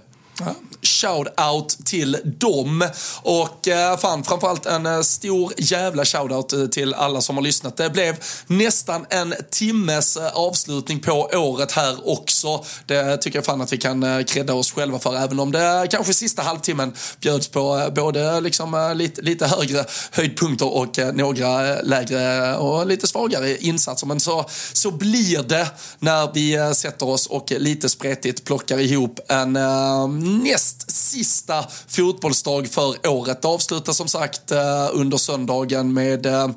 Shout-out 0.83 1.85
till 1.85 2.17
dem. 2.25 2.89
Och 3.23 3.69
eh, 3.69 3.99
fan, 3.99 4.25
framförallt 4.25 4.67
en 4.67 4.87
eh, 4.87 5.01
stor 5.01 5.53
jävla 5.57 6.05
shout-out 6.05 6.63
eh, 6.63 6.67
till 6.67 6.95
alla 6.95 7.21
som 7.21 7.37
har 7.37 7.43
lyssnat. 7.43 7.77
Det 7.77 7.91
blev 7.91 8.17
nästan 8.47 9.07
en 9.11 9.35
timmes 9.51 10.17
eh, 10.17 10.27
avslutning 10.27 11.01
på 11.01 11.13
året 11.33 11.73
här 11.73 12.09
också. 12.09 12.65
Det 12.87 13.17
tycker 13.17 13.39
jag 13.39 13.45
fan 13.45 13.61
att 13.61 13.73
vi 13.73 13.77
kan 13.77 14.25
credda 14.25 14.55
oss 14.55 14.73
själva 14.73 14.99
för, 14.99 15.17
även 15.17 15.41
om 15.41 15.53
det 15.53 15.89
kanske 15.91 16.15
sista 16.15 16.43
halvtimmen 16.43 16.95
bjöds 17.21 17.49
på 17.49 17.91
både 17.95 18.41
liksom, 18.41 18.93
lite, 18.97 19.23
lite 19.23 19.47
högre 19.47 19.85
höjdpunkter 20.11 20.75
och 20.75 20.99
några 21.15 21.81
lägre 21.81 22.57
och 22.57 22.87
lite 22.87 23.07
svagare 23.07 23.57
insatser. 23.57 24.07
Men 24.07 24.21
så, 24.21 24.45
så 24.73 24.91
blir 24.91 25.43
det 25.43 25.69
när 25.99 26.33
vi 26.35 26.75
sätter 26.75 27.09
oss 27.09 27.27
och 27.27 27.51
lite 27.51 27.89
spretigt 27.89 28.45
plockar 28.45 28.79
ihop 28.79 29.21
en 29.29 29.57
eh, 29.57 30.09
näst 30.29 30.91
sista 30.91 31.65
fotbollsdag 31.89 32.69
för 32.69 33.09
året. 33.09 33.43
Det 33.43 33.49
avslutas 33.49 33.97
som 33.97 34.09
sagt 34.09 34.51
eh, 34.51 34.89
under 34.93 35.17
söndagen 35.17 35.93
med 35.93 36.27
eh, 36.27 36.49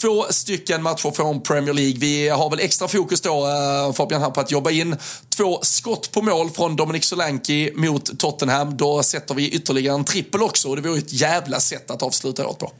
två 0.00 0.24
stycken 0.30 0.82
matcher 0.82 1.10
från 1.10 1.42
Premier 1.42 1.74
League. 1.74 1.98
Vi 1.98 2.28
har 2.28 2.50
väl 2.50 2.60
extra 2.60 2.88
fokus 2.88 3.20
då, 3.20 3.46
eh, 3.46 3.92
Fabian, 3.92 4.22
här 4.22 4.30
på 4.30 4.40
att 4.40 4.50
jobba 4.50 4.70
in 4.70 4.96
två 5.36 5.58
skott 5.62 6.10
på 6.12 6.22
mål 6.22 6.50
från 6.50 6.76
Dominic 6.76 7.04
Solanke 7.04 7.72
mot 7.74 8.18
Tottenham. 8.18 8.76
Då 8.76 9.02
sätter 9.02 9.34
vi 9.34 9.50
ytterligare 9.50 9.94
en 9.94 10.04
trippel 10.04 10.42
också 10.42 10.68
och 10.68 10.76
det 10.76 10.82
vore 10.82 10.98
ett 10.98 11.12
jävla 11.12 11.60
sätt 11.60 11.90
att 11.90 12.02
avsluta 12.02 12.46
året 12.46 12.58
på. 12.58 12.72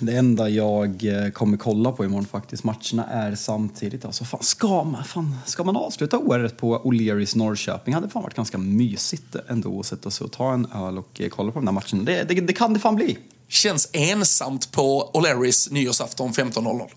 Det 0.00 0.16
enda 0.16 0.48
jag 0.48 1.04
eh, 1.04 1.30
kommer 1.30 1.56
kolla 1.56 1.92
på 1.92 2.04
imorgon 2.04 2.26
faktiskt, 2.26 2.64
matcherna 2.64 3.04
är 3.10 3.34
samtidigt. 3.34 4.04
Alltså, 4.04 4.24
fan, 4.24 4.42
ska, 4.42 4.84
man, 4.84 5.04
fan, 5.04 5.36
ska 5.44 5.64
man 5.64 5.76
avsluta 5.76 6.18
året 6.18 6.56
på 6.56 6.78
O'Learys 6.78 7.36
Norrköping? 7.36 7.94
hade 7.94 8.08
fan 8.08 8.22
varit 8.22 8.34
ganska 8.34 8.58
mysigt 8.58 9.36
ändå 9.48 9.80
att 9.80 9.86
sätta 9.86 10.10
sig 10.10 10.24
och 10.24 10.32
ta 10.32 10.52
en 10.52 10.66
öl 10.72 10.98
och 10.98 11.20
eh, 11.20 11.28
kolla 11.28 11.52
på 11.52 11.58
de 11.58 11.64
där 11.64 11.72
matcherna. 11.72 12.04
Det, 12.04 12.22
det, 12.22 12.40
det 12.40 12.52
kan 12.52 12.74
det 12.74 12.80
fan 12.80 12.96
bli. 12.96 13.18
Känns 13.48 13.90
ensamt 13.92 14.72
på 14.72 15.10
O'Learys 15.14 15.72
nyårsafton 15.72 16.32
15.00. 16.32 16.88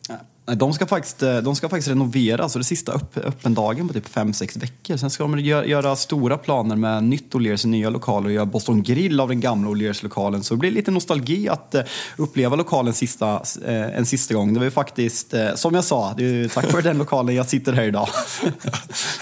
Nej, 0.47 0.57
De 0.57 0.73
ska 0.73 0.85
faktiskt, 0.85 1.23
eh, 1.23 1.37
de 1.37 1.55
ska 1.55 1.69
faktiskt 1.69 1.87
renovera, 1.89 2.43
alltså 2.43 2.59
det 2.59 2.65
sista 2.65 2.91
upp, 2.91 3.17
öppen 3.17 3.53
dagen 3.53 3.87
på 3.87 3.93
typ 3.93 4.07
5-6 4.15 4.57
veckor. 4.59 4.97
Sen 4.97 5.09
ska 5.09 5.23
de 5.23 5.39
göra, 5.39 5.65
göra 5.65 5.95
stora 5.95 6.37
planer 6.37 6.75
med 6.75 7.03
nytt 7.03 7.33
O'Learys 7.33 7.65
i 7.65 7.69
nya 7.69 7.89
lokaler 7.89 8.25
och 8.27 8.33
göra 8.33 8.45
Boston 8.45 8.83
Grill 8.83 9.19
av 9.19 9.27
den 9.27 9.39
gamla 9.39 9.69
O'Learys-lokalen. 9.69 10.41
Så 10.41 10.53
det 10.53 10.57
blir 10.57 10.71
lite 10.71 10.91
nostalgi 10.91 11.49
att 11.49 11.75
eh, 11.75 11.81
uppleva 12.17 12.55
lokalen 12.55 12.93
sista, 12.93 13.33
eh, 13.65 13.97
en 13.97 14.05
sista 14.05 14.33
gång. 14.33 14.53
Det 14.53 14.59
var 14.59 14.65
ju 14.65 14.71
faktiskt, 14.71 15.33
som 15.55 15.75
jag 15.75 15.83
sa, 15.83 16.13
det 16.17 16.23
är 16.23 16.47
tack 16.47 16.73
vare 16.73 16.81
den 16.81 16.97
lokalen 16.97 17.35
jag 17.35 17.49
sitter 17.49 17.73
här 17.73 17.83
idag. 17.83 18.09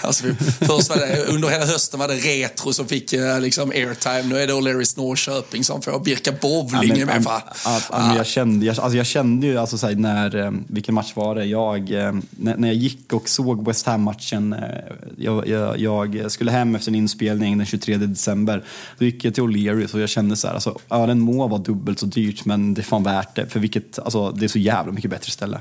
Alltså, 0.02 0.24
först 0.60 0.94
det, 0.94 1.24
under 1.28 1.48
hela 1.48 1.66
hösten 1.66 2.00
var 2.00 2.08
det 2.08 2.14
Retro 2.14 2.72
som 2.72 2.86
fick 2.86 3.12
liksom 3.40 3.70
airtime. 3.70 4.22
Nu 4.22 4.38
är 4.38 4.46
det 4.46 4.52
O'Learys 4.52 4.98
Norrköping 4.98 5.64
som 5.64 5.82
får 5.82 6.00
Birka 6.00 6.32
Bowling 6.40 6.98
Ja, 6.98 7.06
med. 7.06 8.16
jag, 8.16 8.26
kände, 8.26 8.66
jag, 8.66 8.78
alltså 8.78 8.96
jag 8.96 9.06
kände 9.06 9.46
ju, 9.46 9.58
alltså, 9.58 9.78
såhär, 9.78 9.94
när, 9.94 10.52
vilken 10.72 10.94
match 10.94 11.12
var 11.14 11.19
det? 11.34 11.44
Jag, 11.44 11.92
eh, 11.92 12.14
när, 12.30 12.66
jag 12.66 12.74
gick 12.74 13.12
och 13.12 13.28
såg 13.28 13.66
West 13.66 13.86
Ham-matchen, 13.86 14.52
eh, 14.52 14.60
jag, 15.16 15.48
jag, 15.48 15.78
jag 15.78 16.30
skulle 16.32 16.50
hem 16.50 16.74
efter 16.74 16.90
en 16.90 16.94
inspelning 16.94 17.58
den 17.58 17.66
23 17.66 17.96
december. 17.96 18.64
Då 18.98 19.04
gick 19.04 19.24
jag 19.24 19.34
till 19.34 19.42
O'Learys 19.42 19.94
och 19.94 20.00
jag 20.00 20.08
kände 20.08 20.36
så 20.36 20.46
här, 20.46 20.54
alltså, 20.54 20.78
ölen 20.90 21.20
må 21.20 21.48
vara 21.48 21.60
dubbelt 21.60 21.98
så 21.98 22.06
dyrt 22.06 22.44
men 22.44 22.74
det 22.74 22.80
är 22.80 22.82
fan 22.82 23.02
värt 23.02 23.36
det. 23.36 23.46
För 23.46 23.60
vilket, 23.60 23.98
alltså, 23.98 24.30
det 24.30 24.46
är 24.46 24.48
så 24.48 24.58
jävla 24.58 24.92
mycket 24.92 25.10
bättre 25.10 25.30
ställe. 25.30 25.60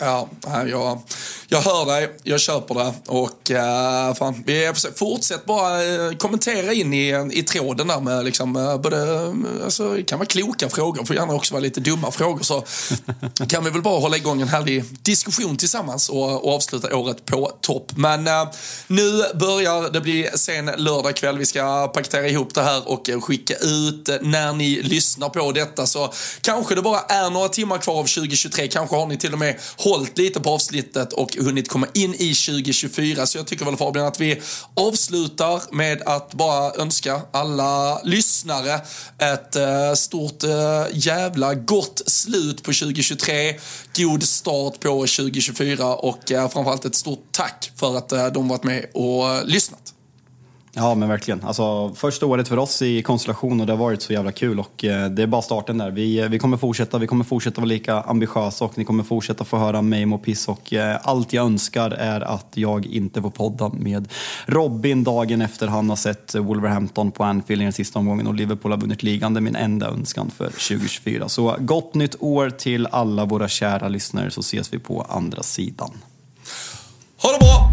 Ja, 0.00 0.28
jag, 0.66 1.02
jag 1.48 1.60
hör 1.60 1.86
dig, 1.86 2.10
jag 2.22 2.40
köper 2.40 2.74
det. 2.74 2.92
Och 3.06 3.50
uh, 3.50 4.14
fan, 4.14 4.42
vi 4.46 4.72
fortsätt 4.94 5.44
bara 5.44 5.84
uh, 5.84 6.16
kommentera 6.16 6.72
in 6.72 6.94
i, 6.94 7.30
i 7.32 7.42
tråden 7.42 7.88
där 7.88 8.00
med 8.00 8.24
liksom, 8.24 8.56
uh, 8.56 8.76
både, 8.76 9.26
alltså, 9.64 9.94
det 9.94 10.02
kan 10.02 10.18
vara 10.18 10.26
kloka 10.26 10.68
frågor, 10.68 11.04
får 11.04 11.16
gärna 11.16 11.34
också 11.34 11.54
vara 11.54 11.62
lite 11.62 11.80
dumma 11.80 12.10
frågor. 12.10 12.42
Så 12.42 12.64
kan 13.48 13.64
vi 13.64 13.70
väl 13.70 13.82
bara 13.82 14.00
hålla 14.00 14.16
igång 14.16 14.40
en 14.40 14.48
härlig 14.48 14.84
diskussion 15.02 15.56
tillsammans 15.56 16.08
och, 16.08 16.44
och 16.44 16.54
avsluta 16.54 16.96
året 16.96 17.24
på 17.24 17.52
topp. 17.60 17.92
Men 17.94 18.28
nu 18.86 19.22
börjar 19.34 19.92
det 19.92 20.00
bli 20.00 20.30
sen 20.34 20.66
lördag 20.66 21.16
kväll, 21.16 21.38
vi 21.38 21.46
ska 21.46 21.88
paketera 21.88 22.28
ihop 22.28 22.54
det 22.54 22.62
här 22.62 22.88
och 22.88 23.10
skicka 23.22 23.54
ut 23.54 24.08
när 24.20 24.52
ni 24.52 24.82
lyssnar 24.82 25.28
på 25.28 25.52
detta. 25.52 25.86
Så 25.86 26.12
kanske 26.40 26.74
det 26.74 26.82
bara 26.82 27.00
är 27.00 27.30
några 27.30 27.48
timmar 27.48 27.78
kvar 27.78 27.94
av 27.94 28.04
2023, 28.04 28.68
kanske 28.68 28.96
har 28.96 29.06
ni 29.06 29.16
till 29.16 29.32
och 29.32 29.38
med 29.38 29.56
hållit 29.90 30.18
lite 30.18 30.40
på 30.40 30.50
avsnittet 30.50 31.12
och 31.12 31.36
hunnit 31.36 31.68
komma 31.68 31.86
in 31.94 32.14
i 32.14 32.34
2024. 32.34 33.26
Så 33.26 33.38
jag 33.38 33.46
tycker 33.46 33.64
väl 33.64 33.76
Fabian 33.76 34.06
att 34.06 34.20
vi 34.20 34.40
avslutar 34.74 35.62
med 35.74 36.02
att 36.02 36.34
bara 36.34 36.74
önska 36.74 37.20
alla 37.32 38.02
lyssnare 38.02 38.80
ett 39.18 39.56
eh, 39.56 39.94
stort 39.94 40.44
eh, 40.44 40.84
jävla 40.92 41.54
gott 41.54 42.02
slut 42.06 42.56
på 42.56 42.72
2023. 42.72 43.58
God 43.96 44.22
start 44.22 44.80
på 44.80 44.90
2024 44.90 45.94
och 45.94 46.32
eh, 46.32 46.48
framförallt 46.48 46.84
ett 46.84 46.94
stort 46.94 47.24
tack 47.32 47.72
för 47.76 47.96
att 47.96 48.34
de 48.34 48.48
varit 48.48 48.64
med 48.64 48.86
och 48.94 49.46
lyssnat. 49.46 49.94
Ja 50.72 50.94
men 50.94 51.08
verkligen. 51.08 51.44
Alltså, 51.44 51.94
första 51.94 52.26
året 52.26 52.48
för 52.48 52.56
oss 52.56 52.82
i 52.82 53.02
konstellation 53.02 53.60
och 53.60 53.66
det 53.66 53.72
har 53.72 53.78
varit 53.78 54.02
så 54.02 54.12
jävla 54.12 54.32
kul 54.32 54.60
och 54.60 54.84
eh, 54.84 55.10
det 55.10 55.22
är 55.22 55.26
bara 55.26 55.42
starten 55.42 55.78
där. 55.78 55.90
Vi, 55.90 56.18
eh, 56.18 56.28
vi 56.28 56.38
kommer 56.38 56.56
fortsätta, 56.56 56.98
vi 56.98 57.06
kommer 57.06 57.24
fortsätta 57.24 57.60
vara 57.60 57.68
lika 57.68 58.00
ambitiösa 58.00 58.64
och 58.64 58.78
ni 58.78 58.84
kommer 58.84 59.04
fortsätta 59.04 59.44
få 59.44 59.56
höra 59.56 59.82
mig 59.82 60.06
må 60.06 60.18
piss 60.18 60.48
och 60.48 60.72
eh, 60.72 60.98
allt 61.02 61.32
jag 61.32 61.46
önskar 61.46 61.90
är 61.90 62.20
att 62.20 62.52
jag 62.54 62.86
inte 62.86 63.22
får 63.22 63.30
podda 63.30 63.68
med 63.68 64.08
Robin 64.46 65.04
dagen 65.04 65.42
efter 65.42 65.66
han 65.66 65.88
har 65.88 65.96
sett 65.96 66.34
Wolverhampton 66.34 67.10
på 67.10 67.24
Anfield 67.24 67.62
i 67.62 67.64
den 67.64 67.72
sista 67.72 67.98
omgången 67.98 68.26
och 68.26 68.34
Liverpool 68.34 68.72
har 68.72 68.78
vunnit 68.78 69.02
ligan. 69.02 69.34
Det 69.34 69.38
är 69.38 69.42
min 69.42 69.56
enda 69.56 69.88
önskan 69.88 70.30
för 70.36 70.46
2024. 70.46 71.28
Så 71.28 71.56
gott 71.58 71.94
nytt 71.94 72.16
år 72.22 72.50
till 72.50 72.86
alla 72.86 73.24
våra 73.24 73.48
kära 73.48 73.88
lyssnare 73.88 74.30
så 74.30 74.40
ses 74.40 74.72
vi 74.72 74.78
på 74.78 75.06
andra 75.08 75.42
sidan. 75.42 75.90
Ha 77.22 77.32
det 77.32 77.38
bra! 77.38 77.70